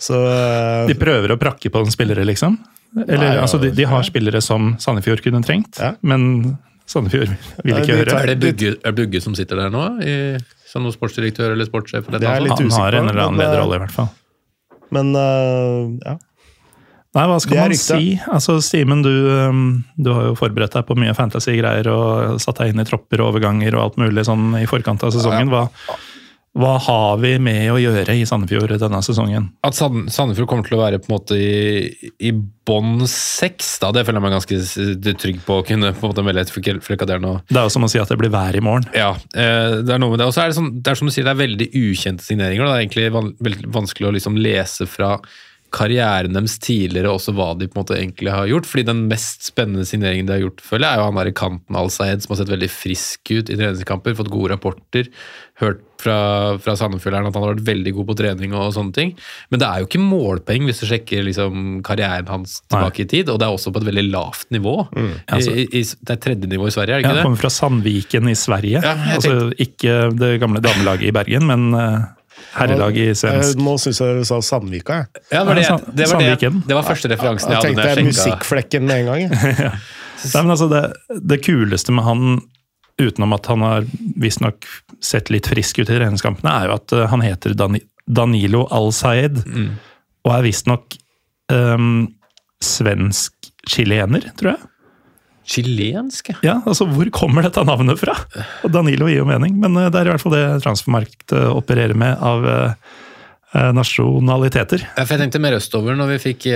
[0.00, 2.56] Så eh, De prøver å prakke på en spillere, liksom.
[2.96, 5.92] Eller, Nei, ja, altså, de, de har spillere som Sandefjord kunne trengt, Ja.
[6.02, 6.56] men
[6.90, 7.30] Sandefjord
[7.62, 8.16] vil ikke høre.
[8.18, 9.84] Er det Bugge, er Bugge som sitter der nå?
[10.02, 10.16] I,
[10.66, 12.08] som noen sportsdirektør eller sportssjef?
[12.10, 12.56] Eller Det er litt?
[12.58, 14.10] Han har en eller annen eh, lederrolle, i hvert fall.
[14.90, 16.16] Men uh, ja.
[17.14, 17.86] Nei, hva skal man riktig.
[17.86, 18.10] si?
[18.30, 19.10] Altså, Simen, du,
[19.50, 19.62] um,
[19.98, 23.32] du har jo forberedt deg på mye fantasy-greier og satt deg inn i tropper og
[23.32, 25.50] overganger og alt mulig sånn i forkant av sesongen.
[25.50, 25.64] Hva,
[26.58, 29.46] hva har vi med å gjøre i Sandefjord denne sesongen?
[29.66, 34.02] At Sandefjord kommer til å være på en måte i, i bånn seks, da, det
[34.06, 37.36] føler jeg meg ganske trygg på å kunne på en måte melde etter frikadell nå.
[37.46, 38.88] Det er jo som å si at det blir vær i morgen.
[38.98, 40.26] Ja, eh, det er noe med det.
[40.26, 42.66] Og så er det, sånn, det er som du sier, det er veldig ukjente signeringer.
[42.66, 42.74] Da.
[42.74, 45.14] Det er egentlig vanskelig å liksom lese fra
[45.74, 48.66] karrieren deres tidligere, også hva de på en måte egentlig har gjort.
[48.66, 51.36] fordi den mest spennende signeringen de har gjort, føler jeg, er jo han der i
[51.36, 55.08] kanten Al-Sayed, som har sett veldig frisk ut i treningskamper, fått gode rapporter.
[55.60, 56.16] Hørt fra,
[56.56, 59.10] fra Sandefjorderen at han har vært veldig god på trening og sånne ting.
[59.52, 63.28] Men det er jo ikke målpoeng hvis du sjekker liksom, karrieren hans tilbake i tid,
[63.28, 64.76] og det er også på et veldig lavt nivå.
[65.28, 67.26] Altså- I, i, det er tredje nivå i Sverige, er det ikke det?
[67.28, 68.80] kommer fra Sandviken i Sverige.
[68.80, 71.68] Ja, altså, ikke det gamle damelaget i Bergen, men
[72.56, 73.56] herrelaget i svensk.
[73.58, 75.00] Eh, Nå syns jeg du sa Sandvika.
[75.00, 75.24] jeg.
[75.32, 75.62] Ja, det var, det,
[75.96, 77.68] det, var, det, det var første referansen jeg hadde.
[77.68, 79.20] tenkte jeg jeg musikkflekken med en gang.
[79.66, 79.72] ja.
[80.20, 80.82] Nei, men altså det,
[81.30, 82.40] det kuleste med han,
[83.00, 83.86] utenom at han har
[84.20, 84.66] visstnok
[85.00, 89.44] sett litt frisk ut i treningskampene, er jo at eh, han heter Dani, Danilo Al-Sayed,
[89.46, 89.70] Mm.
[90.26, 90.96] og er visstnok
[91.52, 92.08] um,
[92.60, 94.69] svensk-chilener, tror jeg.
[95.50, 96.60] Chilensk, ja.
[96.62, 98.14] Altså Hvor kommer dette navnet fra?
[98.62, 101.98] Og Danilo gir jo mening, men eh, det er i hvert fall det transfermarkedet opererer
[101.98, 102.90] med av eh,
[103.56, 104.84] eh, nasjonaliteter.
[104.94, 106.48] Ja, For jeg tenkte mer østover når vi fikk,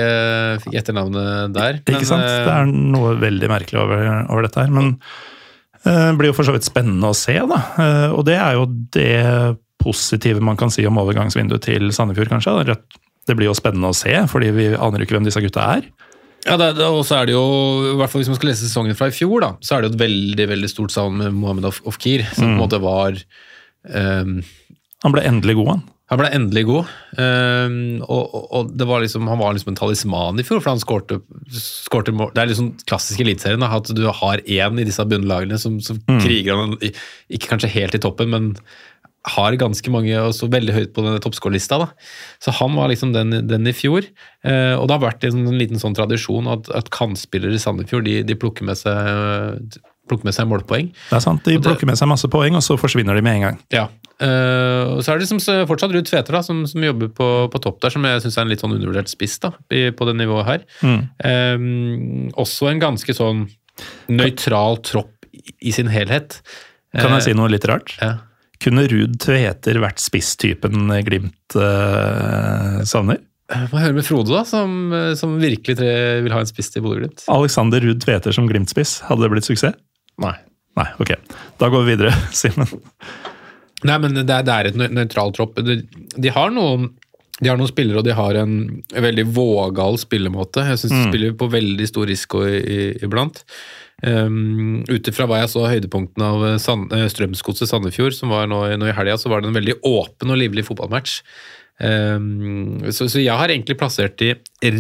[0.65, 1.81] fikk etternavnet der.
[1.83, 2.23] Ikke sant?
[2.23, 4.75] Det er noe veldig merkelig over, over dette her.
[4.75, 4.95] Men
[5.83, 7.61] eh, det blir jo for så vidt spennende å se, da.
[7.75, 9.15] Eh, og det er jo det
[9.85, 12.55] positive man kan si om overgangsvinduet til Sandefjord, kanskje.
[12.79, 15.67] At Det blir jo spennende å se, fordi vi aner jo ikke hvem disse gutta
[15.79, 15.91] er.
[16.45, 16.57] Ja,
[16.91, 17.45] og så er det jo,
[17.95, 19.91] i hvert fall hvis man skal lese sesongen fra i fjor, da, så er det
[19.91, 23.17] jo et veldig veldig stort savn med Mohammed Of- Ofkir, som på en måte var
[23.89, 24.39] um,
[25.07, 25.83] Han ble endelig god, han.
[26.13, 30.45] Han ble endelig god, Um, og, og, var liksom, han var liksom en talisman i
[30.47, 31.21] fjor, for han skårte,
[31.55, 32.33] skårte mål.
[32.35, 36.59] Det er liksom klassisk Eliteserien, at du har én i disse bunnlagene som, som kriger
[36.59, 38.49] om ikke kanskje helt i toppen, men
[39.25, 41.79] har ganske mange, og så veldig høyt på denne toppskårlista.
[41.81, 41.89] da.
[42.45, 44.05] Så han var liksom den, den i fjor.
[44.45, 48.05] Eh, og det har vært en, en liten sånn tradisjon at, at kantspillere i Sandefjord
[48.05, 49.79] de, de plukker, med seg,
[50.11, 50.91] plukker med seg målpoeng.
[51.09, 53.47] Det er sant, De plukker med seg masse poeng, og så forsvinner de med en
[53.49, 53.63] gang.
[53.75, 53.87] Ja.
[54.21, 57.81] Uh, og så er det liksom fortsatt Ruud Tveter som, som jobber på, på topp
[57.83, 60.51] der, som jeg syns er en litt sånn undervurdert spiss da, i, på det nivået
[60.51, 60.69] her.
[60.85, 61.67] Eh,
[62.45, 63.47] også en ganske sånn
[64.13, 66.43] nøytral tropp i, i sin helhet.
[66.95, 67.97] Kan jeg si noe litt rart?
[68.05, 68.19] Ja.
[68.65, 73.21] Kunne Ruud Tveter vært spisstypen Glimt eh, savner?
[73.69, 75.91] Hva høre med Frode, da, som, eh, som virkelig tre,
[76.25, 77.27] vil ha en spiss til Bodø-Glimt.
[77.29, 79.77] Alexander Ruud Tveter som Glimt-spiss, hadde det blitt suksess?
[80.25, 80.33] Nei.
[80.75, 81.13] Nei, ok.
[81.61, 82.71] Da går vi videre, Simen.
[83.85, 85.61] Nei, men det er, det er et nøytralt nøytral tropp.
[85.67, 85.77] De,
[86.17, 86.89] de, har noen,
[87.43, 88.57] de har noen spillere, og de har en
[88.97, 90.65] veldig vågal spillemåte.
[90.71, 93.43] Jeg syns de spiller på veldig stor risiko i- i- iblant.
[94.05, 98.47] Um, Ut ifra hva jeg så høydepunktene av eh, Sand, eh, Strømsgodset Sandefjord, som var
[98.51, 101.21] nå, i- nå i helga, så var det en veldig åpen og livlig fotballmatch.
[101.81, 104.35] Um, så, så jeg har egentlig plassert de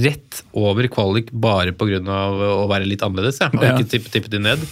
[0.05, 1.99] rett over kvalik bare pga.
[2.05, 3.73] å være litt annerledes, jeg, og Ja.
[3.79, 4.63] ikke tippet, tippe de ned.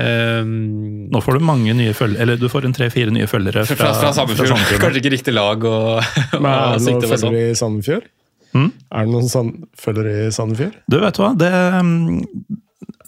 [0.00, 3.76] Um, Nå får du mange nye følgere, eller du får en tre-fire nye følgere fra,
[3.76, 4.64] fra, fra Sandefjord.
[4.80, 5.76] Kanskje ikke riktig lag å,
[6.88, 7.36] sikte på sånn.
[7.36, 8.08] i Sandefjord?
[8.56, 8.70] Mm?
[8.90, 10.80] Er det noen følgere i Sandefjord?
[10.90, 11.34] Du, vet du hva?
[11.38, 11.52] Det,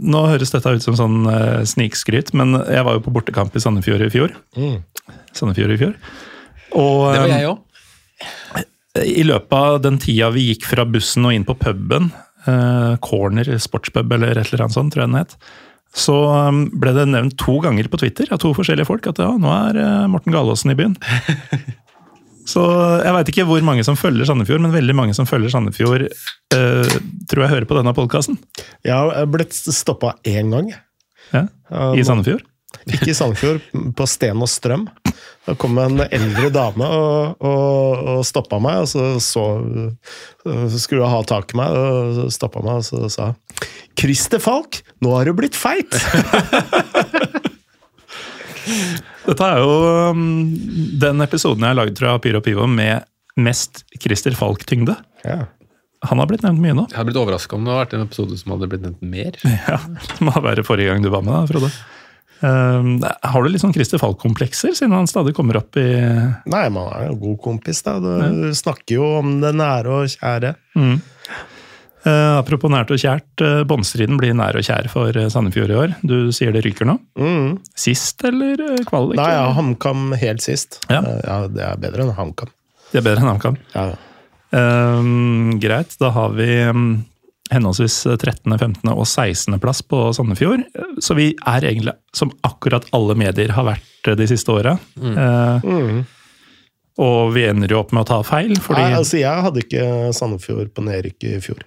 [0.02, 3.62] nå høres dette ut som sånn uh, snikskryt, men jeg var jo på bortekamp i
[3.62, 4.36] Sandefjord i fjor.
[5.36, 5.96] Sandefjord i fjor.
[6.78, 8.62] Og Det var um, jeg òg.
[9.14, 12.10] i løpet av den tida vi gikk fra bussen og inn på puben,
[12.48, 15.36] uh, Corner sportspub eller et eller annet sånt, tror jeg den het,
[15.92, 16.16] så
[16.48, 19.50] um, ble det nevnt to ganger på Twitter av to forskjellige folk at ja, nå
[19.52, 20.94] er eh, Morten Galaasen i byen.
[22.48, 22.62] Så
[23.02, 26.08] jeg veit ikke hvor mange som følger Sandefjord, men veldig mange som følger Sandefjord,
[26.54, 26.94] uh,
[27.30, 28.38] tror jeg hører på denne podkasten.
[28.86, 30.72] Jeg har blitt stoppa én gang.
[31.32, 31.46] Ja,
[31.94, 32.42] I Sandefjord.
[32.88, 33.62] Ikke i Sandefjord,
[33.96, 34.88] på Sten og Strøm.
[35.46, 39.44] Da kom en eldre dame og, og, og stoppa meg, og så, så,
[40.78, 43.32] skulle hun ha tak i meg, og stoppa meg og så sa
[43.98, 45.98] 'Christer Falk, nå har du blitt feit!'
[49.22, 49.72] Dette er jo
[50.12, 50.22] um,
[51.02, 53.04] den episoden jeg har lagd fra Pyro Pivo med
[53.40, 54.96] mest Christer Falk-tyngde.
[55.24, 55.44] Ja.
[56.08, 56.88] Han har blitt nevnt mye nå.
[56.90, 59.38] Jeg hadde blitt overraska om det hadde vært en episode som hadde blitt nevnt mer.
[59.70, 61.72] Ja, Det må være forrige gang du var med, da, Frode.
[62.42, 65.86] Um, har du litt sånn Christer Falk-komplekser, siden han stadig kommer opp i
[66.50, 67.94] Nei, man er jo god kompis, da.
[68.02, 70.56] Du snakker jo om det nære og kjære.
[72.02, 75.76] Uh, apropos nært og kjært, uh, båndstriden blir nær og kjær for uh, Sandefjord i
[75.78, 75.92] år.
[76.02, 76.96] Du sier det ryker nå?
[77.14, 77.60] Mm.
[77.78, 78.58] Sist eller
[78.88, 79.20] kvalik?
[79.20, 80.80] Nei, ja, HamKam helt sist.
[80.90, 80.98] Ja.
[81.22, 82.50] Ja, det er bedre enn HamKam.
[82.90, 83.60] Det er bedre enn HamKam.
[83.76, 83.86] Ja.
[85.62, 86.88] Greit, da har vi um,
[87.54, 88.90] henholdsvis 13., 15.
[88.92, 89.56] og 16.
[89.62, 90.66] plass på Sandefjord.
[91.00, 94.74] Så vi er egentlig som akkurat alle medier har vært de siste åra.
[94.98, 96.02] Uh,
[97.00, 99.84] Og vi ender jo opp med å ta feil, fordi Nei, altså, jeg hadde ikke
[100.12, 101.62] Sandefjord på nedrykk i fjor.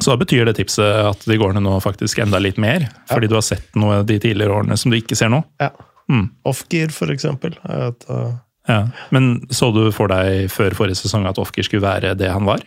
[0.00, 2.86] Så da betyr det tipset at de går ned nå faktisk enda litt mer?
[3.10, 5.42] Fordi du har sett noe de tidligere årene som du ikke ser nå?
[5.60, 5.68] Ja.
[6.08, 6.30] Mm.
[6.48, 7.58] Off-gear, for eksempel.
[7.68, 8.32] er uh,
[8.68, 8.86] Ja.
[9.10, 12.62] Men så du for deg før forrige sesong at Offgear skulle være det han var?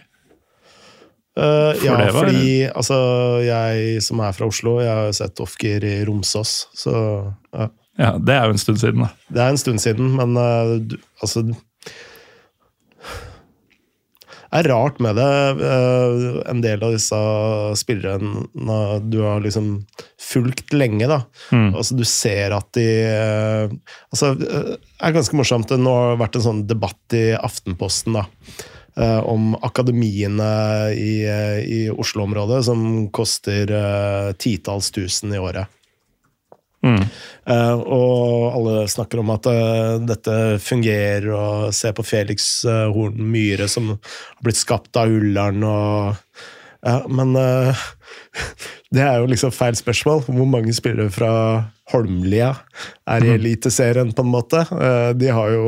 [1.36, 2.96] Uh, ja, var- fordi altså,
[3.44, 6.94] jeg som er fra Oslo, jeg har sett Offgear i Romsås, så
[7.54, 7.70] ja.
[7.98, 9.10] Ja, Det er jo en stund siden, da.
[9.32, 11.46] Det er en stund siden, men uh, altså
[14.60, 15.30] er rart med det.
[15.62, 17.20] uh, en del av disse
[17.80, 18.46] spillerne
[19.06, 19.86] du har liksom
[20.22, 21.22] fulgt lenge, da.
[21.52, 23.76] Altså, du ser at de uh,
[24.10, 25.70] Altså, det er ganske morsomt.
[25.70, 28.26] Det har vært en sånn debatt i Aftenposten, da.
[28.96, 30.50] eh, om akademiene
[30.96, 35.68] i, eh, i Oslo-området, som koster eh, titalls tusen i året.
[36.86, 43.18] Eh, og alle snakker om at uh, dette fungerer, og se på Felix uh, Horn
[43.32, 46.22] Myhre som har blitt skapt av Ullern og
[46.86, 47.86] ja, Men eh,
[48.94, 50.26] det er jo liksom feil spørsmål.
[50.28, 51.32] Hvor mange spillere fra
[51.92, 52.52] Holmlia
[53.10, 54.62] er i Eliteserien, på en måte?
[54.70, 55.66] Eh, de har jo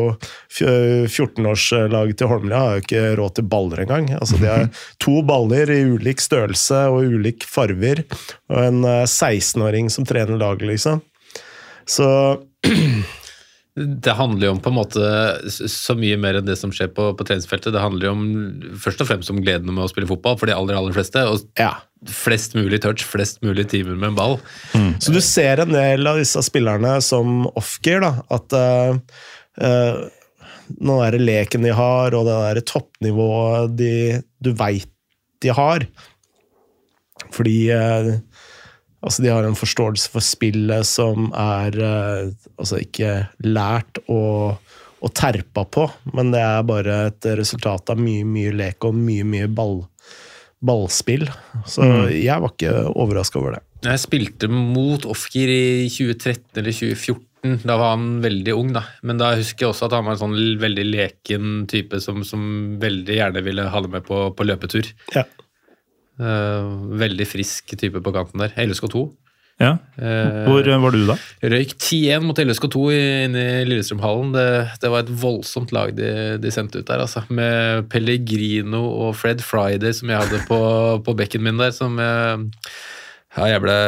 [0.54, 4.12] 14-årslaget til Holmlia har jo ikke råd til baller engang.
[4.20, 4.70] Altså, de har
[5.04, 8.06] to baller i ulik størrelse og ulik farver,
[8.54, 11.02] og en eh, 16-åring som trener laget, liksom.
[11.88, 12.08] Så
[13.78, 15.02] Det handler jo om på en måte
[15.54, 17.70] så mye mer enn det som skjer på, på treningsfeltet.
[17.76, 18.24] Det handler jo om,
[18.82, 21.22] først og fremst om gleden med å spille fotball for de aller, aller fleste.
[21.30, 21.76] Og ja.
[22.10, 24.38] flest mulig touch, flest mulig timer med en ball.
[24.98, 28.12] Så du ser en del av disse spillerne som off-gear, da.
[28.34, 28.98] At uh,
[30.68, 33.94] den der leken de har, og det der toppnivået de,
[34.42, 34.90] du veit
[35.46, 35.86] de har
[37.34, 38.08] Fordi eh,
[39.08, 43.14] altså de har en forståelse for spillet som er eh, altså ikke
[43.48, 44.58] lært og,
[45.02, 49.28] og terpa på, men det er bare et resultat av mye, mye lek og mye,
[49.28, 49.80] mye ball,
[50.60, 51.28] ballspill.
[51.70, 53.64] Så jeg var ikke overraska over det.
[53.86, 57.24] Jeg spilte mot Ofker i 2013 eller 2014.
[57.64, 58.82] Da var han veldig ung, da.
[59.06, 62.42] Men da husker jeg også at han var en sånn veldig leken type som, som
[62.82, 64.90] veldig gjerne ville ha det med på, på løpetur.
[65.16, 65.24] Ja.
[66.18, 66.68] Eh,
[66.98, 68.54] veldig frisk type på kanten der.
[68.58, 69.06] LSK2.
[69.58, 69.72] Ja.
[69.98, 71.16] Eh, Hvor eh, var du da?
[71.42, 74.34] Røyk 10-1 mot LSK2 inne i Lillestrømhallen.
[74.36, 74.48] Det,
[74.84, 76.12] det var et voldsomt lag de,
[76.42, 77.24] de sendte ut der, altså.
[77.34, 80.60] Med Pellegrino og Fred Friday som jeg hadde på,
[81.06, 82.52] på bekken min der, som jeg,
[83.38, 83.80] ja, jeg ble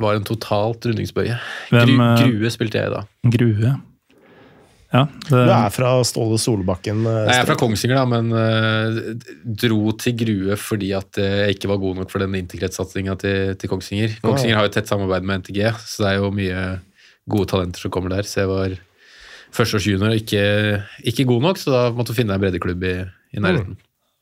[0.00, 1.34] var en totalt rundingsbøye.
[1.68, 3.02] Gru, grue spilte jeg i da.
[3.34, 3.72] Grue.
[4.92, 7.00] Ja, det, Du er fra Ståle Solbakken?
[7.08, 7.56] eh, Nei, jeg er fra.
[7.62, 8.98] Kongsvinger, da, men uh,
[9.64, 13.72] dro til Grue fordi at jeg ikke var god nok for den integrertssatsinga til, til
[13.72, 14.18] Kongsvinger.
[14.24, 16.64] Kongsvinger har jo tett samarbeid med NTG, så det er jo mye
[17.32, 18.28] gode talenter som kommer der.
[18.28, 18.76] Så jeg var
[19.52, 20.44] førsteårsjunior og ikke,
[21.12, 22.94] ikke god nok, så da måtte jeg finne en breddeklubb i,
[23.36, 23.76] i nærheten.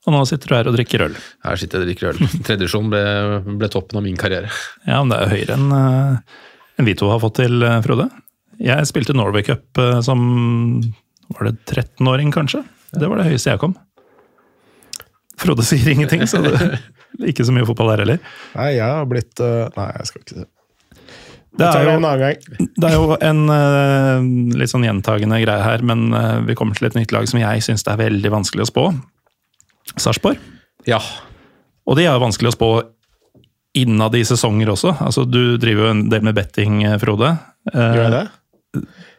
[0.07, 1.19] og nå sitter du her og drikker øl.
[1.47, 2.33] Her sitter jeg og drikker øl.
[2.47, 3.05] Tredjesjon ble,
[3.61, 4.51] ble toppen av min karriere.
[4.87, 6.41] Ja, men det er høyere enn eh,
[6.81, 8.07] enn vi to har fått til, eh, Frode.
[8.61, 10.21] Jeg spilte Norway Cup eh, som
[11.31, 12.63] var det 13-åring, kanskje.
[12.93, 13.77] Det var det høyeste jeg kom.
[15.41, 16.55] Frode sier ingenting, så det
[17.33, 18.33] ikke så mye fotball der heller.
[18.57, 20.51] Nei, jeg har blitt eh, Nei, jeg skal ikke si det.
[21.61, 21.95] Det er jo,
[22.79, 24.27] det er jo en eh,
[24.61, 26.05] litt sånn gjentagende greie her, men
[26.47, 28.85] vi kommer til et nytt lag som jeg syns det er veldig vanskelig å spå.
[29.99, 30.39] Sarpsborg.
[30.87, 31.01] Ja.
[31.91, 32.71] Og de er vanskelig å spå
[33.81, 34.95] innad i sesonger også.
[35.03, 37.35] Altså, du driver jo en del med betting, Frode.
[37.73, 38.25] Eh, Gjør jeg det?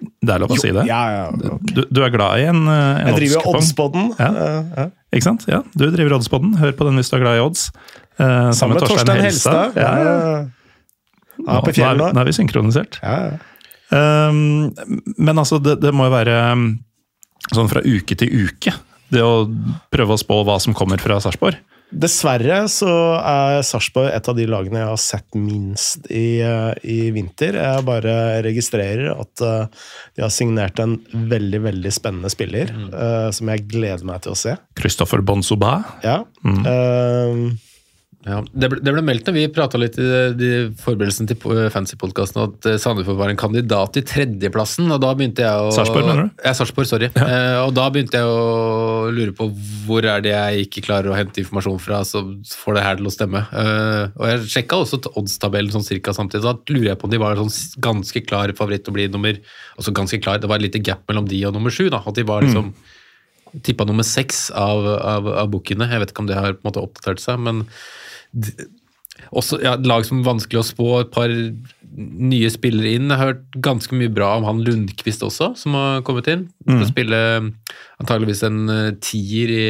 [0.02, 0.84] Det er lov å si det.
[0.90, 1.58] Ja, ja.
[1.62, 3.60] Du, du er glad i en, eh, en Jeg driver jo oddskupong.
[3.60, 4.08] Oddspodden.
[4.18, 4.86] Ja.
[4.86, 4.90] eh.
[5.14, 5.46] Ikke sant?
[5.52, 6.56] Ja, du driver Oddspodden.
[6.62, 7.68] Hør på den hvis du er glad i odds.
[8.18, 9.78] Eh, Sammen med Torstein Helstad.
[9.78, 10.16] Ja, ja.
[11.42, 12.12] Ja, på Nå, fjellet er, nå.
[12.14, 13.00] nå er vi synkronisert.
[13.02, 13.40] Ja, ja.
[13.92, 14.70] Um,
[15.20, 16.68] men altså, det, det må jo være um,
[17.52, 18.72] sånn fra uke til uke.
[19.12, 19.44] Det å
[19.92, 21.58] prøve å spå hva som kommer fra Sarpsborg.
[21.92, 27.00] Dessverre så er Sarpsborg et av de lagene jeg har sett minst i, eh, i
[27.12, 27.58] vinter.
[27.60, 28.14] Jeg bare
[28.46, 29.82] registrerer at eh,
[30.16, 34.40] de har signert en veldig, veldig spennende spiller, eh, som jeg gleder meg til å
[34.40, 34.56] se.
[34.80, 35.82] Christopher Bonsoba.
[36.06, 36.22] Ja.
[36.48, 37.44] Eh,
[38.22, 40.06] Ja, det, ble, det ble meldt når vi prata litt i
[40.38, 45.10] de, forberedelsene forberedelsen til Fancy-podkasten at eh, Sandefjord var en kandidat til tredjeplassen, og da
[45.18, 46.44] begynte jeg å Sarpsborg, mener du?
[46.46, 47.10] Ja, Sarpsborg, sorry.
[47.22, 49.50] Eh, og da begynte jeg å lure på
[49.88, 52.22] hvor er det jeg ikke klarer å hente informasjon fra, så
[52.62, 53.44] får det her til å stemme.
[53.64, 57.16] Eh, og jeg sjekka også oddstabellen sånn cirka samtidig, så da lurer jeg på om
[57.16, 59.38] de var sånn ganske klar favoritt å bli nummer
[59.82, 62.04] Altså ganske klar, det var et lite gap mellom de og nummer sju, da.
[62.06, 62.68] At de var liksom
[63.66, 65.88] tippa nummer seks av, av, av bookene.
[65.90, 67.64] Jeg vet ikke om det har på en måte oppdatert seg, men
[69.32, 71.32] også ja, lag som er vanskelig å spå, et par
[71.92, 73.10] nye spillere inn.
[73.12, 76.46] Jeg har hørt ganske mye bra om han Lundqvist også, som har kommet inn.
[76.66, 77.22] Skal spille
[78.02, 79.66] antageligvis en eh, tier i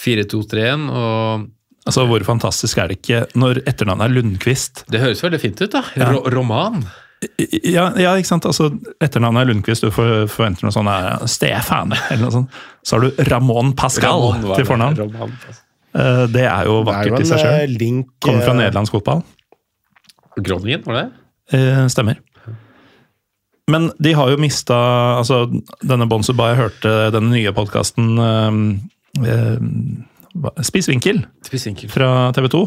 [0.00, 1.48] 4-2-3-1, og
[1.88, 4.82] Altså, Hvor fantastisk er det ikke når etternavnet er Lundqvist?
[4.92, 5.80] det høres veldig fint ut, da.
[5.96, 6.10] Ja.
[6.12, 6.82] Ro Roman.
[7.40, 8.44] Ja, ja, ikke sant?
[8.46, 8.68] Altså,
[9.00, 12.60] Etternavnet er Lundqvist, du forventer noe sånt Stefane, eller noe sånt.
[12.84, 15.00] Så har du Ramón Pascal Ramon til fornavn.
[15.00, 15.56] Ramon Eh,
[15.92, 18.04] Det er jo er vakkert i seg eh, sjøl.
[18.22, 19.24] Kommer fra eh, nederlandsk fotball.
[20.38, 21.06] Groningen, var det?
[21.56, 22.20] Eh, Stemmer.
[23.70, 24.76] Men de har jo mista
[25.20, 25.44] altså,
[25.86, 28.18] Denne Bonzo Bay hørte den nye podkasten
[30.66, 31.22] Spis vinkel
[31.90, 32.62] fra TV 2.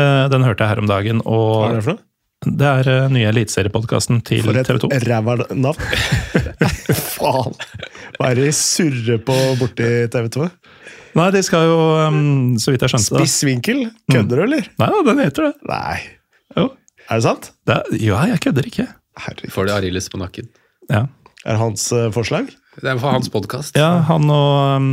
[0.00, 2.04] Eh, Den hørte jeg her om dagen, Hva er det for noe?
[2.44, 4.52] det er uh, nye eliteseriepodkasten til TV 2.
[4.52, 4.88] For et TV 2.
[5.08, 5.78] ræva navn!
[7.14, 7.54] Faen!
[8.18, 10.48] Hva er det de surrer på borti TV 2?
[11.14, 11.78] Nei, de skal jo,
[12.08, 13.82] um, så vidt jeg skjønte det Spissvinkel?
[14.10, 14.66] Kødder du, eller?
[14.82, 15.52] Nei den heter det.
[15.70, 15.98] Nei.
[16.58, 16.68] Jo.
[17.04, 17.50] Er det sant?
[17.68, 18.86] det er, ja, jeg kødder ikke.
[19.24, 19.52] Herregud.
[19.54, 20.48] Får det Arilis på nakken.
[20.90, 21.04] Ja,
[21.44, 22.50] Er det hans uh, forslag?
[22.74, 23.76] Det er for hans podkast.
[23.78, 24.88] ja han og um,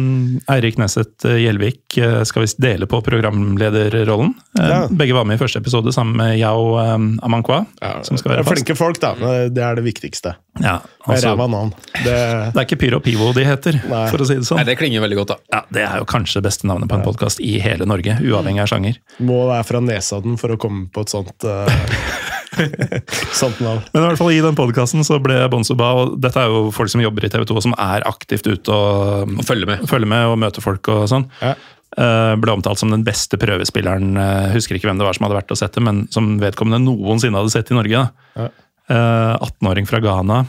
[0.53, 4.35] Eirik Nesset eh, Gjelvik uh, skal visst dele på programlederrollen.
[4.59, 4.77] Uh, Ja.
[4.87, 7.63] Begge var med i første episode sammen med Yao um, Amankwa,
[8.05, 8.59] som skal være er fast.
[8.59, 9.13] flinke folk, da.
[9.49, 10.35] Det er det viktigste.
[10.61, 11.71] Ja, Det er altså, ræva navn.
[12.03, 14.03] Det, det er ikke Pyro Pivo de heter, Nei.
[14.11, 14.59] for å si det sånn.
[14.61, 15.37] Nei, det klinger veldig godt, da.
[15.55, 18.69] Ja, Det er jo kanskje beste navnet på en podkast i hele Norge, uavhengig av
[18.71, 18.99] sjanger.
[19.23, 21.81] må være fra nesa den for å komme på et sånt eh,
[23.41, 23.81] sånt navn.
[23.93, 26.91] Men i hvert fall i den podkasten så ble Bonsuba, og dette er jo folk
[26.91, 29.85] som jobber i TV 2 som er aktivt ute og Og følger, med.
[29.89, 31.27] følger med og møter folk og sånn.
[31.41, 31.53] Ja.
[31.91, 35.39] Eh, ble omtalt som den beste prøvespilleren, eh, husker ikke hvem det var som hadde
[35.41, 38.05] vært og sett det, men som vedkommende noensinne hadde sett i Norge.
[38.35, 38.45] da.
[38.45, 38.49] Ja.
[38.91, 40.41] Eh, 18-åring fra Ghana.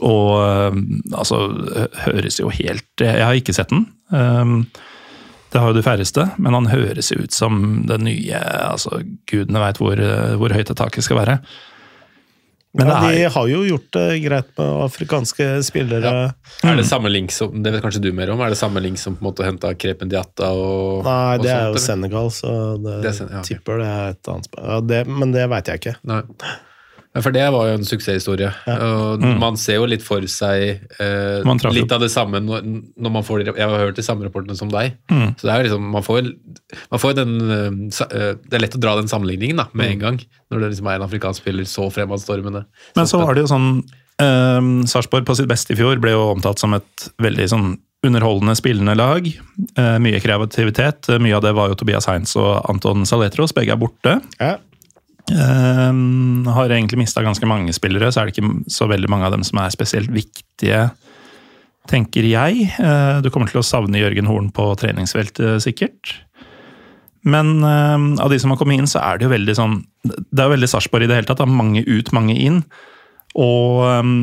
[0.00, 0.78] Og eh,
[1.18, 1.40] altså,
[2.06, 3.88] høres jo helt Jeg har ikke sett den.
[5.50, 9.00] Det har jo de færreste, men han høres jo ut som den nye altså
[9.30, 9.98] Gudene veit hvor,
[10.38, 11.40] hvor høyt det taket skal være.
[12.78, 16.12] Men ja, det de er, har jo gjort det greit med afrikanske spillere.
[16.62, 18.38] Er det samme link som Det vet kanskje du mer om?
[18.46, 21.50] Er det samme link som på en måte henta Krepen Diatta og Nei, og det
[21.50, 21.82] er jo eller?
[21.82, 23.56] Senegal, så det, Det er Sen- ja, okay.
[23.56, 25.96] tipper det er et annet spørsmål, ja, det, Men det veit jeg ikke.
[26.12, 26.20] Nei.
[27.10, 28.52] Ja, For det var jo en suksesshistorie.
[28.70, 31.46] Og Man ser jo litt for seg eh, Mm.
[31.46, 32.66] Man litt av det samme når,
[32.96, 34.94] når man får de, Jeg har hørt de samme rapportene som deg.
[35.10, 35.34] Mm.
[35.38, 36.30] Så det er jo liksom Man får,
[36.92, 40.04] man får den eh, eh, Det er lett å dra den sammenligningen da, med en
[40.04, 40.22] gang.
[40.50, 42.64] Når det liksom er en afrikansk spiller så fremadstormende.
[42.66, 42.96] Mm.
[43.00, 43.68] men så var det jo sånn
[44.22, 47.70] eh, Sarpsborg på sitt beste i fjor ble jo omtalt som et veldig sånn
[48.06, 49.26] underholdende spillende lag.
[49.76, 51.10] Eh, mye kreativitet.
[51.20, 53.52] Mye av det var jo Tobias Heinz og Anton Saletros.
[53.56, 54.20] Begge er borte.
[54.40, 54.56] Ja.
[55.30, 55.92] Eh,
[56.54, 59.46] har egentlig mista ganske mange spillere, så er det ikke så veldig mange av dem
[59.46, 60.88] som er spesielt viktige,
[61.90, 62.66] tenker jeg.
[62.78, 66.18] Uh, du kommer til å savne Jørgen Horn på treningsfeltet, sikkert.
[67.22, 69.74] Men eh, av de som har kommet inn, så er det jo veldig sånn
[70.08, 71.42] Det er jo veldig Sarpsborg i det hele tatt.
[71.42, 71.48] Da.
[71.48, 72.62] Mange ut, mange inn.
[73.36, 74.14] Og um,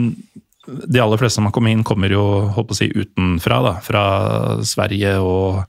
[0.65, 2.23] de aller fleste som har kommet inn, kommer jo
[2.55, 3.61] holdt på å si utenfra.
[3.65, 4.03] da, Fra
[4.65, 5.61] Sverige og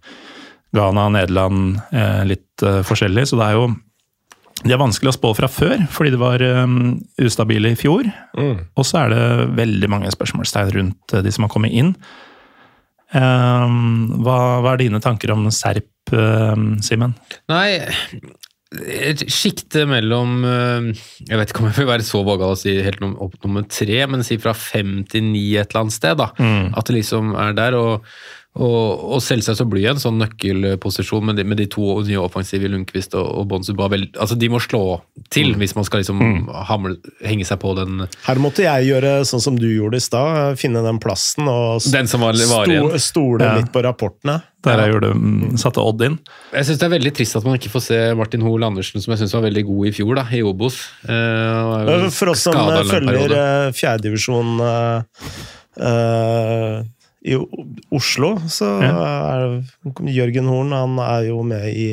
[0.74, 3.28] Ghana, Nederland, eh, litt eh, forskjellig.
[3.28, 3.68] Så det er jo
[4.64, 8.08] de er vanskelig å spå fra før, fordi de var um, ustabile i fjor.
[8.74, 11.92] Og så er det veldig mange spørsmålstegn rundt eh, de som har kommet inn.
[13.14, 17.14] Um, hva, hva er dine tanker om Serp, um, Simen?
[17.48, 17.78] Nei,
[18.68, 20.88] et sjikte mellom eh,
[21.24, 24.02] Jeg vet ikke om jeg vil være så vågal å si helt opp nummer tre,
[24.10, 26.18] men si fra fem til ni et eller annet sted.
[26.20, 26.32] da.
[26.76, 27.78] At det liksom er der.
[27.78, 28.04] og
[28.58, 32.18] og, og selvsagt så blir det en sånn nøkkelposisjon med de, med de to nye
[32.18, 33.86] offensive, Lundqvist og, og Bonsuba.
[34.18, 34.80] Altså de må slå
[35.30, 36.22] til hvis man skal liksom
[36.66, 40.58] hamle, henge seg på den Her måtte jeg gjøre sånn som du gjorde i stad.
[40.58, 43.54] Finne den plassen og Den som var- var sto, stole Ja.
[43.60, 44.40] litt på rapportene.
[44.66, 46.18] Der jeg gjorde, mm, satte Odd inn.
[46.52, 49.12] Jeg syns det er veldig trist at man ikke får se Martin Hoel Andersen, som
[49.14, 50.80] jeg syns var veldig god i fjor, da, i Obos.
[51.06, 55.02] Eh, For oss som skadet eh, følger fjerdedivisjon eh,
[55.78, 56.82] uh,
[57.26, 57.34] i
[57.94, 59.44] Oslo så er
[60.06, 61.88] Jørgen Horn han er jo med i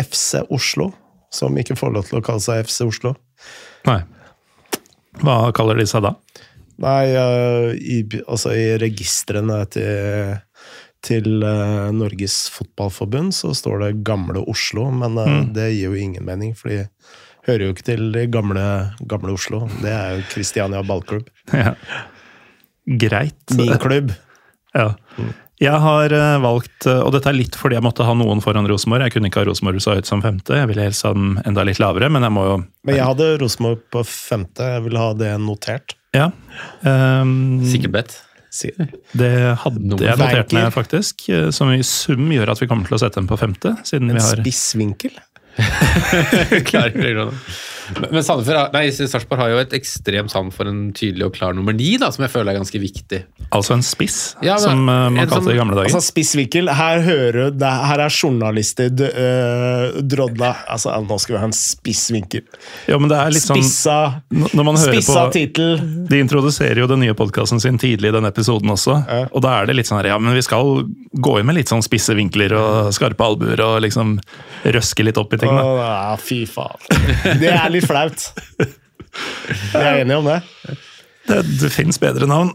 [0.00, 0.90] FC Oslo,
[1.34, 3.14] som ikke får lov til å kalle seg FC Oslo.
[3.88, 4.00] Nei.
[5.20, 6.14] Hva kaller de seg da?
[6.82, 10.32] Nei, eh, i, altså i registrene til,
[11.04, 15.52] til eh, Norges Fotballforbund så står det Gamle Oslo, men mm.
[15.54, 16.82] det gir jo ingen mening, for de
[17.46, 18.66] hører jo ikke til de gamle,
[19.06, 19.64] gamle Oslo.
[19.84, 21.30] Det er jo Kristiania ballklubb.
[21.52, 21.76] Ja.
[22.84, 23.54] Greit.
[23.56, 24.10] Min klubb.
[24.74, 24.90] Ja.
[25.62, 28.66] Jeg har eh, valgt, eh, og dette er litt fordi jeg måtte ha noen foran
[28.68, 29.04] Rosenborg.
[29.06, 31.62] Jeg kunne ikke ha Rosenborg så høyt som femte, jeg ville helst ha den enda
[31.66, 35.12] litt lavere, men jeg må jo Men jeg hadde Rosenborg på femte, jeg ville ha
[35.14, 35.94] det notert.
[36.14, 36.30] Ja.
[36.82, 38.16] Um, Sikkert bedt.
[39.18, 39.30] Det
[39.62, 41.24] hadde jeg notert ned, faktisk.
[41.30, 44.10] eh, Som i sum gjør at vi kommer til å sette dem på femte, siden
[44.10, 45.14] En vi har spissvinkel?
[46.66, 47.26] Klarer ikke det.
[48.10, 52.08] Men Sarpsborg har jo et ekstremt sand for en tydelig og klar nummer ni, da,
[52.14, 53.20] som jeg føler er ganske viktig.
[53.54, 55.90] Altså en spiss, Ja, men- som eh, man som- kalte det i gamle dager.
[55.90, 61.40] Altså Spissvinkel, her hører du det- Her er journalister uh, drodla Altså, nå skal vi
[61.40, 62.42] ha en spissvinkel.
[62.88, 65.78] Ja, men det er litt sånn Spissa, Når man hører spissa på tittel.
[66.08, 68.96] De introduserer jo den nye podkasten sin tidlig i den episoden også.
[69.08, 69.26] Ja.
[69.32, 70.84] Og da er det litt sånn her, ja, men vi skal
[71.14, 74.16] gå inn med litt sånn spisse vinkler og skarpe albuer og liksom
[74.64, 75.62] røske litt opp i ting, da.
[76.14, 76.78] Å, fy faen.
[77.40, 78.28] Det er litt flaut.
[79.74, 80.40] Vi er enige om det.
[81.28, 82.52] Det, det fins bedre navn.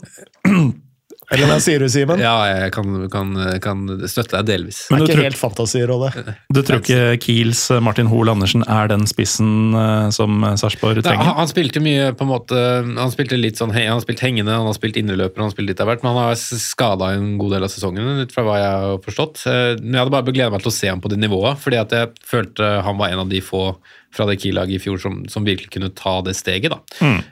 [1.31, 2.19] Eller hva sier du, Simen?
[2.21, 4.79] Ja, jeg kan, kan, kan støtte deg delvis.
[4.89, 6.09] Men Det er ikke helt fantasirolle.
[6.49, 11.23] du tror ikke Kiels eh, Martin Hoel Andersen er den spissen eh, som Sarpsborg trenger?
[11.29, 12.63] han, han spilte mye på en måte
[12.97, 15.69] Han spilte litt sånn Han har spilt hengende, han har spilt indreløper, han har spilt
[15.73, 18.57] litt av hvert, men han har skada en god del av sesongen, ut fra hva
[18.59, 19.45] jeg har forstått.
[19.45, 21.79] Eh, Men jeg hadde bare gleda meg til å se ham på det nivået, fordi
[21.81, 23.63] at jeg følte han var en av de få
[24.09, 26.73] fra det Kiel-laget i fjor som, som virkelig kunne ta det steget.
[26.73, 26.79] da.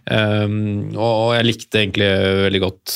[0.05, 2.09] Um, og, og jeg likte egentlig
[2.45, 2.93] veldig godt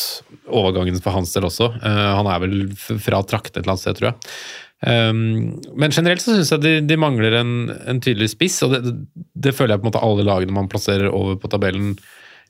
[0.52, 1.72] overgangen for hans del også.
[1.82, 4.36] Eh, han er vel fra traktene et eller annet sted, tror jeg.
[4.82, 8.96] Um, men generelt så syns jeg de, de mangler en, en tydelig spiss, og det,
[9.38, 11.94] det, føler jeg på en måte alle lagene man plasserer over på tabellen,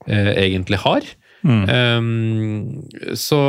[0.07, 1.03] eh, egentlig har.
[1.41, 2.85] Um,
[3.17, 3.39] så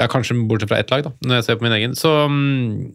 [0.00, 1.96] ja, Kanskje bortsett fra ett lag, da, når jeg ser på min egen.
[1.96, 2.92] Så um,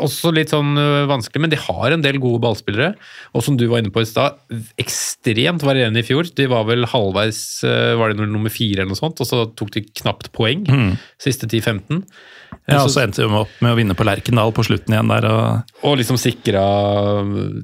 [0.00, 0.74] også litt sånn
[1.10, 2.92] vanskelig, men de har en del gode ballspillere.
[3.34, 4.40] Og som du var inne på i stad,
[4.80, 6.28] ekstremt varierende i fjor.
[6.36, 7.40] De var vel halvveis
[8.00, 10.64] var det nummer- fire eller noe sånt, og så tok de knapt poeng
[11.22, 12.02] siste 10-15.
[12.70, 15.26] Ja, og så endte de opp med å vinne på Lerkendal på slutten igjen der.
[15.30, 16.62] Og, og liksom sikra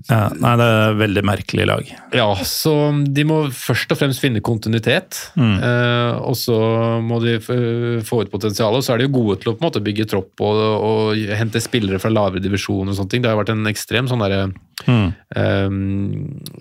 [0.08, 1.90] ja, nei, det er et veldig merkelig lag.
[2.14, 2.72] Ja, så
[3.14, 5.18] de må først og fremst finne kontinuitet.
[5.38, 6.56] Eh, og så
[7.02, 8.80] må de få ut potensialet.
[8.80, 11.24] Og så er de jo gode til å på en måte bygge tropp og, og
[11.38, 13.24] hente spillere fra lavere divisjoner og sånne ting.
[13.24, 14.40] Det har vært en ekstrem sånn derre
[14.86, 15.68] eh,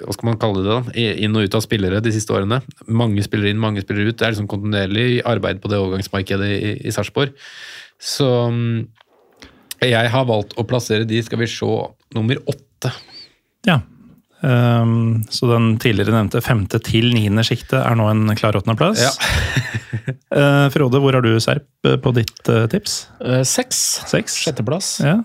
[0.01, 1.05] Hva skal man kalle det, da?
[1.25, 2.61] Inn og ut av spillere de siste årene.
[2.87, 4.19] Mange spillere inn, mange spillere ut.
[4.19, 7.35] Det er liksom kontinuerlig arbeid på det overgangsmarkedet i, i Sarpsborg.
[8.01, 8.85] Så mm,
[9.85, 11.73] jeg har valgt å plassere de, skal vi se,
[12.15, 12.93] nummer åtte.
[13.67, 13.81] Ja.
[14.45, 19.01] Um, så den tidligere nevnte femte til niende sjiktet er nå en klar åttendeplass.
[19.01, 19.13] Ja.
[20.35, 22.95] Eh, Frode, hvor har du Serp eh, på ditt uh, tips?
[23.47, 23.81] Seks.
[24.09, 24.35] Seks?
[24.43, 24.89] Sjetteplass.
[25.05, 25.17] Ja,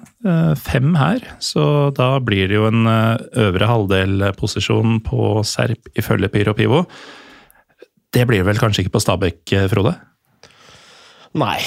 [0.61, 1.65] fem her, så
[1.97, 6.85] da blir det jo en øvre halvdel-posisjon på Serp ifølge Pyro Pivo.
[8.15, 9.97] Det blir vel kanskje ikke på Stabæk, Frode?
[11.41, 11.59] Nei.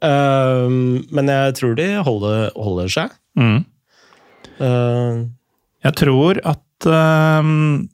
[0.00, 0.66] Eh,
[1.12, 3.14] men jeg tror de holder, holder seg.
[3.38, 3.60] Mm.
[4.60, 5.20] Eh,
[5.84, 7.88] Jeg tror at ehm,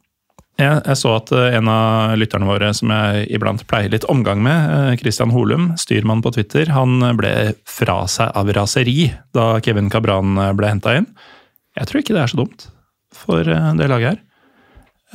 [0.56, 4.42] jeg, jeg så at eh, en av lytterne våre som jeg iblant pleier litt omgang
[4.44, 7.32] med, eh, Christian Holum, styrmann på Twitter, han ble
[7.68, 11.10] fra seg av raseri da Kevin Cabran eh, ble henta inn.
[11.76, 12.68] Jeg tror ikke det er så dumt
[13.16, 14.22] for eh, det laget her.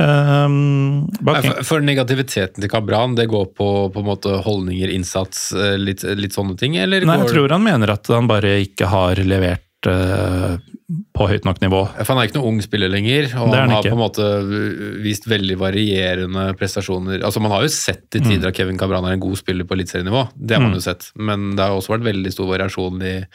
[0.01, 5.75] Um, Nei, For, for negativiteten til Kabran, det går på, på måte holdninger, innsats, eh,
[5.77, 6.77] litt, litt sånne ting?
[6.79, 11.45] Eller nei, jeg tror han mener at han bare ikke har levert eh, på høyt
[11.47, 11.79] nok nivå.
[12.03, 13.93] For han er ikke noen ung spiller lenger, og han han har ikke.
[13.93, 14.27] på en måte
[15.03, 17.23] vist veldig varierende prestasjoner.
[17.25, 18.49] Altså Man har jo sett til tider Mm.
[18.51, 21.11] at Kevin Cabran er en god spiller på eliteserienivå, det har man jo sett.
[21.15, 23.25] Men det har også vært veldig stor variasjon i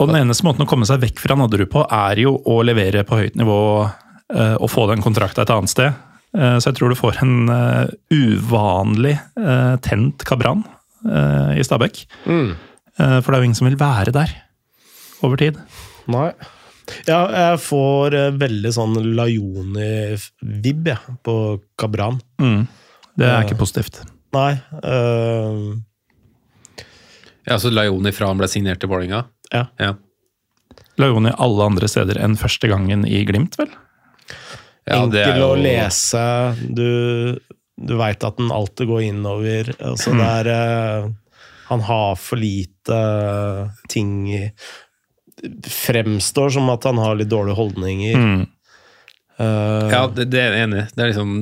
[0.00, 3.04] Og den eneste måten å komme seg vekk fra Nadderud på, er jo å levere
[3.04, 3.58] på høyt nivå
[4.34, 5.92] eh, og få den kontrakta et annet sted.
[6.34, 10.64] Eh, så jeg tror du får en eh, uvanlig eh, tent Kabran
[11.06, 12.06] eh, i Stabæk.
[12.26, 12.56] Mm.
[12.98, 14.32] Eh, for det er jo ingen som vil være der
[15.22, 15.58] over tid.
[16.10, 16.30] Nei.
[17.06, 21.36] Ja, jeg får eh, veldig sånn Laioni-vibb jeg, på
[21.78, 22.18] Kabran.
[22.42, 22.66] Mm.
[23.18, 24.02] Det er ikke positivt.
[24.34, 24.56] Nei.
[24.82, 25.78] Uh...
[27.46, 29.24] Ja, så Laioni fra han ble signert til Vålerenga?
[29.52, 29.66] Ja.
[29.82, 29.94] ja.
[31.00, 33.72] Laioni alle andre steder enn første gangen i Glimt, vel?
[34.88, 36.22] Ja, det er enkel å lese.
[36.74, 36.86] Du,
[37.78, 39.74] du veit at den alltid går innover.
[39.78, 41.10] Altså, det er uh,
[41.72, 43.02] han har for lite
[43.88, 44.42] ting i
[45.66, 48.18] Fremstår som at han har litt dårlige holdninger.
[48.18, 48.42] Mm.
[49.40, 50.84] Uh, Ja, det, det er jeg enig.
[50.94, 51.32] Det, liksom,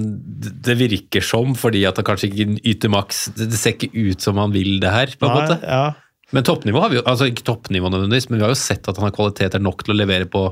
[0.64, 3.26] det virker som, fordi at han kanskje ikke yter maks.
[3.36, 5.60] Det, ser ikke ut som han vil det her, på en nei, måte.
[5.66, 5.84] ja.
[6.30, 8.98] Men toppnivå har vi jo, altså ikke toppnivå nødvendigvis, men vi har jo sett at
[9.00, 10.44] han har kvaliteter nok til å levere på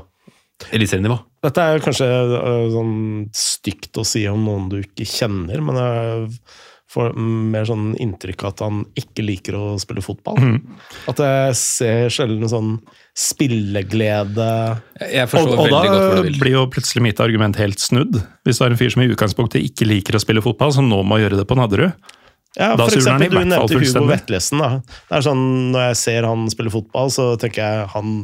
[0.75, 1.15] eliteserienivå.
[1.47, 2.95] Dette er jo kanskje uh, sånn
[3.31, 6.25] stygt å si om noen du ikke kjenner, men jeg
[6.89, 10.39] får mer sånn inntrykk av at han ikke liker å spille fotball.
[11.11, 12.71] At jeg ser sjelden sånn
[13.19, 14.47] spilleglede
[14.97, 16.39] Jeg Og, forstår og da veldig godt hvor du vil.
[16.41, 18.17] blir jo plutselig mitt argument helt snudd.
[18.47, 21.03] Hvis du har en fyr som i utgangspunktet ikke liker å spille fotball, som nå
[21.05, 21.93] må gjøre det på Nadderud.
[22.57, 24.57] Ja, Da for eksempel, du nevnte Hugo Vetlesen.
[24.63, 24.69] Da.
[24.81, 25.45] Det er sånn,
[25.75, 28.15] Når jeg ser han spille fotball, så tenker jeg han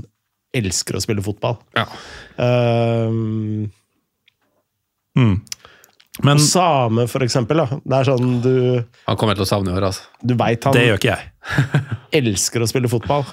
[0.55, 1.59] elsker å spille fotball.
[1.77, 1.85] Ja.
[2.41, 3.71] Um,
[5.15, 5.37] Mm.
[6.23, 7.59] Men og Same, for eksempel.
[7.59, 7.79] Da.
[7.83, 8.53] Det er sånn du,
[9.09, 10.05] Han kommer til å savne i år, altså.
[10.23, 11.31] du veit han det gjør ikke jeg.
[12.21, 13.25] elsker å spille fotball.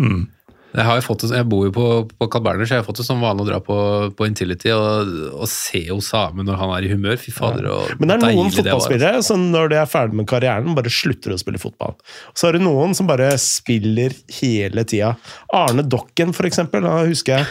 [0.00, 0.22] Mm.
[0.70, 3.00] Jeg, har jo fått jeg bor jo på, på Carl Berner, så jeg har fått
[3.00, 3.76] det som vane å dra på,
[4.14, 7.18] på Intility og, og se Osame når han er i humør.
[7.18, 8.62] Fy fader, og Men det er noen altså.
[8.62, 11.96] fotballspillere som når de er ferdig med karrieren, bare slutter å spille fotball.
[12.38, 15.16] Så er det noen som bare spiller hele tida.
[15.56, 16.86] Arne Dokken, for eksempel.
[16.86, 17.50] Han husker jeg.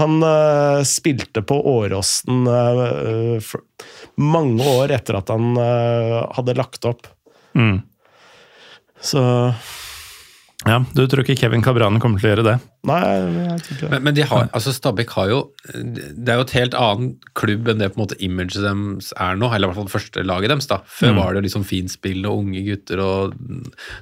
[0.00, 3.54] Han uh, spilte på Åråsen uh,
[4.20, 7.06] mange år etter at han uh, hadde lagt opp.
[7.56, 7.78] Mm.
[9.00, 9.22] Så
[10.64, 12.56] Ja, Du tror ikke Kevin Cabran kommer til å gjøre det?
[12.86, 13.90] Nei, jeg tror ikke det.
[13.90, 15.38] Men, men de har, altså Stabæk har jo
[15.74, 19.36] Det er jo et helt annen klubb enn det på en måte imaget deres er
[19.36, 20.66] nå, eller i hvert fall første laget deres.
[20.70, 20.78] da.
[20.86, 21.16] Før Mm.
[21.20, 23.34] var det jo liksom finspill og unge gutter, og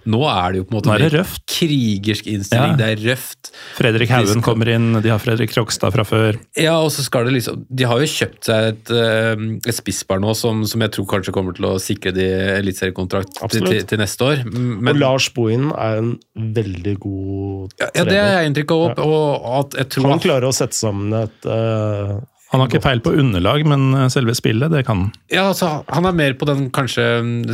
[0.07, 1.43] nå er det jo på en måte det røft.
[1.47, 2.75] krigersk innstilling.
[2.75, 2.81] Ja.
[2.81, 3.51] Det er røft.
[3.79, 6.39] Fredrik Haugen skal- kommer inn, de har Fredrik Rokstad fra før.
[6.57, 9.33] Ja, og så skal det liksom De har jo kjøpt seg et, eh,
[9.69, 12.27] et spissbar nå som, som jeg tror kanskje kommer til å sikre de
[12.61, 14.45] eliteseriekontrakt til, til, til neste år.
[14.53, 19.49] Men, og Lars Bohin er en veldig god ja, det er jeg inntrykk av, og
[19.61, 22.19] at jeg tror Han klarer å sette sammen et uh,
[22.53, 25.13] Han har ikke peil på underlag, men eh, selve spillet, det kan han.
[25.33, 27.05] Ja, altså, Han er mer på den, kanskje,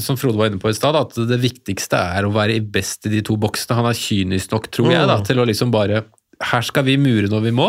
[0.05, 3.15] som Frode var inne på i stad, at det viktigste er å være best i
[3.15, 3.79] de to boksene.
[3.81, 5.25] Han er kynisk nok, tror jeg, da, Mm.
[5.31, 6.03] til å liksom bare
[6.41, 7.67] Her skal vi mure når vi må,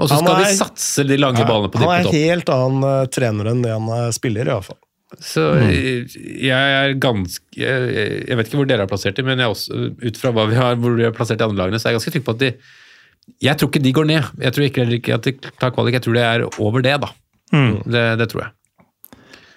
[0.00, 3.06] og så skal er- vi satse de lange ballene på Han er helt annen uh,
[3.12, 4.78] trener enn det han uh, spiller, iallfall.
[5.20, 6.08] Så Mm.
[6.42, 9.76] jeg er ganske jeg, jeg vet ikke hvor dere er plassert i, men jeg også,
[10.08, 12.00] ut fra hva vi har, hvor vi er plassert i andre lagene, så er jeg
[12.00, 12.48] ganske trygg på at de
[13.42, 14.34] Jeg tror ikke de går ned.
[14.40, 15.96] Jeg tror ikke, ikke at de tar kvalik.
[15.98, 17.10] Jeg tror det er over det, da.
[17.54, 17.72] Mm.
[17.84, 18.54] Det, det tror jeg.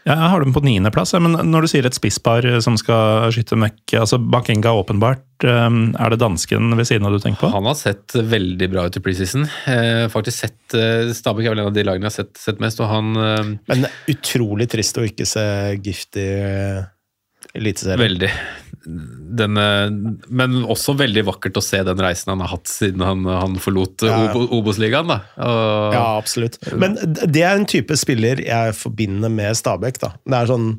[0.07, 3.27] Ja, jeg har dem på niendeplass, men når du sier et spisspar eh, som skal
[3.35, 5.65] skyte møkk altså Bakenga åpenbart, eh,
[5.99, 7.49] er det dansken ved siden av du tenker på?
[7.51, 9.43] Han har sett veldig bra ut i preseason.
[9.67, 10.77] Eh, faktisk sett
[11.17, 13.83] Stabæk er vel en av de lagene jeg har sett, sett mest, og han Men
[13.83, 15.43] det er utrolig trist å ikke se
[15.83, 16.29] Gift i
[17.57, 17.99] Eliteserien.
[17.99, 18.31] Veldig.
[18.87, 19.89] Den, eh,
[20.31, 24.05] men også veldig vakkert å se den reisen han har hatt siden han, han forlot
[24.07, 24.45] Ja, ja.
[24.55, 25.11] Obos-ligaen.
[25.11, 26.55] Og, Ja, absolutt.
[26.71, 30.13] Men det er en type spiller jeg forbinder med Stabæk, da.
[30.23, 30.69] Det er sånn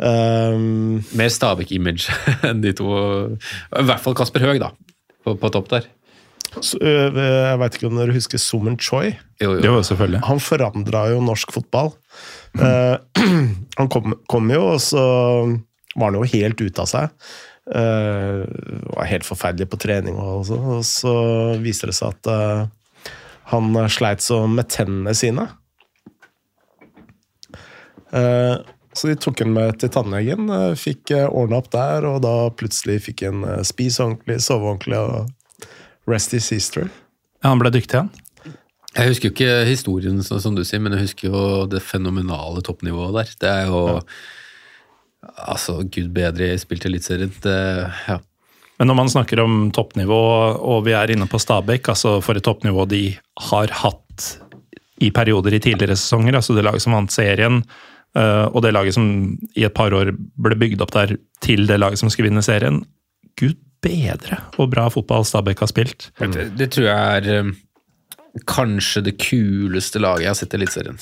[0.00, 1.00] um...
[1.20, 2.08] Mer Stabæk-image
[2.48, 2.90] enn de to.
[3.68, 4.72] I hvert fall Kasper Høeg, da.
[5.20, 5.90] På, på topp der.
[6.64, 9.10] så, Jeg veit ikke om dere husker Summen Choi?
[9.42, 9.76] Jo, jo.
[9.84, 10.22] Jo.
[10.24, 11.92] Han forandra jo norsk fotball.
[12.56, 12.96] Eh,
[13.78, 15.04] han kom, kom jo, og så
[16.00, 17.14] var han jo helt ute av seg.
[17.70, 18.42] Uh,
[18.96, 21.14] var helt forferdelig på trening, og så, og så
[21.62, 23.12] viser det seg at uh,
[23.52, 25.46] han sleit så med tennene sine.
[28.10, 28.56] Eh,
[28.94, 30.48] så de tok han med til tannlegen,
[30.78, 35.70] fikk ordna opp der, og da plutselig fikk han spise ordentlig, sove ordentlig, og
[36.10, 36.86] rest his history.
[37.40, 38.10] Ja, han ble dyktig, han.
[38.90, 43.14] Jeg husker jo ikke historien, som du sier, men jeg husker jo det fenomenale toppnivået
[43.20, 43.34] der.
[43.42, 43.82] Det er jo
[45.20, 47.32] Altså, gud bedre i spilte Eliteserien.
[48.08, 48.18] Ja.
[48.80, 50.20] Men når man snakker om toppnivå,
[50.56, 53.02] og vi er inne på Stabæk, altså for et toppnivå de
[53.50, 54.30] har hatt
[55.04, 57.60] i perioder i tidligere sesonger, altså det laget som vant serien,
[58.16, 59.10] eh, og det laget som
[59.56, 62.80] i et par år ble bygd opp der til det laget som skulle vinne serien.
[63.40, 66.10] Gud bedre hvor bra fotball Stabæk har spilt.
[66.20, 67.54] Det, det tror jeg er um,
[68.48, 71.00] kanskje det kuleste laget jeg har sett i Eliteserien.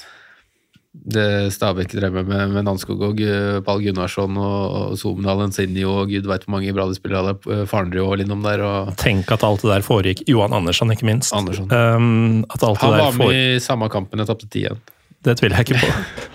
[1.08, 3.20] Det Stabæk drev med med, Nanskog og
[3.64, 7.36] Pall Gunnarsson og, og Somdal Ensinio og gud veit hvor mange bra de spiller hadde.
[7.46, 8.62] Uh, Farnrud og innom der.
[8.64, 11.32] og Tenk at alt det der foregikk Johan Andersson, ikke minst.
[11.36, 11.70] Andersson.
[11.70, 14.64] Um, at alt Han det der var med med i samme kampen jeg tapte ti
[14.66, 14.82] igjen.
[15.24, 16.26] Det tviler jeg ikke på.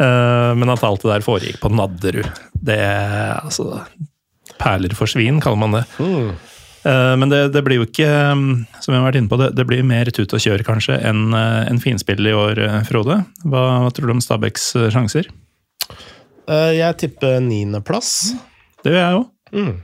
[0.00, 2.28] uh, men at alt det der foregikk på Nadderud,
[2.64, 3.84] det er altså
[4.60, 5.84] Perler for svin, kaller man det.
[6.00, 6.30] Eh,
[6.84, 8.50] men det, det blir jo ikke, mm,
[8.84, 11.32] som vi har vært inne på, det, det blir mer tut og kjør kanskje enn
[11.36, 13.22] eh, en finspill i år, eh, Frode.
[13.44, 15.30] Hva, hva tror du om Stabæks eh, sjanser?
[16.44, 18.34] Eh, jeg tipper niendeplass.
[18.84, 19.26] Det gjør jeg òg.
[19.54, 19.74] Mm.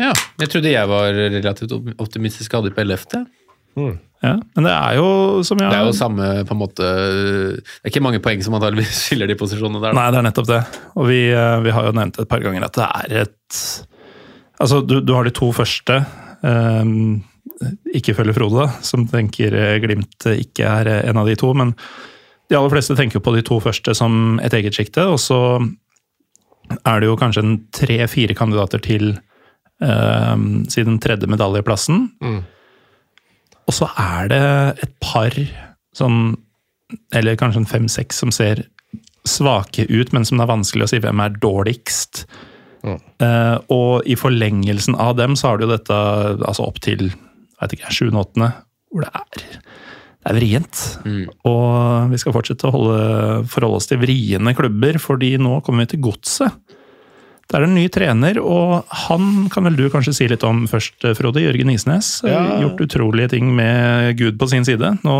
[0.00, 3.28] Ja, jeg trodde jeg var relativt optimistisk og hadde på 11.
[4.20, 7.62] Ja, men det er jo som jeg Det er jo samme på en måte Det
[7.86, 9.94] er ikke mange poeng som antakeligvis skiller de posisjonene der.
[9.94, 9.96] da.
[9.96, 10.58] Nei, det er nettopp det.
[11.00, 13.62] Og vi, eh, vi har jo nevnt et par ganger at det er et
[14.60, 16.02] Altså, du, du har de to første.
[16.44, 17.22] Um,
[17.96, 21.52] ikke følger Frode, da, som tenker eh, Glimt ikke er eh, en av de to.
[21.56, 21.74] Men
[22.50, 25.04] de aller fleste tenker på de to første som et eget sjikte.
[25.12, 25.40] Og så
[26.80, 27.44] er det jo kanskje
[27.76, 29.12] tre-fire kandidater til
[29.82, 32.08] um, siden tredje medaljeplassen.
[33.68, 34.44] Og så er det
[34.86, 35.34] et par
[35.94, 36.36] sånn
[37.14, 38.64] Eller kanskje en fem-seks som ser
[39.28, 42.24] svake ut, men som det er vanskelig å si hvem er dårligst.
[42.84, 45.96] Eh, og i forlengelsen av dem så har du jo dette
[46.38, 47.10] altså opp til
[47.60, 48.10] vet ikke, 7.
[48.10, 48.50] og 8.,
[48.90, 49.44] hvor det er,
[50.20, 50.82] det er vrient.
[51.46, 53.00] Og vi skal fortsette å holde,
[53.52, 56.76] forholde oss til vriene klubber, fordi nå kommer vi til godset.
[57.50, 61.02] Det er en ny trener, og han kan vel du kanskje si litt om først,
[61.18, 61.42] Frode.
[61.42, 62.20] Jørgen Isnes.
[62.22, 62.44] Ja.
[62.62, 64.92] Gjort utrolige ting med Gud på sin side.
[65.02, 65.16] Nå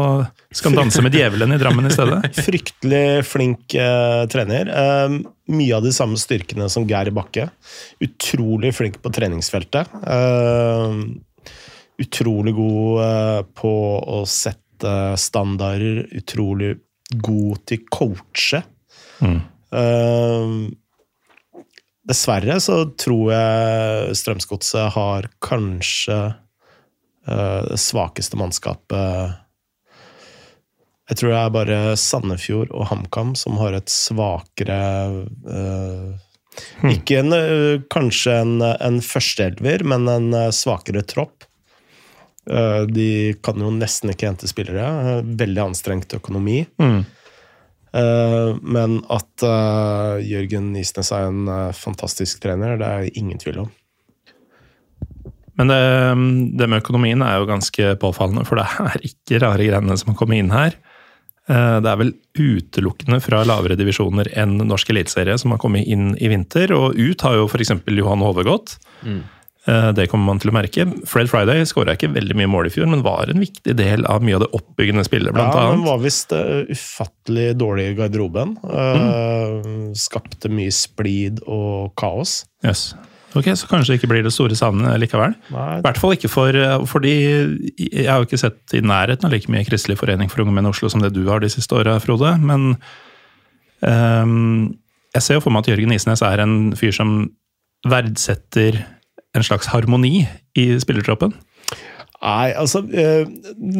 [0.54, 2.20] skal han danse med djevelen i Drammen i stedet.
[2.46, 4.70] Fryktelig flink eh, trener.
[4.70, 5.16] Eh,
[5.50, 7.48] mye av de samme styrkene som Geir Bakke.
[8.06, 9.90] Utrolig flink på treningsfeltet.
[9.98, 10.94] Eh,
[12.06, 16.04] utrolig god eh, på å sette standarder.
[16.22, 16.76] Utrolig
[17.26, 18.62] god til coache.
[19.26, 20.54] Eh,
[22.10, 29.38] dessverre så tror jeg Strømsgodset har kanskje eh, det svakeste mannskapet
[31.10, 34.80] jeg tror det er bare Sandefjord og HamKam som har et svakere
[36.80, 36.90] Hmm.
[36.90, 41.46] Ikke en, øh, kanskje en, en førsteelver, men en svakere tropp.
[42.90, 43.06] De
[43.46, 45.22] kan jo nesten ikke hente spillere.
[45.22, 46.64] Veldig anstrengt økonomi.
[46.82, 47.04] Mm.
[47.96, 53.58] Øh, men at øh, Jørgen Isnes er en øh, fantastisk trener, det er ingen tvil
[53.64, 53.70] om.
[55.58, 55.80] Men det,
[56.56, 60.18] det med økonomien er jo ganske påfallende, for det er ikke rare greiene som har
[60.20, 60.76] kommet inn her.
[61.50, 66.14] Eh, Det er vel utelukkende fra lavere divisjoner enn norsk eliteserie som har kommet inn
[66.22, 67.74] i vinter, og ut har jo f.eks.
[67.90, 68.78] Johan Hove gått.
[69.04, 69.20] Eh,
[69.96, 70.86] Det kommer man til å merke.
[71.06, 74.24] Fred Friday skåra ikke veldig mye mål i fjor, men var en viktig del av
[74.24, 75.84] mye av det oppbyggende spillet, blant ja, annet.
[75.86, 78.56] var visst uh, ufattelig dårlig i garderoben.
[78.64, 82.40] Uh, Skapte mye splid og kaos.
[82.66, 82.90] Yes.
[83.38, 85.36] Ok, Så kanskje det ikke blir det store savnet likevel?
[85.54, 86.56] I hvert fall ikke for
[86.90, 87.12] fordi
[87.78, 90.66] Jeg har jo ikke sett i nærheten av like mye Kristelig forening for unge menn
[90.66, 92.32] i Oslo som det du har de siste åra, Frode.
[92.42, 92.72] Men
[93.86, 94.72] um,
[95.14, 97.20] jeg ser jo for meg at Jørgen Isnes er en fyr som
[97.86, 98.82] verdsetter
[99.36, 100.24] en slags harmoni
[100.58, 101.34] i spillertroppen.
[102.20, 103.22] Nei, altså eh,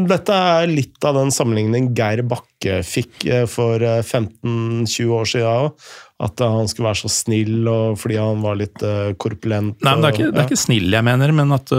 [0.09, 5.51] Dette er litt av den sammenligningen Geir Bakke fikk eh, for eh, 15-20 år siden.
[5.66, 5.98] også.
[6.24, 9.77] At eh, han skulle være så snill og fordi han var litt eh, korpulent.
[9.85, 11.74] Nei, men det er, ikke, og- det er ikke snill jeg mener, men at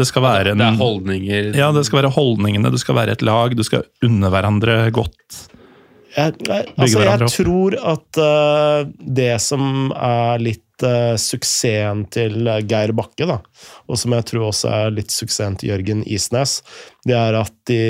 [0.00, 3.18] det skal være en Det er holdninger Ja, det skal være holdningene, du skal være
[3.18, 5.42] et lag, du skal unne hverandre godt.
[6.20, 8.88] Jeg, jeg, altså, jeg tror at uh,
[9.20, 13.38] det som er litt uh, suksessen til eh, Geir Bakke, da,
[13.88, 16.60] og som jeg tror også er litt suksessen til Jørgen Isnes,
[17.08, 17.82] det er at de,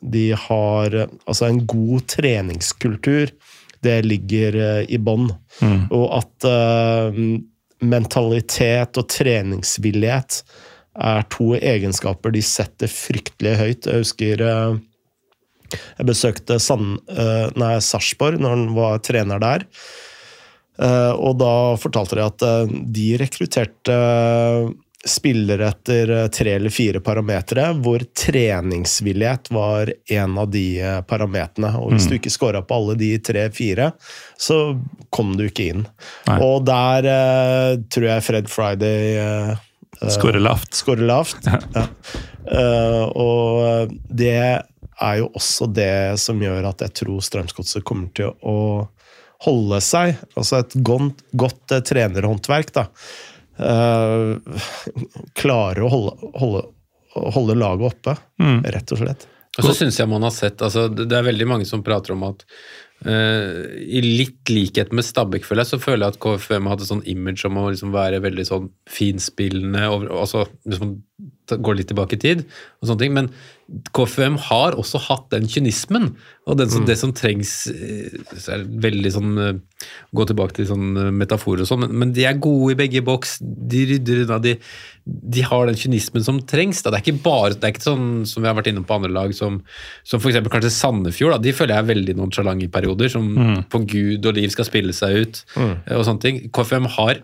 [0.00, 3.32] de har altså en god treningskultur.
[3.84, 5.30] Det ligger uh, i bånn.
[5.94, 6.46] Og at
[7.82, 10.42] mentalitet og treningsvillighet
[10.98, 13.86] er to egenskaper de setter fryktelig høyt.
[13.86, 14.44] Jeg husker
[15.72, 19.66] jeg besøkte Sand- eh, nei, Sarpsborg når han var trener der.
[20.80, 23.96] Eh, Og da fortalte de at eh, de rekrutterte
[25.08, 30.64] spillere etter tre eller fire parametere, hvor treningsvillighet var en av de
[31.06, 31.70] parametrene.
[31.78, 33.92] Og hvis du ikke scora på alle de tre-fire,
[34.36, 34.58] så
[35.14, 35.84] kom du ikke inn.
[36.26, 36.40] Nei.
[36.44, 39.64] Og der eh, tror jeg Fred Friday eh,
[39.98, 40.74] Skårer lavt.
[40.78, 41.46] Skårer lavt.
[41.74, 41.86] Ja.
[42.48, 44.36] Uh, og det
[45.04, 48.56] er jo også det som gjør at jeg tror Strømsgodset kommer til å
[49.46, 50.16] holde seg.
[50.34, 52.88] Altså et godt, godt eh, trenerhåndverk, da.
[53.58, 54.58] Eh,
[55.38, 56.64] klarer å holde, holde,
[57.38, 58.16] holde laget oppe,
[58.74, 59.28] rett og slett.
[59.58, 62.20] Og så syns jeg man har sett altså, Det er veldig mange som prater om
[62.28, 62.44] at
[63.08, 67.02] uh, I litt likhet med Stabæk, føler jeg, så føler jeg at KFM hadde sånn
[67.10, 70.92] image om å liksom være veldig sånn finspillende og, altså, Hvis man
[71.50, 72.44] ta- går litt tilbake i tid,
[72.78, 73.16] og sånne ting.
[73.16, 73.32] Men
[73.68, 76.14] KFM har også hatt den kynismen.
[76.48, 79.58] Og den som, det som trengs eh, så er veldig sånn eh,
[80.16, 83.02] Gå tilbake til sånn eh, metaforer og sånn, men, men de er gode i begge
[83.04, 83.36] boks.
[83.42, 84.38] De rydder unna.
[84.42, 84.54] De,
[85.04, 86.80] de har den kynismen som trengs.
[86.80, 86.94] Da.
[86.94, 89.12] Det er ikke bare, det er ikke sånn som vi har vært innom på andre
[89.12, 89.60] lag, som,
[90.08, 90.40] som f.eks.
[90.48, 91.36] kanskje Sandefjord.
[91.36, 91.42] Da.
[91.44, 93.28] De føler jeg er veldig nonchalant i perioder, som
[93.68, 95.42] på Gud og liv skal spille seg ut.
[95.58, 95.74] Mm.
[95.98, 96.40] og sånne ting.
[96.56, 97.20] KFM har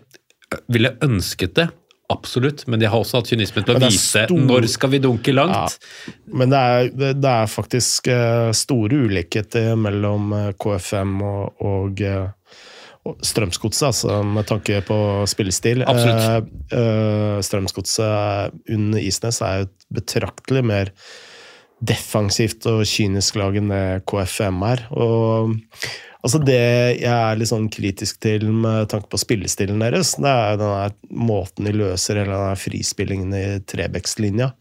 [0.69, 1.69] ville ønsket det
[2.13, 5.33] absolutt, men de har også hatt kynismen til å vise stor- når skal vi dunke
[5.35, 5.77] langt.
[6.27, 12.01] Men det er, det, det er faktisk eh, store ulikheter mellom eh, KFM og, og,
[12.05, 12.57] eh,
[13.05, 14.97] og Strømsgodset, altså, med tanke på
[15.29, 15.85] spillestil.
[15.85, 16.51] Absolutt.
[16.73, 20.93] Eh, Strømsgodset under Isnes er jo et betraktelig mer
[21.85, 24.85] defensivt og kynisk lag enn det KFM er.
[24.95, 25.57] Og
[26.25, 26.57] altså det
[27.03, 30.95] jeg er litt sånn kritisk til med tanke på spillestilen deres, det er den der
[31.13, 34.51] måten de løser hele den frispillingen i Trebekslinja.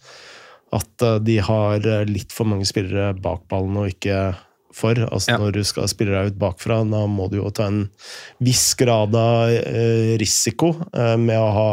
[0.75, 4.35] At eh, de har eh, litt for mange spillere bak ballen og ikke
[4.75, 4.99] for.
[5.07, 5.41] Altså Ja.
[5.41, 7.85] Når du skal spille deg ut bakfra, da må du jo ta en
[8.43, 11.69] viss grad av eh, risiko med å ha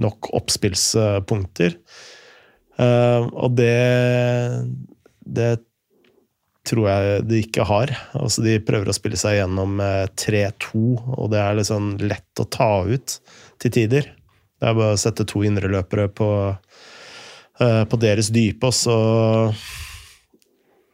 [0.00, 1.76] nok oppspillspunkter.
[2.80, 3.74] Og det
[5.20, 5.50] Det
[6.70, 7.92] tror jeg de ikke har.
[8.18, 10.84] Altså De prøver å spille seg gjennom eh, 3-2,
[11.16, 13.18] og det er liksom lett å ta ut
[13.60, 14.08] til tider.
[14.60, 16.30] Det er bare å sette to indreløpere på,
[17.60, 18.98] eh, på deres dype, og så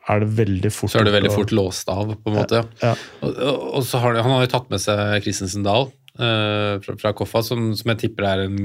[0.06, 2.62] er det veldig fort Så er det veldig fort låst av, på en måte.
[2.82, 2.94] Ja.
[3.26, 3.38] Og,
[3.80, 7.10] og så har de, Han har jo tatt med seg Christensen Dahl Uh, fra, fra
[7.12, 8.60] Koffa, som, som jeg tipper er en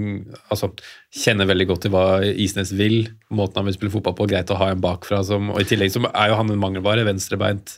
[0.53, 0.69] altså,
[1.11, 3.01] Kjenner veldig godt til hva Isnes vil,
[3.35, 4.29] måten han vil spille fotball på.
[4.31, 5.19] Greit å ha en bakfra.
[5.27, 7.75] Som, og I tillegg så er jo han en mangelvare, venstrebeint.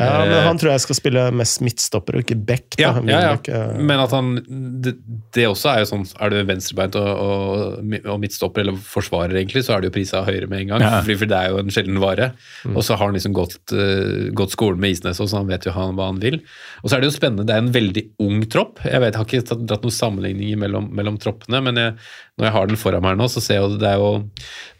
[0.00, 2.76] Ja, men Eh, han tror jeg skal spille mest midtstopper og ikke back.
[2.80, 3.32] ja, ja, ja.
[3.36, 3.80] Eh.
[3.84, 4.32] Men at han
[4.80, 4.94] det,
[5.36, 9.64] det også er jo sånn Er du venstrebeint og, og, og midtstopper, eller forsvarer, egentlig,
[9.66, 10.86] så er det jo prisa høyere med en gang.
[10.86, 11.02] Ja.
[11.02, 12.30] Fordi, for det er jo en sjelden vare.
[12.64, 12.78] Mm.
[12.78, 15.74] Og så har han liksom gått, uh, gått skolen med Isnes, så han vet jo
[15.76, 16.40] han, hva han vil.
[16.80, 18.80] Og så er det jo spennende, det er en veldig ung tropp.
[18.86, 21.96] Jeg vet, jeg har ikke tatt, dratt noen sammenligninger mellom, mellom troppene, men jeg,
[22.40, 24.12] når jeg har den foran meg nå, så ser jeg jo det er jo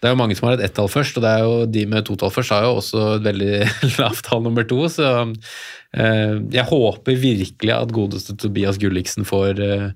[0.00, 2.06] det er jo mange som har et ett-tall først, og det er jo de med
[2.08, 3.52] to-tall først har jo også et veldig
[4.00, 4.78] lavt tall nummer to.
[4.88, 9.90] Så eh, jeg håper virkelig at godeste Tobias Gulliksen får eh,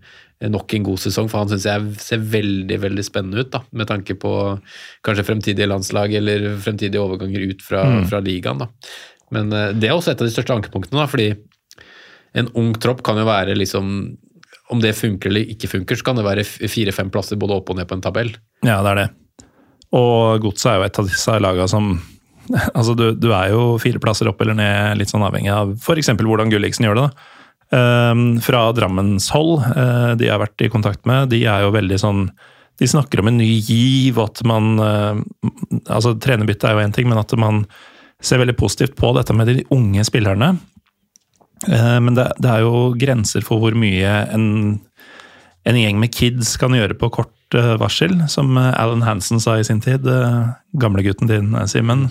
[0.51, 3.89] nok en god sesong, for han syns jeg ser veldig veldig spennende ut, da, med
[3.89, 4.35] tanke på
[5.07, 8.61] kanskje fremtidige landslag eller fremtidige overganger ut fra, fra ligaen.
[8.61, 8.69] Da.
[9.35, 11.33] Men eh, det er også et av de største ankepunktene, da, fordi
[12.35, 13.95] en ung tropp kan jo være liksom
[14.75, 17.79] Om det funker eller ikke funker, så kan det være fire-fem plasser både opp og
[17.79, 18.35] ned på en tabell.
[18.67, 19.09] Ja, det er det.
[19.95, 21.95] Og Godset er jo et av disse lagene som
[22.77, 26.11] Altså, du, du er jo fire plasser opp eller ned, litt sånn avhengig av f.eks.
[26.19, 27.07] hvordan Gulliksen gjør det.
[27.07, 27.31] da.
[27.75, 31.75] Ehm, fra Drammens hold, eh, de jeg har vært i kontakt med, de er jo
[31.75, 32.29] veldig sånn
[32.75, 35.21] De snakker om en ny giv, og at man eh,
[35.87, 37.65] Altså, trenerbytte er jo én ting, men at man
[38.25, 40.55] ser veldig positivt på dette med de unge spillerne.
[41.69, 44.81] Eh, men det, det er jo grenser for hvor mye en
[45.65, 49.57] en gjeng med kids kan gjøre på kort eh, varsel, som eh, Alan Hansen sa
[49.57, 50.05] i sin tid.
[50.77, 52.11] Gamlegutten din, Simen.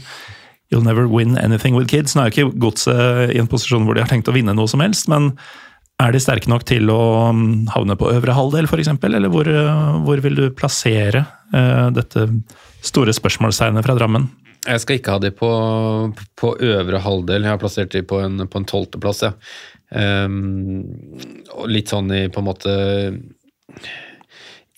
[0.72, 2.16] You'll never win anything with kids.
[2.16, 4.72] Nå er jo ikke godset i en posisjon hvor de har tenkt å vinne noe
[4.72, 5.36] som helst, men
[6.02, 8.90] er de sterke nok til å mm, havne på øvre halvdel, f.eks.?
[9.06, 9.46] Eller hvor,
[10.08, 11.28] hvor vil du plassere
[11.94, 12.26] dette
[12.82, 14.26] store spørsmålstegnet fra Drammen?
[14.64, 15.50] Jeg skal ikke ha de på,
[16.40, 17.44] på øvre halvdel.
[17.44, 19.26] Jeg har plassert de på en, på tolvteplass.
[19.28, 19.34] Ja.
[19.94, 20.82] Um,
[21.54, 22.72] og litt sånn i på en måte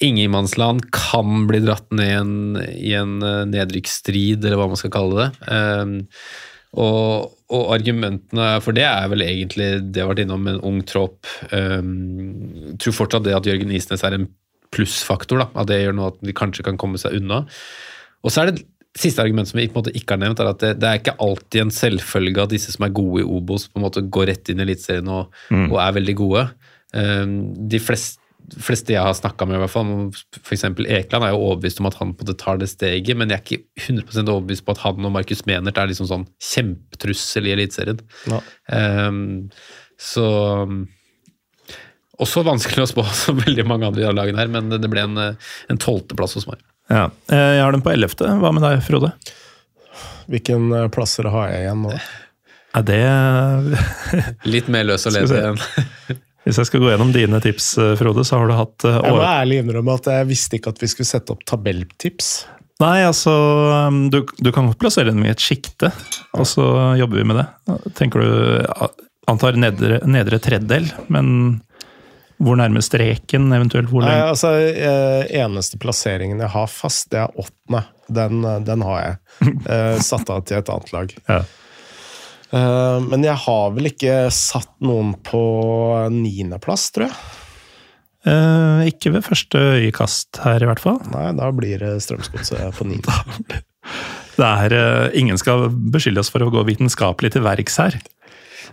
[0.03, 4.91] Ingenmannsland kan bli dratt ned i en, i en eh, nedrykksstrid, eller hva man skal
[4.91, 5.30] kalle det.
[5.48, 5.94] Um,
[6.76, 10.82] og, og argumentene for det er vel egentlig det jeg har vært innom, en ung
[10.84, 11.22] tropp.
[11.53, 14.28] Um, tror fortsatt det at Jørgen Isnes er en
[14.76, 15.45] plussfaktor.
[15.48, 17.45] At det gjør noe at de kanskje kan komme seg unna.
[18.26, 20.51] Og så er det Siste argument som vi på en måte ikke har nevnt, er
[20.53, 23.67] at det, det er ikke alltid en selvfølge at disse som er gode i Obos,
[23.67, 26.45] på en måte går rett inn i Eliteserien og, og er veldig gode.
[26.95, 27.35] Um,
[27.67, 28.23] de fleste
[28.61, 29.91] fleste jeg har snakka med, i hvert fall,
[30.38, 30.65] f.eks.
[30.67, 33.39] Ekeland, er jo overbevist om at han på en måte tar det steget, men jeg
[33.39, 37.55] er ikke 100% overbevist på at han og Markus Menert er liksom sånn kjempetrussel i
[37.55, 38.03] Eliteserien.
[38.31, 38.41] Ja.
[38.69, 39.49] Um,
[40.01, 40.27] så
[42.22, 45.17] Også vanskelig å spå som veldig mange andre i lagene her, men det ble en,
[45.26, 46.61] en tolvteplass hos meg.
[46.91, 47.07] Ja.
[47.32, 48.30] Eh, Jeg har den på ellevte.
[48.41, 49.12] Hva med deg, Frode?
[50.32, 51.95] Hvilken eh, plasser har jeg igjen nå?
[52.76, 52.98] Er det
[54.52, 55.62] Litt mer løs og ledig igjen.
[56.45, 58.99] Hvis jeg skal gå gjennom dine tips, eh, Frode, så har du hatt år...
[59.07, 62.34] Jeg må ærlig innrømme at jeg visste ikke at vi skulle sette opp tabelltips.
[62.84, 63.32] Nei, altså
[63.88, 65.94] um, Du, du kan plassere dem i et sjikte,
[66.36, 66.66] og så
[66.99, 67.45] jobber vi med det.
[67.95, 68.28] Tenker du
[69.32, 71.30] Antar nedre, nedre tredjedel, men
[72.44, 77.38] hvor nærme streken, eventuelt hvor Nei, altså, eh, Eneste plasseringen jeg har fast, det er
[77.40, 77.86] åttende.
[78.12, 79.22] Den, eh, den har jeg.
[79.76, 81.16] Eh, satt av til et annet lag.
[81.30, 81.40] Ja.
[82.56, 85.41] Eh, men jeg har vel ikke satt noen på
[86.14, 87.18] niendeplass, tror jeg.
[88.26, 90.99] Eh, ikke ved første øyekast her, i hvert fall.
[91.14, 93.64] Nei, da blir det Strømsgodset på niende.
[94.36, 94.74] Det er,
[95.16, 97.94] ingen skal beskylde oss for å gå vitenskapelig til verks her.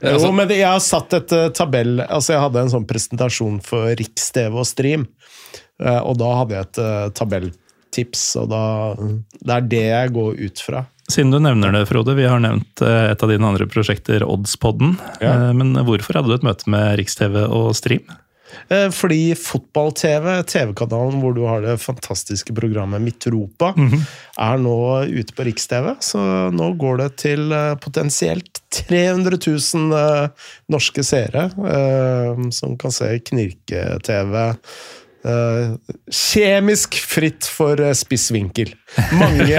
[0.01, 3.60] Altså- jo, men jeg har satt et uh, tabell Altså, jeg hadde en sånn presentasjon
[3.64, 5.06] for Riks-TV og Stream,
[5.82, 8.62] uh, og da hadde jeg et uh, tabelltips, og da
[8.97, 10.86] Det er det jeg går ut fra.
[11.10, 14.94] Siden du nevner det, Frode, vi har nevnt eh, et av dine andre prosjekter, Oddspodden.
[15.20, 15.32] Ja.
[15.48, 18.06] Eh, Men hvorfor hadde du et møte med Riks-TV og Stream?
[18.69, 23.73] Eh, Fordi Fotball-TV, TV-kanalen hvor du har det fantastiske programmet Midtropa,
[24.41, 25.93] er nå ute på Riks-TV.
[26.05, 26.23] Så
[26.55, 31.49] nå går det til eh, potensielt 300 000 eh, norske seere
[32.53, 34.37] som kan se Knirke-TV.
[35.23, 35.79] Uh,
[36.11, 38.73] kjemisk fritt for eh, spissvinkel.
[39.15, 39.47] Mange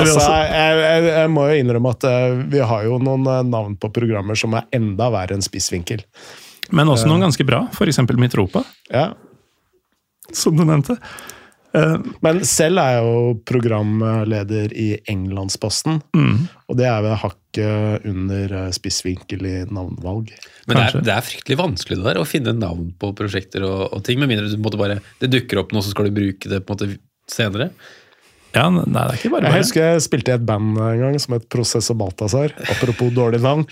[0.00, 3.92] altså, jeg, jeg, jeg må jo innrømme at uh, vi har jo noen navn på
[3.94, 6.02] programmer som er enda verre enn spissvinkel.
[6.72, 7.98] Men også noen ganske bra, f.eks.
[8.16, 9.12] Mitropa, Ja.
[10.32, 10.96] som du nevnte.
[11.74, 16.00] Eh, Men selv er jeg jo programleder i Englandsposten,
[16.68, 20.32] og det er ved hakket under eh, spissvinkel i navnvalg.
[20.66, 23.86] Men det er, det er fryktelig vanskelig det der, å finne navn på prosjekter og,
[23.94, 26.50] og ting, med mindre du måtte bare, det dukker opp noe, så skal du bruke
[26.50, 26.98] det på en måte
[27.30, 27.70] senere.
[28.54, 31.18] ja, nei, det er ikke bare Jeg husker jeg spilte i et band en gang
[31.22, 33.62] som het Prosess og Balthazar, apropos dårlig navn.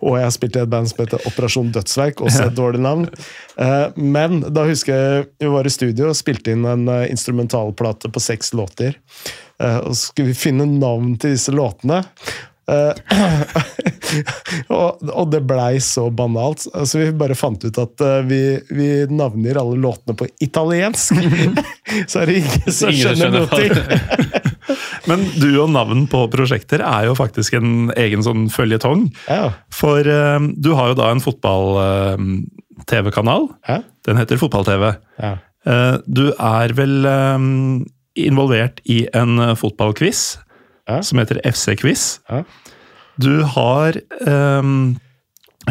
[0.00, 3.06] Og jeg har spilt i et band som heter Operasjon Dødsverk, også et dårlig navn.
[3.58, 8.10] Eh, Men da husker jeg vi var i studio og spilte inn en eh, instrumentalplate
[8.12, 8.96] på seks låter.
[9.60, 12.02] Eh, Og så skulle vi finne navn til disse låtene.
[12.70, 12.94] Eh,
[14.76, 16.66] og, og det blei så banalt.
[16.74, 21.14] Altså, vi bare fant ut at eh, vi, vi navner alle låtene på italiensk.
[22.10, 23.72] så er det ingen som skjønner noe til!
[25.08, 29.00] Men du og navn på prosjekter er jo faktisk en egen sånn føljetong.
[29.26, 29.50] Ja.
[29.74, 33.42] For uh, du har jo da en fotball-TV-kanal.
[33.66, 33.76] Hæ?
[34.06, 34.84] Den heter Fotball-TV.
[35.18, 35.32] Ja.
[35.66, 37.06] Uh, Du er vel
[38.20, 40.38] involvert i en fotballquiz
[40.90, 41.02] Ja.
[41.06, 42.20] som heter FC-quiz.
[42.28, 42.42] Ja.
[43.20, 44.96] Du har um,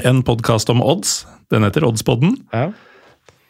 [0.04, 1.26] en podkast om odds.
[1.50, 2.38] Den heter Oddspodden.
[2.54, 2.70] Ja.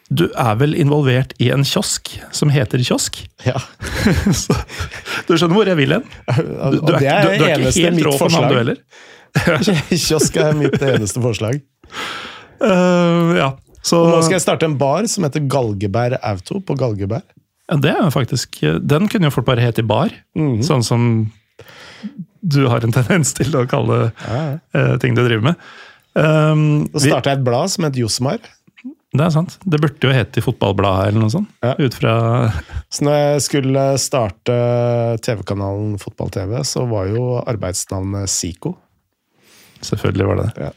[0.09, 3.21] Du er vel involvert i en kiosk som heter Kiosk?
[3.45, 3.59] ja.
[4.41, 4.55] Så,
[5.27, 6.05] du skjønner hvor jeg vil hen?
[6.25, 8.57] Du, du, er, det er du, du er ikke helt mitt rå for navn, du
[8.57, 8.79] heller.
[10.07, 11.59] Kiosk er mitt eneste forslag.
[12.57, 13.51] Uh, ja.
[13.85, 17.27] Så, nå skal jeg starte en bar som heter Galgeberg Auto på Galgeberg.
[17.69, 20.09] Ja, det er faktisk Den kunne jo fort bare hete bar.
[20.35, 20.63] Mhm.
[20.65, 21.03] Sånn som
[22.41, 25.67] du har en tendens til å kalle eh, ting du driver med.
[26.17, 28.39] Um, Så starta jeg et blad som het Josmar.
[29.13, 29.57] det er sant.
[29.63, 31.51] Det burde jo hete Fotballbladet eller noe sånt.
[31.65, 31.75] Ja.
[31.79, 32.13] Ut fra
[32.93, 34.59] Så når jeg skulle starte
[35.25, 38.75] TV-kanalen Fotball-TV, så var jo arbeidsnavnet Zico.
[39.85, 40.69] Selvfølgelig var det det.
[40.69, 40.75] Ja.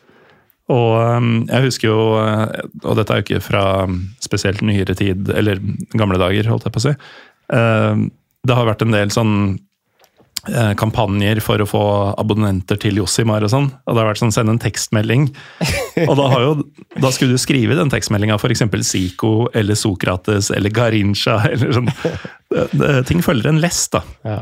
[0.72, 4.94] Og um, jeg husker jo, eh, og dette er jo ikke fra um, spesielt nyere
[4.96, 5.58] tid, eller
[5.98, 6.92] gamle dager, holdt jeg på å si.
[7.52, 8.04] uh,
[8.42, 9.34] det har vært en del sånn
[10.78, 11.82] kampanjer for å få
[12.18, 13.68] abonnenter til Jossimar og sånn.
[13.86, 15.28] Og det har vært sånn send en tekstmelding.
[16.08, 16.52] Og da, har jo,
[16.98, 18.64] da skulle du skrive den tekstmeldinga f.eks.
[18.88, 21.92] Zico eller Sokrates eller Garincha eller sånn.
[22.50, 24.02] Det, det, ting følger en lest, da.
[24.26, 24.40] Ja.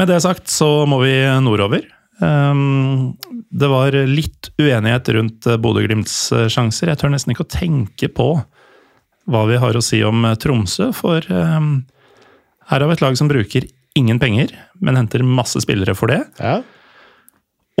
[0.00, 1.12] Med det sagt så må vi
[1.44, 1.84] nordover.
[2.20, 3.16] Um,
[3.50, 6.90] det var litt uenighet rundt eh, Bodø-Glimts eh, sjanser.
[6.92, 8.28] Jeg tør nesten ikke å tenke på
[9.30, 11.72] hva vi har å si om eh, Tromsø, for um,
[12.70, 13.66] her har vi et lag som bruker
[13.98, 16.20] ingen penger, men henter masse spillere for det.
[16.38, 16.60] Ja.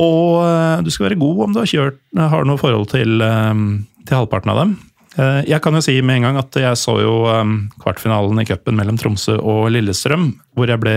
[0.00, 3.54] Og eh, du skal være god om du har kjørt, har noe forhold til, eh,
[4.08, 4.76] til halvparten av dem.
[5.18, 7.14] Eh, Jeg kan jo si med en gang at jeg så jo
[7.82, 10.96] kvartfinalen i cupen mellom Tromsø og Lillestrøm, hvor jeg ble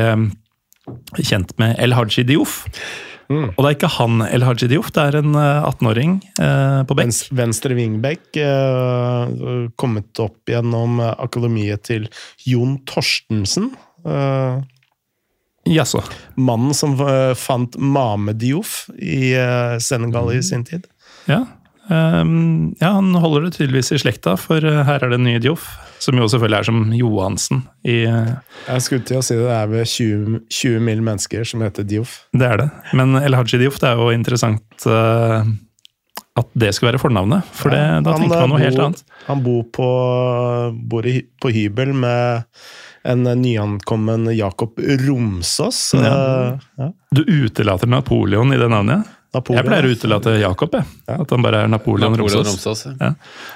[1.20, 2.64] kjent med El Haji Diouf.
[3.34, 6.98] Og det er ikke han El Haji Diouf, det er en eh, 18-åring eh, på
[7.00, 7.16] bekk.
[7.34, 8.28] Venstre vingbekk.
[9.80, 12.08] kommet opp gjennom akademiet til
[12.46, 13.72] Jon Torstensen.
[14.06, 14.62] eh,
[15.64, 16.04] Jaså.
[16.36, 20.88] mannen som eh, fant Mame Diouf i eh, Senegal i sin tid.
[21.26, 21.46] Ja.
[21.88, 25.38] Um, ja, han holder det tydeligvis i slekta, for eh, her er det en ny
[25.44, 25.68] Diouf.
[26.04, 29.70] Som jo selvfølgelig er som Johansen i Jeg skulle til å si det, det er
[29.72, 31.04] ved 20, 20 mill.
[31.06, 32.26] mennesker som heter Diouf.
[32.36, 32.70] Det er det.
[32.92, 35.48] Men El Haji Diouf, det er jo interessant uh,
[36.34, 37.48] at det skulle være fornavnet.
[37.56, 39.04] For det, da tenker man noe noe helt annet.
[39.30, 39.90] Han bor på,
[40.92, 42.44] bor i, på hybel med
[43.04, 45.94] en nyankommen Jakob Romsås.
[45.98, 46.14] Ja.
[46.54, 46.92] eh, ja.
[47.12, 49.10] Du utelater Napoleon i det navnet?
[49.34, 49.64] Napoleon.
[49.64, 50.86] Jeg pleier å utelate Jakob, jeg.
[51.10, 52.68] At han bare er Napoleon, Napoleon Romsås.
[52.68, 52.86] Romsås.
[52.86, 52.94] ja.
[53.00, 53.14] Ja.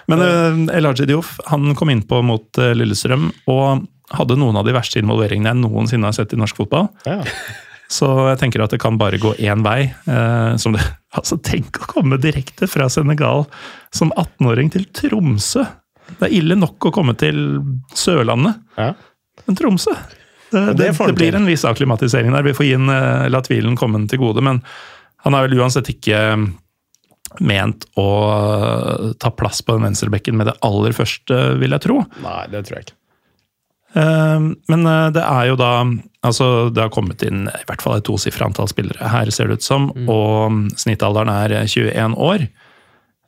[0.10, 1.20] Men uh, El Haji
[1.52, 3.86] han kom innpå mot uh, Lillestrøm og
[4.18, 6.88] hadde noen av de verste involveringene jeg noensinne har sett i norsk fotball.
[7.06, 7.20] Ja.
[7.92, 9.94] Så jeg tenker at det kan bare gå én vei.
[10.12, 10.84] eh, som det,
[11.18, 13.46] altså Tenk å komme direkte fra Senegal
[13.96, 15.66] som 18-åring til Tromsø!
[16.08, 17.60] Det er ille nok å komme til
[17.96, 18.94] Sørlandet, Ja.
[19.46, 19.94] Men Tromsø
[20.52, 22.46] det, det, det blir en viss akklimatisering der.
[22.48, 24.62] Vi får inn, eh, la tvilen komme den til gode, men
[25.26, 26.20] Han er vel uansett ikke
[27.44, 28.06] ment å
[29.20, 31.98] ta plass på den venstrebekken med det aller første, vil jeg tro.
[32.24, 32.96] Nei, det tror jeg ikke.
[33.98, 35.72] Eh, Men eh, det er jo da
[36.28, 39.60] Altså, det har kommet inn i hvert fall et tosifra antall spillere her, ser det
[39.62, 42.48] ut som, og snittalderen er 21 år.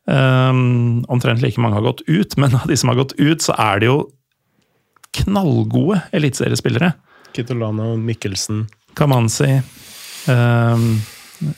[0.10, 3.56] Um, Omtrent like mange har gått ut, men av de som har gått ut, så
[3.56, 4.00] er det jo
[5.24, 6.94] knallgode eliteseriespillere.
[7.34, 8.66] Kitolano, Mikkelsen
[8.98, 9.60] Kamanzi
[10.28, 11.00] Um,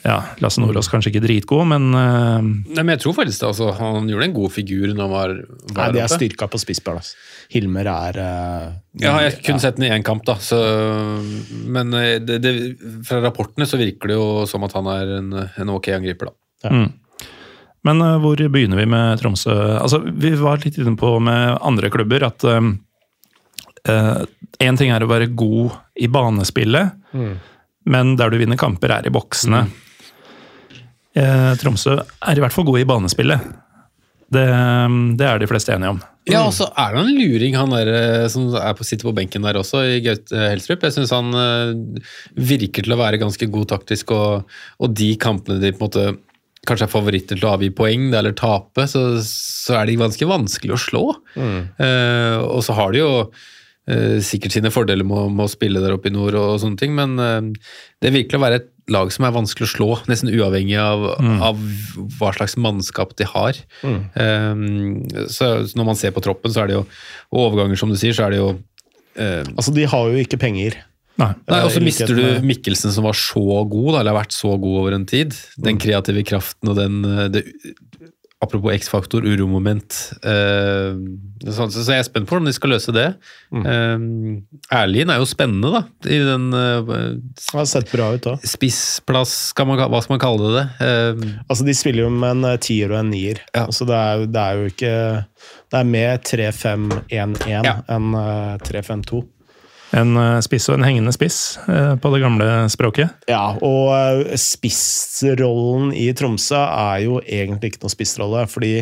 [0.06, 3.72] Ja, Lasse Nordås kanskje ikke dritgod, men uh, Nei, men jeg tror faktisk det, altså,
[3.80, 7.00] Han gjorde en god figur når han var, Nei, var de er styrka på spissball.
[7.02, 7.18] Altså.
[7.50, 8.68] Hilmer er uh,
[9.02, 10.38] Ja, jeg kunne sett den i én kamp, da.
[10.38, 10.60] Så,
[11.66, 12.54] men eh, det, det,
[13.08, 16.86] fra rapportene så virker det jo som at han er en, en ok angriper, da.
[17.82, 19.58] Men uh, hvor begynner vi med Tromsø?
[19.82, 22.46] Altså, Vi var litt inne på med andre klubber at
[23.88, 26.98] én ting er å være god i banespillet,
[27.90, 29.64] men der du vinner kamper, er i boksene.
[31.18, 33.52] Eh, Tromsø er i hvert fall god i banespillet.
[34.32, 34.46] Det,
[35.20, 36.00] det er de fleste enige om.
[36.30, 39.16] Ja, og så er det en luring, han der eh, som er på, sitter på
[39.18, 40.86] benken der også, i Gaute Helstrup.
[40.86, 41.74] Jeg syns han uh,
[42.38, 46.06] virker til å være ganske god taktisk, og, og de kampene de på en måte
[46.70, 50.76] kanskje er favoritter til å avgi poeng eller tape, så, så er de ganske vanskelig
[50.76, 51.04] å slå.
[51.42, 53.50] Eh, og så har de jo eh,
[54.22, 56.94] sikkert sine fordeler med, å- med å spille der oppe i nord og, sånne ting,
[56.96, 57.58] men det
[58.02, 61.04] det virker å være et lag som er vanskelig å slå, nesten uavhengig av,
[61.42, 61.60] av
[62.20, 63.58] hva slags mannskap de har.
[63.86, 64.56] Eh,
[65.32, 66.86] så, så når man ser på troppen, så er det jo
[67.32, 68.50] og overganger, som du sier, så er det jo
[69.18, 70.78] eh, Altså, de har jo ikke penger.
[71.22, 71.34] Nei.
[71.52, 74.54] Nei, Og så mister du Mikkelsen, som var så god, da, eller har vært så
[74.62, 75.36] god over en tid.
[75.62, 77.44] Den kreative kraften og den eh, det,
[78.42, 79.94] Apropos X-faktor, uromoment.
[80.26, 80.96] Eh,
[81.46, 83.04] så, så jeg er spent på hvordan de skal løse det.
[83.54, 84.06] Eh,
[84.74, 85.82] Erlien er jo spennende, da.
[86.10, 86.90] I den uh,
[87.54, 90.66] har sett bra ut spissplass, skal man, hva skal man kalle det?
[91.46, 93.44] Altså, de spiller jo med en tier og en nier.
[93.54, 93.68] Ja.
[93.68, 94.96] Altså, det, er, det er jo ikke
[95.72, 97.76] Det er mer 3-5-1-1 Ja.
[97.94, 99.22] enn eh, 3-5-2.
[99.98, 103.26] En eh, spiss og en hengende spiss eh, på det gamle språket.
[103.32, 108.78] Ja, og eh, spissrollen i Tromsø er jo egentlig ikke noe spissrolle, fordi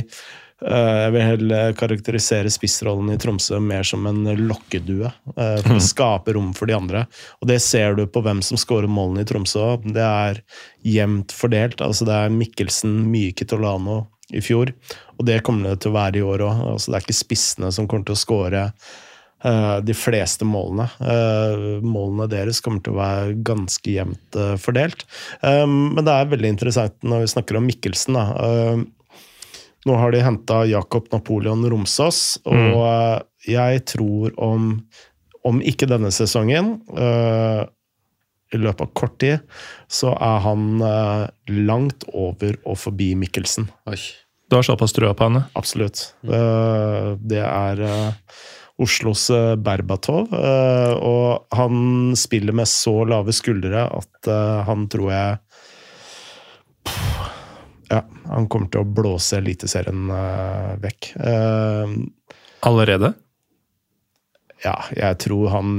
[0.60, 5.08] jeg vil heller karakterisere spissrollen i Tromsø mer som en lokkedue.
[5.32, 7.06] For å skape rom for de andre.
[7.40, 9.78] Og det ser du på hvem som skårer målene i Tromsø.
[9.86, 10.42] Det er
[10.84, 11.80] jevnt fordelt.
[11.80, 14.02] altså Det er Mikkelsen, Myke Tolano
[14.36, 14.74] i fjor,
[15.16, 16.66] og det kommer det til å være i år òg.
[16.74, 18.66] Altså, det er ikke spissene som kommer til å skåre
[19.40, 20.90] de fleste målene.
[21.00, 25.06] Eh, målene deres kommer til å være ganske jevnt eh, fordelt.
[25.42, 28.18] Men det er veldig interessant når vi snakker om Mikkelsen.
[28.20, 28.80] Da.
[29.88, 33.28] Nå har de henta Jakob Napoleon Romsås, og mm.
[33.48, 34.72] jeg tror om,
[35.48, 37.64] om ikke denne sesongen eh,
[38.54, 39.46] i løpet av kort tid,
[39.88, 41.26] så er han eh,
[41.64, 43.70] langt over og forbi Mikkelsen.
[43.90, 44.00] oi.
[44.50, 45.44] Du har såpass trua på henne?
[45.54, 46.16] Absolutt.
[46.26, 48.40] Eh, det er eh,
[48.80, 55.12] Oslos eh, Berbatov, eh, og han spiller med så lave skuldre at eh, han tror
[55.14, 55.38] jeg
[57.90, 60.12] Ja, han kommer til å blåse Eliteserien
[60.84, 61.08] vekk.
[62.70, 63.16] Allerede?
[64.64, 65.70] ja, jeg tror han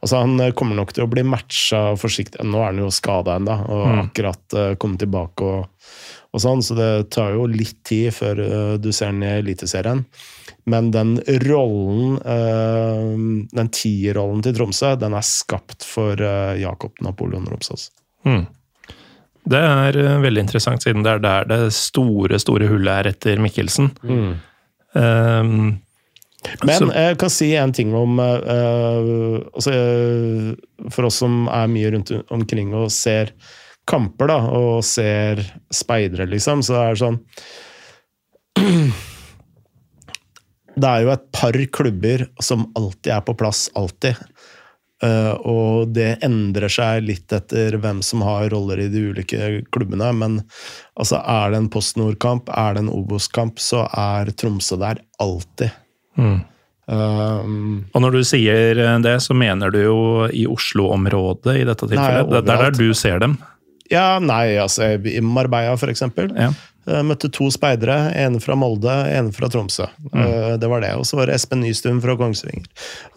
[0.00, 3.56] Altså, han kommer nok til å bli matcha forsiktig Nå er han jo skada ennå,
[3.70, 5.90] og akkurat uh, kommet tilbake og,
[6.30, 10.04] og sånn, så det tar jo litt tid før uh, du ser han i Eliteserien.
[10.70, 11.16] Men den
[11.46, 17.88] rollen, uh, den tierrollen til Tromsø, den er skapt for uh, Jakob Napoleon Romsås.
[18.28, 18.44] Mm.
[19.50, 23.40] Det er eh, veldig interessant, siden det er der det store, store hullet er etter
[23.42, 23.90] Mikkelsen.
[24.92, 25.78] Um,
[26.64, 31.90] Men jeg kan si en ting om eh, altså, eh, For oss som er mye
[31.92, 33.34] rundt omkring og ser
[33.90, 35.42] kamper, da, og ser
[35.74, 37.18] speidere, liksom, så er det sånn
[40.80, 44.16] Det er jo et par klubber som alltid er på plass, alltid.
[45.00, 50.08] Uh, og det endrer seg litt etter hvem som har roller i de ulike klubbene.
[50.16, 50.38] Men
[50.94, 55.74] altså, er det en Post Nord-kamp, er det en Obos-kamp, så er Tromsø der alltid.
[56.90, 59.98] Um, og når du sier eh, det, så mener du jo
[60.34, 62.26] i Oslo-området i dette tilfellet?
[62.32, 63.38] det, det er der du ser dem?
[63.90, 66.30] ja, nei, altså I Marbella, for eksempel.
[66.38, 66.50] Ja.
[66.90, 67.96] Jeg møtte to speidere.
[68.18, 69.88] En fra Molde, en fra Tromsø.
[70.10, 70.58] Mm.
[70.62, 70.92] Det var det.
[70.98, 72.66] Og så var det Espen Nystuen fra Kongsvinger.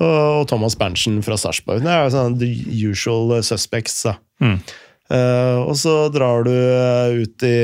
[0.01, 1.85] Og Thomas Berntsen fra Sarpsborg.
[1.85, 2.49] Det er jo sånn the
[2.89, 4.17] usual suspects, da.
[5.11, 7.57] Eh, og så drar du eh, ut i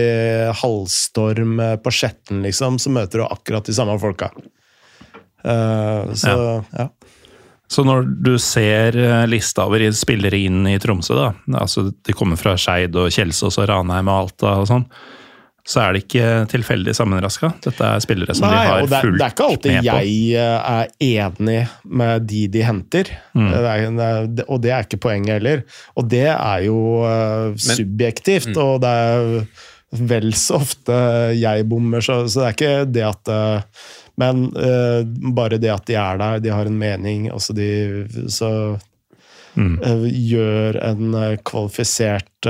[0.61, 4.29] halvstorm eh, på Skjetten, liksom, så møter du akkurat de samme folka.
[5.43, 6.35] Eh, så
[6.75, 6.89] ja.
[7.69, 11.27] Så når du ser eh, lista over spillere inn i Tromsø, da,
[11.61, 14.87] altså de kommer fra Skeid og Kjelsås og Ranheim og Alta og sånn,
[15.69, 17.51] så er det ikke tilfeldig sammenraska.
[17.61, 20.15] Dette er spillere som Nei, de har fulgt det, fulgt det er ikke alltid jeg
[20.33, 21.59] eh, er enig
[22.01, 23.11] med de de henter.
[23.37, 23.49] Mm.
[23.53, 25.61] Det er, det og det er ikke poenget heller.
[25.93, 28.61] Og det er jo eh, subjektivt, Mm.
[28.65, 30.97] og det er vel så ofte
[31.37, 33.85] jeg bommer, så, så det er ikke det at eh,
[34.19, 35.01] Men uh,
[35.35, 37.71] bare det at de er der, de har en mening, altså de
[38.31, 38.51] Så
[39.57, 39.79] Mm.
[39.81, 42.47] uh, gjør en eh, kvalifisert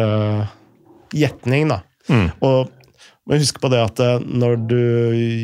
[1.16, 1.78] gjetning, da.
[2.12, 2.28] Mm.
[2.46, 4.82] Og husk på det at når du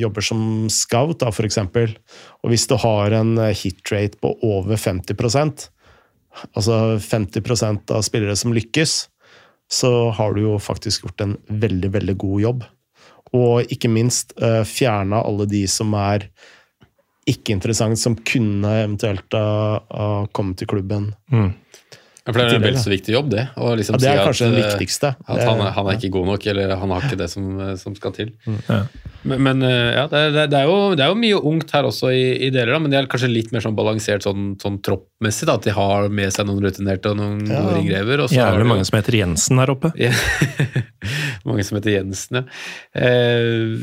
[0.01, 1.95] jobber som scout, da, for eksempel,
[2.43, 5.69] og hvis du har en hitrate på over 50%
[6.53, 8.95] altså 50% av spillere som lykkes,
[9.71, 12.65] så har du jo faktisk gjort en veldig, veldig god jobb.
[13.35, 16.29] Og ikke minst uh, fjerna alle de som er
[17.29, 21.09] ikke interessant, som kunne eventuelt ha uh, kommet til klubben.
[21.31, 21.49] Ja,
[22.31, 23.47] for det er en veldig vel så viktig jobb, det.
[23.53, 25.11] Å liksom Ja, det er si kanskje det den viktigste.
[25.25, 27.51] At han, han er ikke god nok, eller han har ikke det som,
[27.81, 28.31] som skal til.
[29.25, 31.87] Men, men eh, ja, det, er- det, er jo, det er jo mye ungt her
[31.89, 34.77] også i, i deler, da, men de er kanskje litt mer sånn balansert sånn, sånn
[34.85, 35.47] troppmessig.
[35.49, 37.63] da, At de har med seg noen rutinerte og noen Ja.
[37.65, 38.21] gode ringrever.
[38.25, 39.91] og så har Jævlig jo- mange som heter Jensen her oppe.
[41.45, 42.43] Mange som heter Jensen, ja.
[42.97, 43.75] Eh,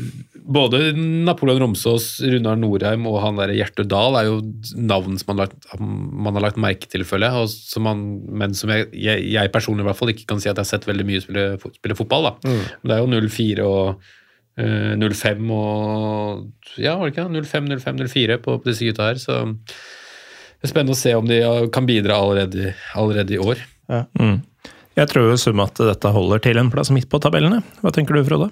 [0.43, 4.41] både Napoleon Romsås, Runar Norheim og han der Gjertrud Dahl er jo
[4.75, 7.45] navn som man har lagt, man har lagt merke til, føler jeg.
[7.45, 10.49] Og som man, men som jeg, jeg, jeg personlig i hvert fall ikke kan si
[10.51, 11.45] at jeg har sett veldig mye spille,
[11.79, 12.27] spille fotball.
[12.27, 12.35] da.
[12.49, 14.11] Men Det er jo 04 og
[14.57, 17.43] 05 og Ja, var det ikke?
[17.47, 19.21] 05, 05, 04 på, på disse gutta her.
[19.21, 21.39] Så det er spennende å se om de
[21.73, 23.63] kan bidra allerede, allerede i år.
[24.19, 24.41] Mm.
[24.93, 27.63] Jeg tror jo sum at dette holder til en plass midt på tabellene.
[27.81, 28.51] Hva tenker du, Frode?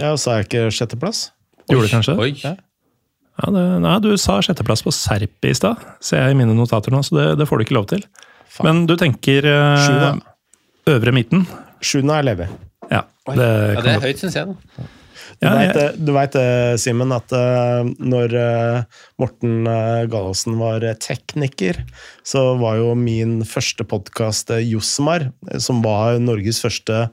[0.00, 1.28] Ja, er jeg ikke sjetteplass.
[1.70, 2.16] Gjorde du kanskje?
[2.18, 2.32] Oi.
[2.42, 2.56] Ja.
[3.40, 6.92] Ja, det, nei, du sa sjetteplass på Serp i stad, ser jeg i mine notater
[6.92, 8.02] nå, så det, det får du ikke lov til.
[8.50, 8.66] Faen.
[8.66, 11.46] Men du tenker eh, Sju, øvre midten?
[11.80, 12.48] Sjuende er ledig.
[12.90, 14.50] Ja, det, Ja, det er høyt, syns jeg.
[14.50, 14.88] da.
[15.40, 19.64] Du Ja, du veit det, Simen, at eh, når eh, Morten
[20.12, 21.78] Gallosen var eh, tekniker,
[22.20, 27.06] så var jo min første podkast Josmar, eh, som var Norges første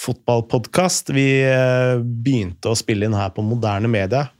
[0.00, 1.12] fotballpodkast.
[1.12, 4.30] Vi eh, begynte å spille inn her på moderne media.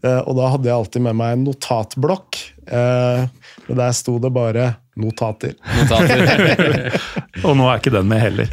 [0.00, 2.40] Eh, og da hadde jeg alltid med meg en notatblokk.
[2.72, 5.54] og men der sto det bare 'notater'.
[5.76, 6.96] Notater.
[7.46, 8.48] Og nå er ikke den med heller.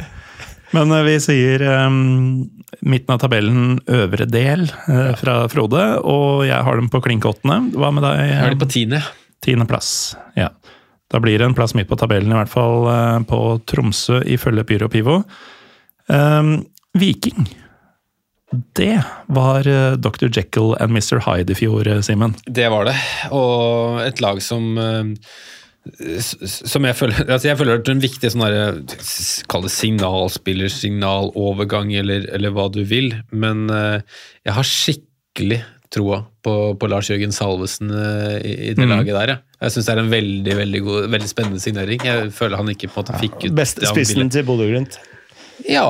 [0.74, 1.88] Men eh, vi sier eh,
[2.82, 7.70] midten av tabellen øvre del eh, fra Frode, og jeg har dem på klink åttende.
[7.78, 8.20] Hva med deg?
[8.28, 9.02] Jeg har dem på tiende.
[9.44, 9.90] Tiendeplass.
[10.38, 10.48] Ja.
[11.12, 13.40] Da blir det en plass midt på tabellen, i hvert fall eh, på
[13.70, 15.20] Tromsø, ifølge Pyro Pivo.
[16.08, 16.56] Um,
[16.98, 17.46] Viking.
[18.76, 19.00] Det
[19.34, 20.28] var eh, Dr.
[20.30, 21.18] Jekyll and Mr.
[21.26, 22.34] Hyde i fjor, eh, Simen.
[22.46, 22.96] Det var det.
[23.34, 25.18] Og et lag som s-
[26.48, 28.82] som jeg føler altså jeg føler at en viktig sånn der,
[29.52, 33.12] Kall det signalspiller, signalovergang, eller, eller hva du vil.
[33.34, 34.00] Men eh,
[34.48, 35.60] jeg har skikkelig
[35.94, 38.94] troa på, på Lars Jørgen Salvesen eh, i, i det Mm.
[38.96, 39.30] laget der.
[39.36, 39.40] Ja.
[39.64, 42.02] Jeg syns det er en veldig veldig god, veldig spennende signering.
[42.04, 44.98] Jeg føler han ikke på en måte fikk ut best spissen til Bodø-Glimt.
[45.70, 45.86] Ja,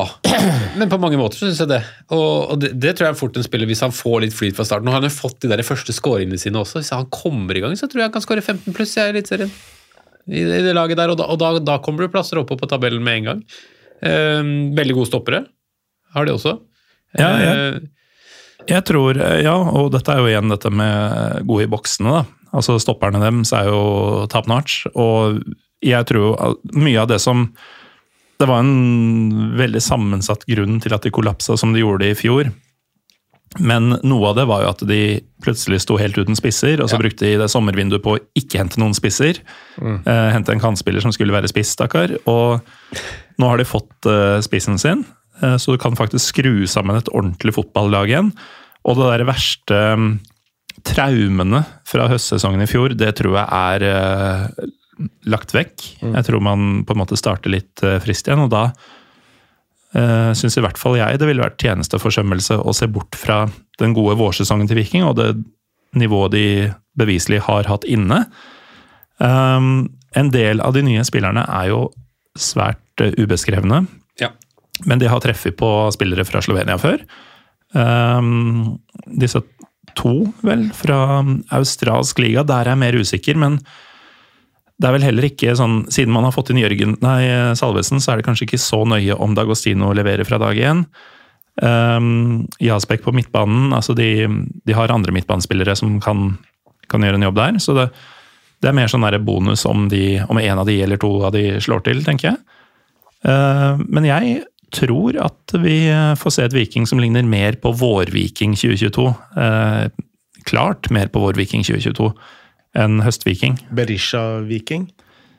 [0.76, 1.80] men på mange måter syns jeg det.
[2.12, 4.58] Og, og det, det tror jeg er fort en spiller hvis han får litt flyt
[4.58, 4.84] fra starten.
[4.86, 6.82] Nå har han jo fått de der første skåringene sine også.
[6.82, 9.54] Hvis han kommer i gang, så tror jeg han kan skåre 15 pluss i Eliteserien.
[10.28, 12.56] I, det- I det laget der, og, da, og da, da kommer du plasser oppe
[12.56, 13.42] på tabellen med en gang.
[14.04, 14.42] Eh,
[14.76, 15.44] veldig gode stoppere
[16.14, 16.58] har de også.
[17.18, 17.52] Ja, ja.
[17.74, 17.80] Eh,
[18.66, 22.24] Jeg tror, eh, ja, og dette er jo igjen dette med gode i boksene, da.
[22.54, 25.42] Altså Stopperne deres er jo top notch, og
[25.82, 27.48] jeg tror mye av det som
[28.38, 32.48] Det var en veldig sammensatt grunn til at de kollapsa som de gjorde i fjor.
[33.60, 35.00] Men noe av det var jo at de
[35.44, 37.02] plutselig sto helt uten spisser, og så Ja.
[37.04, 39.38] brukte de det sommervinduet på å ikke hente noen spisser.
[39.80, 42.16] Eh, hente en kantspiller som skulle være spiss, stakkar.
[42.26, 42.60] Og
[43.38, 45.04] nå har de fått eh, spissen sin,
[45.42, 48.32] eh, så du kan faktisk skru sammen et ordentlig fotballag igjen.
[48.84, 50.20] Og det der verste mm,
[50.84, 54.66] traumene fra høstsesongen i fjor, det tror jeg er eh,
[55.30, 55.86] lagt vekk.
[56.02, 58.66] Jeg tror man på en måte starter litt eh, friskt igjen, og da
[59.96, 63.44] uh, syns i hvert fall jeg det ville vært tjenesteforsømmelse å se bort fra
[63.80, 65.32] den gode vårsesongen til Viking og det
[65.98, 66.46] nivået de
[66.98, 68.24] beviselig har hatt inne.
[69.18, 71.84] Um, en del av de nye spillerne er jo
[72.38, 73.84] svært eh, ubeskrevne,
[74.18, 74.32] ja.
[74.86, 77.02] men de har treffet på spillere fra Slovenia før.
[77.74, 79.42] Um, disse
[79.98, 80.14] to,
[80.46, 81.22] vel, fra
[81.54, 83.60] australsk liga, der er jeg mer usikker, men
[84.74, 87.20] det er vel heller ikke sånn Siden man har fått inn Jørgen, nei,
[87.58, 90.82] Salvesen, så er det kanskje ikke så nøye om Dagostino leverer fra dag én.
[91.62, 94.26] Um, Jasbekk på midtbanen, altså de,
[94.66, 96.32] de har andre midtbanespillere som kan,
[96.90, 97.60] kan gjøre en jobb der.
[97.62, 97.88] Så det,
[98.62, 101.34] Det er mer sånn der bonus om, de, om en av de eller to av
[101.36, 102.40] de slår til, tenker jeg.
[103.28, 104.42] Uh, Men jeg
[104.74, 105.86] tror at vi
[106.18, 109.06] får se et Viking som ligner mer på vår-Viking 2022.
[109.38, 109.86] Uh,
[110.44, 112.10] Klart mer på vår-Viking 2022
[112.78, 113.58] enn høst-Viking.
[113.74, 114.88] Berisha-viking.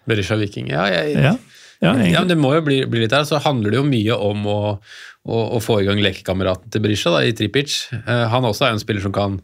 [0.08, 0.70] Berisha Viking.
[0.72, 1.36] Ja, jeg, Ja,
[1.82, 2.30] ja, Ja, men.
[2.30, 3.26] Det må jo bli, bli litt der.
[3.28, 4.60] Så handler det jo mye om å,
[5.28, 7.76] å, å få i gang lekekameraten til Berisha da, i Tripic.
[8.06, 9.40] Uh, han også er jo en spiller som kan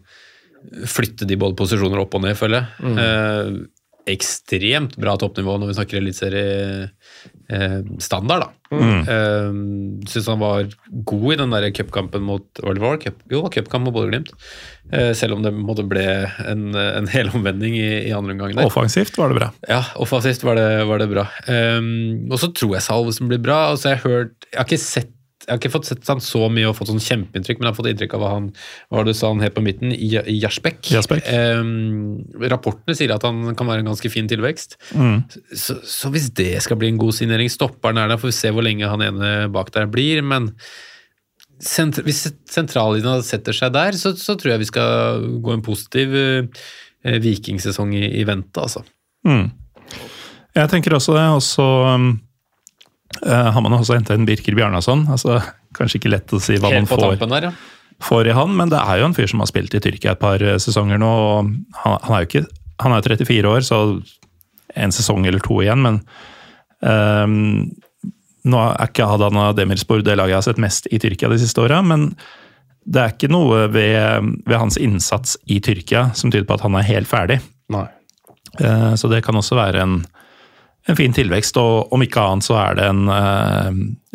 [0.88, 2.96] flytte de både posisjoner opp og ned, føler jeg.
[3.02, 3.48] Eh,
[4.10, 8.48] ekstremt bra toppnivå når vi snakker eliteseriestandard, da.
[8.72, 8.78] da.
[9.14, 9.50] Eh,
[10.10, 10.66] Syns han var
[11.06, 14.30] god i den der cupkampen mot Oliver cup, Jo, cupkamp mot Bodø-Glimt.
[14.92, 16.06] Eh, selv om det måtte ble
[16.48, 18.56] en, en helomvending i, i andre omgang.
[18.58, 18.66] der.
[18.72, 19.50] Offensivt var det bra.
[19.70, 21.26] Ja, offensivt var det, var det bra.
[21.52, 21.92] Ehm,
[22.32, 23.60] og så tror jeg Salvesen blir bra.
[23.76, 25.12] Altså, jeg, har hørt, jeg har ikke sett
[25.42, 27.78] jeg har ikke fått sett han så mye og fått sånn kjempeinntrykk, men jeg har
[27.80, 30.92] fått inntrykk av hva han hva var det du sa han helt på midten, Jarsbekk.
[30.94, 31.26] Jarsbekk.
[31.34, 34.78] Ehm, rapportene sier at han kan være en ganske fin tilvekst.
[34.94, 35.18] Mm.
[35.50, 38.54] Så, så hvis det skal bli en god signering, stopperen er der, får vi se
[38.54, 40.22] hvor lenge han ene bak der blir.
[40.22, 40.52] Men
[41.62, 46.14] sent, hvis sentrallinja setter seg der, så, så tror jeg vi skal gå en positiv
[46.22, 46.66] eh,
[47.26, 48.86] vikingsesong i, i vente, altså.
[49.28, 49.48] Mm.
[50.58, 51.72] Jeg tenker også det, også...
[51.96, 52.12] um,
[53.26, 55.06] eh, har man også henta inn Birker Bjarnason.
[55.12, 55.40] Altså,
[55.78, 58.00] kanskje ikke lett å si hva man Helt man får, der, ja.
[58.08, 60.22] får i han, men det er jo en fyr som har spilt i Tyrkia et
[60.24, 61.12] par eh, sesonger nå.
[61.12, 62.46] og Han, han er jo ikke
[62.86, 63.82] Han er 34 år, så
[64.76, 65.98] en sesong eller to igjen, men
[66.80, 67.34] um,
[68.48, 71.62] nå er ikke Adana Demirspor det laget jeg har sett mest i Tyrkia de siste
[71.62, 72.14] åra, men
[72.82, 76.78] det er ikke noe ved, ved hans innsats i Tyrkia som tyder på at han
[76.80, 77.38] er helt ferdig.
[77.70, 77.84] Nei.
[78.64, 80.00] Eh, Så det kan også være en,
[80.90, 83.68] en fin tilvekst, og om ikke annet så er det en, eh,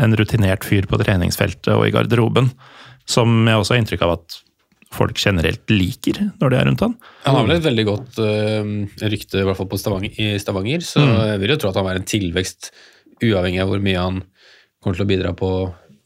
[0.03, 2.51] en rutinert fyr på treningsfeltet og i garderoben,
[3.07, 4.41] som jeg også har inntrykk av at
[4.97, 6.95] folk generelt liker når de er rundt han.
[7.27, 8.73] Han har vel et veldig godt øh,
[9.03, 11.03] rykte, i hvert fall på Stavanger, i Stavanger, så
[11.33, 12.71] jeg vil jo tro at han er en tilvekst,
[13.23, 14.21] uavhengig av hvor mye han
[14.83, 15.51] kommer til å bidra på,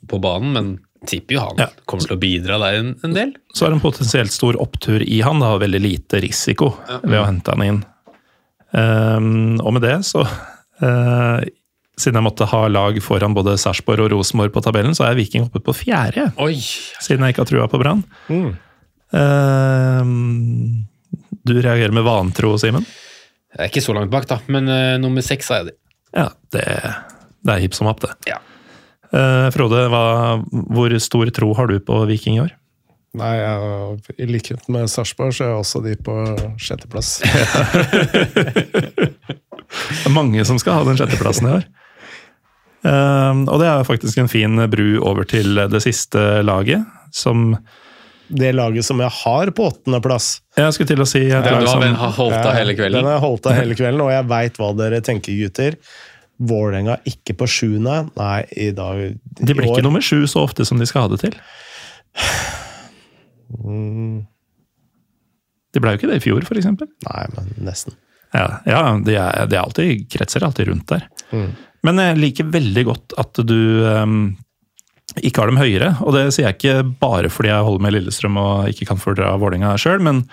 [0.09, 0.71] på banen, men
[1.09, 1.69] tipper jo han Ja.
[1.89, 3.33] kommer til å bidra der en, en del.
[3.57, 7.17] Så er det en potensielt stor opptur i han, da, har veldig lite risiko ved
[7.21, 7.81] å hente han inn.
[8.71, 10.23] Um, og med det, så
[10.83, 11.49] eh,
[12.01, 15.45] Siden jeg måtte ha lag foran både Sarpsborg og Rosenborg på tabellen, så er Viking
[15.45, 16.31] oppe på fjerde.
[16.41, 16.55] Oi!
[16.57, 18.01] siden jeg ikke har trua på Brann.
[19.13, 20.87] Ehm,
[21.45, 22.87] du reagerer med vantro, Simen?
[23.51, 25.77] Jeg er ikke så langt bak, da, men uh, nummer seks er jeg det.
[26.15, 26.65] Ja, det,
[27.45, 28.15] det er hipp som happ, det.
[28.31, 28.39] Ja.
[29.11, 30.39] Eh, Frode, hva,
[30.71, 32.53] hvor stor tro har du på Viking i år?
[33.19, 36.15] Nei, jeg, I likhet med Sarpsborg så er også de på
[36.63, 37.19] sjetteplass.
[39.71, 41.65] Det er mange som skal ha den sjetteplassen i år.
[42.91, 47.57] Ehm, og det er faktisk en fin bru over til det siste laget, som
[48.31, 50.41] Det laget som jeg har på åttendeplass.
[50.57, 52.55] Jeg skulle til å si et Ja, lag du har som vel- har holdt av
[52.55, 55.77] hele Den har holdt av hele kvelden, og jeg veit hva dere tenker, gutter.
[56.41, 58.09] Vålerenga ikke på sjuende.
[58.17, 61.03] Nei, i dag De blir i år- ikke nummer sju så ofte som de skal
[61.09, 61.35] ha det til.
[63.51, 64.27] Mm,
[65.75, 66.67] De ble jo ikke det i fjor, f.eks.
[66.71, 67.97] Nei, men nesten.
[68.37, 71.09] Ja, ja de, er, de er alltid, kretser alltid rundt der.
[71.35, 71.51] Mm.
[71.87, 73.59] Men jeg liker veldig godt at du
[73.89, 74.23] um,
[75.19, 75.91] ikke har dem høyere.
[76.05, 79.33] Og det sier jeg ikke bare fordi jeg holder med Lillestrøm og ikke kan fordra
[79.41, 80.25] Vålerenga sjøl, men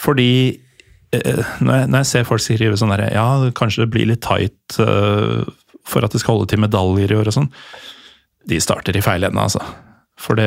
[0.00, 0.30] fordi
[1.12, 4.24] eh, når, jeg, når jeg ser folk skrive sånn derre Ja, kanskje det blir litt
[4.24, 5.42] tight eh,
[5.84, 7.50] for at det skal holde til medaljer i år og sånn.
[8.48, 9.60] De starter i feil ende, altså.
[10.22, 10.46] For det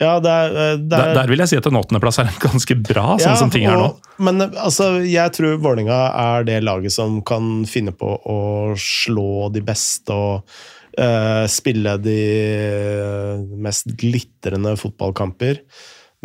[0.00, 2.30] Ja, det er, eh, det der, er der vil jeg si at en åttendeplass er
[2.40, 3.90] ganske bra, sånn Ja, som ting er nå.
[3.90, 8.38] og- Men eh, altså, jeg tror Vålerenga er det laget som kan finne på å
[8.80, 10.48] slå de beste og
[10.98, 12.16] uh, spille de
[13.60, 15.60] mest glitrende fotballkamper.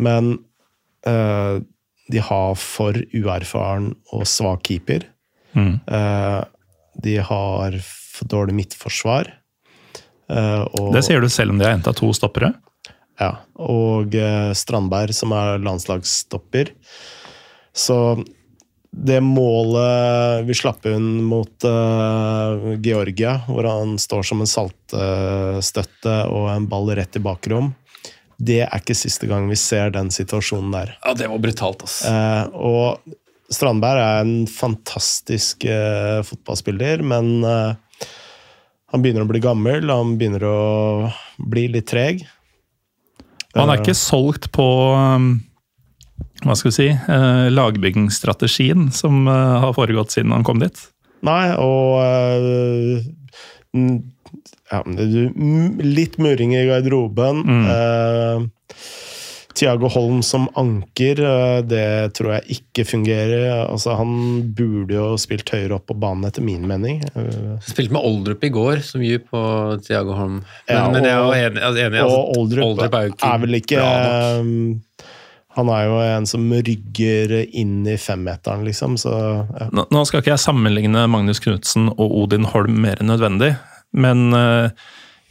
[0.00, 0.38] Men
[1.06, 1.60] uh,
[2.12, 5.04] de har for uerfaren og svak keeper.
[5.54, 5.74] Mm.
[5.88, 6.40] Uh,
[7.04, 9.28] de har for dårlig midtforsvar.
[10.32, 12.54] Eh, og, Det sier du selv om de har henta to stoppere.
[13.20, 16.72] ja, og eh, Strandberg, som er landslagsstopper.
[17.72, 17.98] Så
[18.92, 26.50] det målet vi slapp inn mot uh, Georgia, hvor han står som en saltstøtte og
[26.52, 27.70] en ball rett i bakrom,
[28.36, 30.92] det er ikke siste gang vi ser den situasjonen der.
[31.06, 32.02] Ja, det var brutalt, ass.
[32.04, 33.16] Uh, og
[33.52, 37.32] Strandberg er en fantastisk uh, fotballspiller, men
[38.92, 40.58] han begynner å bli gammel, han begynner å
[41.40, 42.26] bli litt treg.
[43.56, 44.64] Han er ikke solgt på
[44.96, 45.34] um,
[46.42, 50.78] hva skal vi si, eh, lagbyggingsstrategien som eh, har foregått siden han kom dit.
[51.22, 53.04] Nei, og eh,
[54.72, 57.44] ja, Litt murring i garderoben.
[57.46, 57.64] Mm.
[57.76, 58.80] eh,
[59.58, 63.44] Thiago Holm som anker, eh, det tror jeg ikke fungerer.
[63.68, 64.12] Altså, han
[64.56, 67.02] burde jo spilt høyere opp på banen, etter min mening.
[67.14, 69.42] Eh, Spilte med Oldrup i går, som mye på
[69.86, 70.38] Tiago Holm.
[70.68, 71.62] Men, Ja, men jeg er jo og- enig.
[71.62, 73.82] Altså, enig altså, Oldrup, Oldrup, er jo ikke, er vel ikke
[74.40, 74.80] um,
[75.54, 79.12] Han er jo en som rygger inn i femmeteren, liksom, så
[79.60, 79.66] ja.
[79.70, 83.50] Nå, nå skal ikke jeg sammenligne Magnus Knutsen og Odin Holm mer enn nødvendig,
[83.92, 84.70] men eh,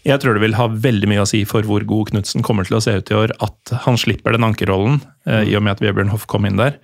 [0.07, 2.77] jeg tror det vil ha veldig mye å si for hvor god Knutsen kommer til
[2.79, 5.83] å se ut i år, at han slipper den ankerrollen, eh, i og med at
[5.85, 6.77] Vebjørn Hoff kom inn der.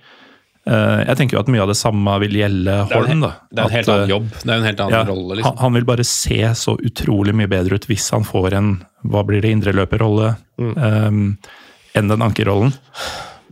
[0.68, 3.22] Eh, jeg tenker jo at mye av det samme vil gjelde Holm.
[3.24, 3.30] da.
[3.50, 4.26] det er en helt annen eh, jobb.
[4.42, 5.56] Det er en helt annen ja, rolle, han, liksom.
[5.62, 8.70] han vil bare se så utrolig mye bedre ut hvis han får en
[9.08, 10.72] hva blir det, indreløperrolle Mm.
[10.74, 11.52] eh,
[11.98, 12.72] enn den ankerrollen.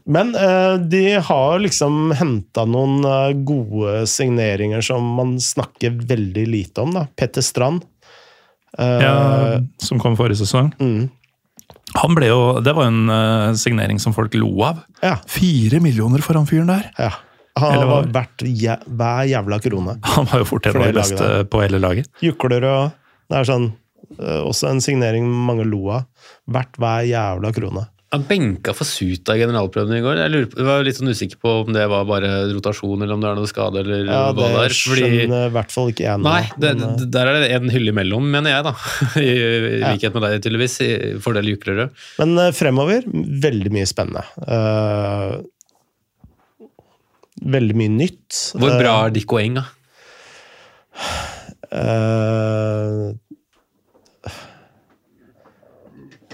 [0.06, 3.00] Men eh, de har liksom henta noen
[3.46, 6.92] gode signeringer som man snakker veldig lite om.
[6.94, 7.06] da.
[7.18, 7.82] Petter Strand.
[8.78, 10.72] Eh, Ja, som kom forrige sesong.
[10.78, 11.08] mm,
[12.02, 14.82] Han ble jo, Det var en uh, signering som folk lo av.
[15.02, 16.90] ja, Fire millioner for han fyren der!
[16.98, 17.12] ja.
[17.56, 19.94] Han Eller var verdt jæ hver jævla krone.
[20.04, 22.10] Han var jo fort en av de beste på hele laget.
[22.20, 22.90] Jukler og
[23.30, 23.70] Det er sånn
[24.20, 26.04] uh, Også en signering mange lo av.
[26.52, 27.86] Verdt hver jævla krone.
[28.16, 30.18] Han benka for Suta i generalprøven i går.
[30.24, 33.22] Jeg, lurer jeg var litt sånn usikker på om det var bare rotasjon, eller om
[33.22, 34.76] det er noe skade, eller Ja, hva Det er.
[34.80, 37.72] Fordi, skjønner i hvert fall ikke jeg nei, det, men, eh, der er det en
[37.74, 38.74] hylle imellom, mener jeg, da.
[39.22, 39.92] I, i Ja.
[39.94, 40.78] likhet med deg, tydeligvis.
[40.86, 40.90] I
[41.22, 41.92] fordel Juklerød.
[42.22, 43.04] Men uh, fremover,
[43.46, 44.24] veldig mye spennende.
[44.48, 45.44] Uh,
[47.56, 48.40] veldig mye nytt.
[48.56, 49.66] Hvor bra er Dikko Eng, da?
[51.76, 53.10] Eh,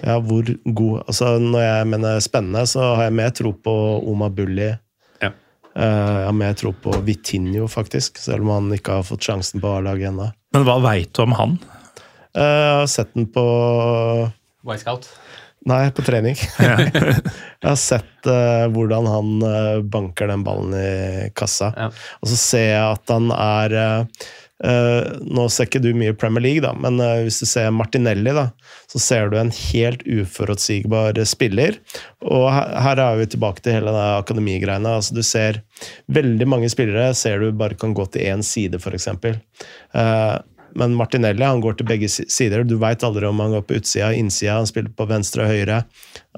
[0.02, 3.74] ja, hvor god Altså, når jeg mener spennende, så har jeg mer tro på
[4.10, 4.70] Oma Bulli.
[5.22, 5.30] Ja.
[5.76, 9.62] Eh, jeg har mer tro på Vitinho, faktisk, selv om han ikke har fått sjansen
[9.62, 10.30] på A-laget ennå.
[10.52, 11.58] Men hva veit du om han?
[12.34, 13.46] Eh, jeg har sett den på
[14.66, 15.10] White Scout?
[15.68, 16.34] Nei, på trening.
[16.58, 21.70] jeg har sett uh, hvordan han uh, banker den ballen i kassa.
[21.76, 21.90] Ja.
[22.18, 24.24] Og så ser jeg at han er eh,
[24.64, 28.34] eh, Nå ser ikke du mye Premier League, da, men uh, hvis du ser Martinelli,
[28.36, 28.48] da,
[28.92, 31.78] så ser du en helt uforutsigbar spiller.
[32.24, 34.96] Og her, her er vi tilbake til hele den akademigreiene.
[35.00, 35.62] Altså, du ser
[36.12, 39.10] veldig mange spillere ser du bare kan gå til én side, f.eks.
[39.94, 40.38] Uh,
[40.74, 42.64] men Martinelli han går til begge sider.
[42.64, 45.82] Du veit aldri om han går på utsida, innsida, han spiller på venstre og høyre.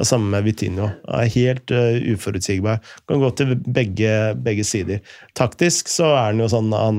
[0.02, 0.90] Samme med Vitinho.
[1.06, 2.80] Han er helt uh, uforutsigbar.
[3.10, 5.02] Kan gå til begge, begge sider.
[5.38, 6.98] Taktisk så er han jo sånn Han,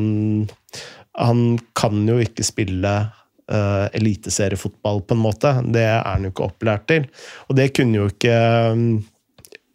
[1.17, 2.93] han kan jo ikke spille
[3.51, 5.51] uh, eliteseriefotball, på en måte.
[5.73, 7.09] Det er han jo ikke opplært til.
[7.49, 8.39] Og det kunne jo ikke
[8.75, 8.87] um,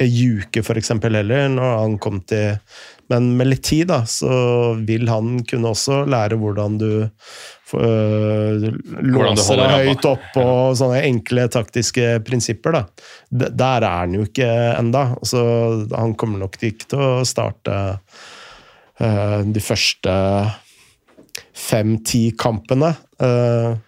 [0.00, 2.56] Juke, eksempel, heller, når han kom til
[3.12, 8.68] Men med litt tid, da, så vil han kunne også lære hvordan du uh,
[9.02, 12.78] låser deg høyt opp og sånne enkle taktiske prinsipper.
[12.78, 12.84] da.
[13.50, 14.48] Der er han jo ikke
[14.78, 15.08] enda.
[15.26, 15.42] Så
[15.90, 17.76] han kommer nok ikke til å starte
[19.02, 20.16] uh, de første
[21.60, 22.94] fem-ti kampene.
[23.22, 23.78] Øh,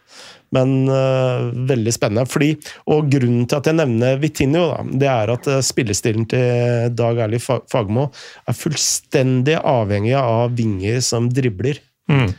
[0.53, 2.27] men øh, veldig spennende.
[2.29, 2.51] Fordi,
[2.93, 7.23] og grunnen til at jeg nevner Vitinho, da, det er at øh, spillestilen til Dag
[7.25, 8.11] Erli Fagmo
[8.47, 11.81] er fullstendig avhengig av vinger som dribler.
[12.11, 12.33] Mm.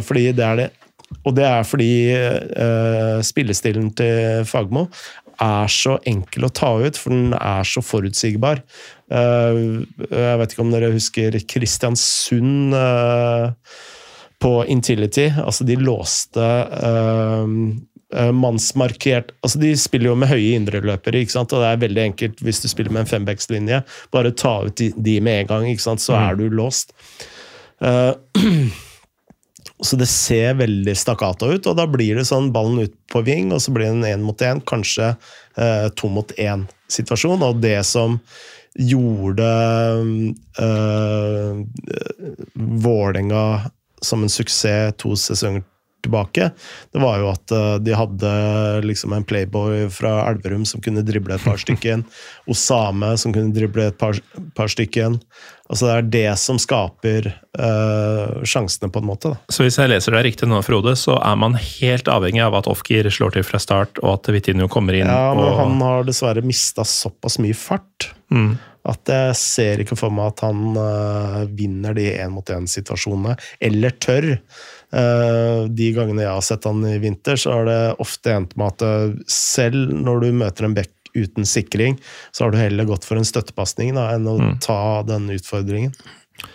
[0.00, 0.70] fordi det er det
[1.24, 4.86] Og det er fordi eh, spillestilen til Fagmo
[5.42, 8.62] er så enkel å ta ut, for den er så forutsigbar.
[9.12, 9.60] Eh,
[10.10, 13.52] jeg vet ikke om dere husker Kristiansund eh,
[14.42, 15.28] på Intility.
[15.42, 16.44] Altså, de låste
[18.14, 21.52] eh, mannsmarkert Altså, de spiller jo med høye indreløpere, ikke sant?
[21.52, 23.82] og det er veldig enkelt hvis du spiller med en fembackslinje.
[24.14, 26.04] Bare ta ut de, de med en gang, ikke sant?
[26.04, 26.94] så er du låst.
[27.82, 28.14] Uh,
[29.86, 33.52] så det ser veldig stakkato ut, og da blir det sånn ballen ut på ving,
[33.52, 35.14] og så blir det en én mot én, kanskje
[35.58, 37.42] uh, to mot én-situasjon.
[37.44, 38.20] Og det som
[38.74, 39.50] gjorde
[40.58, 41.60] uh,
[42.54, 43.44] Vålerenga
[44.04, 45.64] som en suksess to sesonger
[46.04, 46.50] tilbake,
[46.92, 48.30] det var jo at eh, de hadde
[48.84, 52.04] liksom en playboy fra Elverum som kunne drible et par stykken.
[52.52, 54.18] Osame som kunne drible et par,
[54.56, 55.18] par stykken.
[55.64, 59.32] Altså Det er det som skaper eh, sjansene, på en måte.
[59.32, 59.54] da.
[59.54, 62.68] Så hvis jeg leser deg riktig nå, Frode, så er man helt avhengig av at
[62.70, 65.08] Ofkir slår til fra start, og at Vitinho kommer inn.
[65.08, 65.56] Ja, men og...
[65.62, 68.56] han har dessverre mista såpass mye fart Mm.
[68.84, 74.26] At jeg ser ikke for meg at han uh, vinner de én-mot-én-situasjonene, eller tør.
[74.94, 78.74] Uh, de gangene jeg har sett han i vinter, så har det ofte endt med
[78.74, 81.96] at eh, selv når du møter en bekk uten sikring,
[82.34, 85.94] så har du heller gått for en støttepasning enn å ta den utfordringen.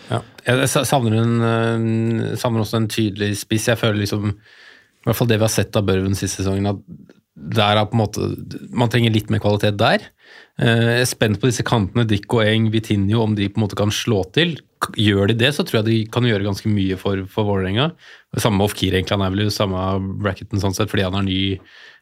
[0.10, 0.22] Ja.
[0.44, 3.70] Jeg savner, en, savner også en tydelig spiss.
[3.72, 7.16] Jeg føler liksom I hvert fall det vi har sett av Børven siste sesongen, at
[7.40, 8.26] der er på en måte
[8.76, 10.04] Man trenger litt mer kvalitet der.
[10.60, 13.80] Eh, Jeg er spent på disse kantene, Dicko, Eng, Vitinho, om de på en måte
[13.80, 14.58] kan slå til.
[15.00, 17.92] Gjør de det, så tror jeg de kan gjøre ganske mye for, for Vålerenga.
[18.38, 19.18] Samme med Ofkir, egentlig.
[19.18, 19.86] Han er vel i samme
[20.24, 21.40] bracketen sånn sett, fordi han er ny.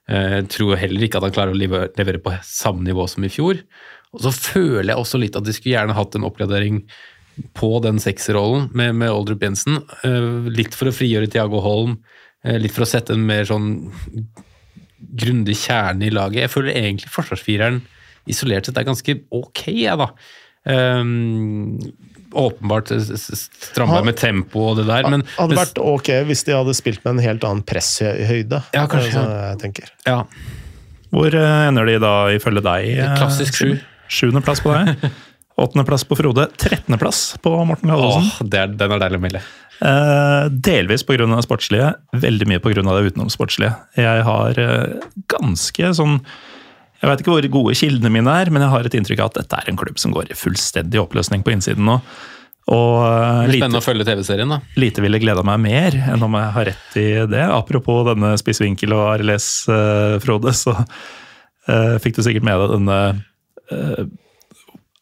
[0.08, 3.60] Jeg tror heller ikke at han klarer å levere, på samme nivå som i fjor.
[4.16, 6.84] Og så føler jeg også litt at de skulle gjerne hatt en oppgradering
[7.58, 9.82] på den sekserrollen med, med Oldrup Jensen.
[10.08, 11.98] Eh, litt for å frigjøre Tiago Holm,
[12.46, 13.68] eh, litt for å sette en mer sånn
[14.98, 16.46] grundig kjerne i laget.
[16.46, 17.82] Jeg føler egentlig forsvarsfireren
[18.32, 20.12] isolert sett er ganske ok, jeg, da.
[20.68, 21.78] Um,
[22.36, 27.06] åpenbart stramma med tempo og det der, men Hadde vært ok hvis de hadde spilt
[27.06, 28.60] med en helt annen presshøyde.
[28.76, 29.94] Ja, kanskje, er sånn jeg tenker.
[30.10, 30.18] ja,
[31.14, 32.90] Hvor eh, ender de da ifølge deg?
[32.98, 33.72] eh, Klassisk sju.
[34.12, 35.08] Sjuendeplass på deg.
[35.58, 36.46] Åttendeplass på Frode.
[36.62, 38.28] Trettendeplass på Morten Gallosen.
[38.52, 39.42] Er, den er deilig å melde.
[39.78, 41.26] Eh, delvis pga.
[41.26, 42.84] det sportslige, veldig mye pga.
[42.84, 43.74] det utenomsportslige.
[43.98, 45.00] Jeg har eh,
[45.34, 46.20] ganske sånn
[47.02, 49.40] Jeg vet ikke hvor gode kildene mine er, men jeg har et inntrykk av at
[49.44, 52.00] dette er en klubb som går i fullstendig oppløsning på innsiden nå.
[52.68, 54.60] Og eh, lite, spennende å følge TV-serien, da.
[54.82, 57.46] lite ville gleda meg mer enn om jeg har rett i det.
[57.48, 63.02] Apropos denne spissvinkel og RLS, uh, Frode, så uh, fikk du sikkert med deg denne
[63.72, 64.08] uh,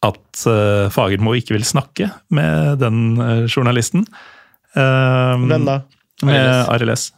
[0.04, 4.06] at eh, Fagermo ikke vil snakke med den eh, journalisten.
[4.76, 5.80] Eh, Hvem da?
[6.26, 7.10] Med RLS.
[7.10, 7.15] Eh,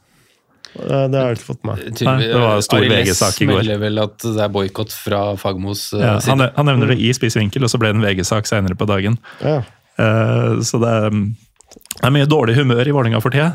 [0.79, 1.81] Det har jeg ikke fått med.
[2.07, 2.23] meg.
[2.23, 3.61] det var stor VG-sak i går.
[3.63, 6.53] melder vel at det er boikott fra Fagmos eh, Ja, han, side.
[6.57, 9.19] han nevner det i spissvinkel, og så ble det en VG-sak senere på dagen.
[9.43, 9.61] Ja.
[9.99, 13.51] Uh, så det er, det er mye dårlig humør i Vålerenga for tida,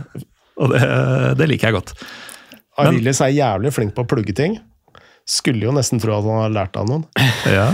[0.59, 0.83] og det,
[1.39, 1.95] det liker jeg godt.
[2.83, 4.57] Arilis er jævlig flink på å plugge ting.
[5.29, 7.05] Skulle jo nesten tro at han har lært av noen.
[7.47, 7.69] Ja,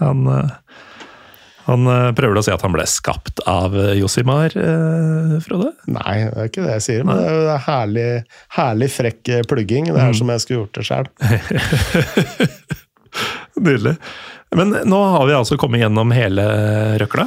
[0.00, 0.54] han, eh,
[1.64, 5.72] han eh, prøver å si at han ble skapt av eh, Josimar, eh, Frode?
[5.88, 8.06] Nei, det er ikke det jeg sier, men det er jo herlig,
[8.58, 9.88] herlig frekk plugging.
[9.88, 11.10] Det er som jeg skulle gjort det sjøl.
[13.64, 13.96] Nydelig.
[14.54, 16.44] Men nå har vi altså kommet gjennom hele
[17.00, 17.26] røkla.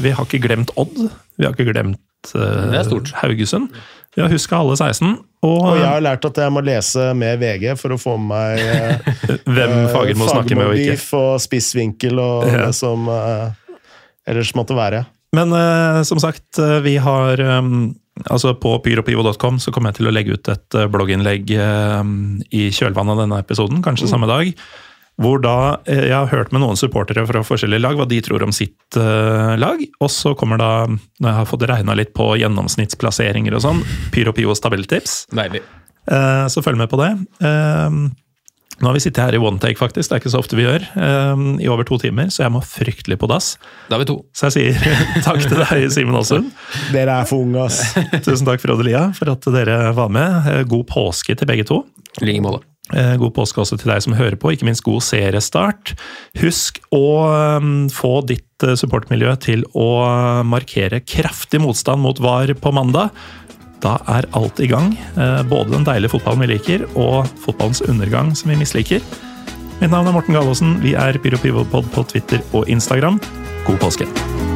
[0.00, 0.94] Vi har ikke glemt Odd.
[1.36, 3.12] Vi har ikke glemt Det stort.
[3.20, 3.74] Haugesund.
[4.16, 5.10] Vi har huska alle 16.
[5.44, 8.32] Og, Og jeg har lært at jeg må lese med VG for å få med
[8.32, 9.10] meg
[9.44, 10.96] Hvem hvem Fagermo snakker med og ikke.
[11.20, 12.64] Og spissvinkel og Ja.
[12.66, 13.52] det som uh,
[14.26, 15.04] ellers måtte være.
[15.36, 17.94] Men uh, som sagt, eh, vi har um,
[18.32, 22.12] Altså På pyropivo.com så kommer jeg til å legge ut et eh, blogginnlegg eh,
[22.56, 24.54] i kjølvannet av denne episoden, kanskje samme dag.
[25.22, 25.56] Hvor da
[25.88, 28.98] eh, jeg har hørt med noen supportere fra forskjellige lag hva de tror om sitt
[29.00, 29.80] uh, lag.
[30.04, 33.80] Og så kommer da, når jeg har fått regna litt på gjennomsnittsplasseringer og sånn,
[34.12, 35.22] Pyro Pios tabelltips.
[35.32, 35.64] Deilig.
[36.06, 37.14] Eh, Så følg med på det.
[37.40, 38.12] Uh,
[38.76, 40.10] Nå har vi sittet her i one take, faktisk.
[40.10, 40.82] Det er ikke så ofte vi gjør.
[41.64, 43.54] I over to timer, så jeg må fryktelig på dass.
[43.88, 44.18] Da er vi to.
[44.36, 46.52] Så jeg sier takk til deg, Simen Aasund.
[46.92, 47.96] Dere er for unge, ass.
[48.20, 50.52] Tusen takk, Frode Lia, for at dere var med.
[50.68, 51.86] God påske til begge to.
[52.20, 52.66] I like måte.
[52.94, 55.96] Eh, God påske også til deg som hører på, ikke minst god seriestart.
[56.42, 59.88] Husk å eh, få ditt eh, supportmiljø til å
[60.46, 63.14] markere kraftig motstand mot VAR på mandag.
[63.84, 64.94] Da er alt i gang.
[65.18, 69.02] Eh, Både den deilige fotballen vi liker, og fotballens undergang som vi misliker.
[69.80, 70.78] Mitt navn er Morten Galaasen.
[70.84, 73.20] Vi er PyroPivopod på Twitter og Instagram.
[73.66, 74.55] God påske!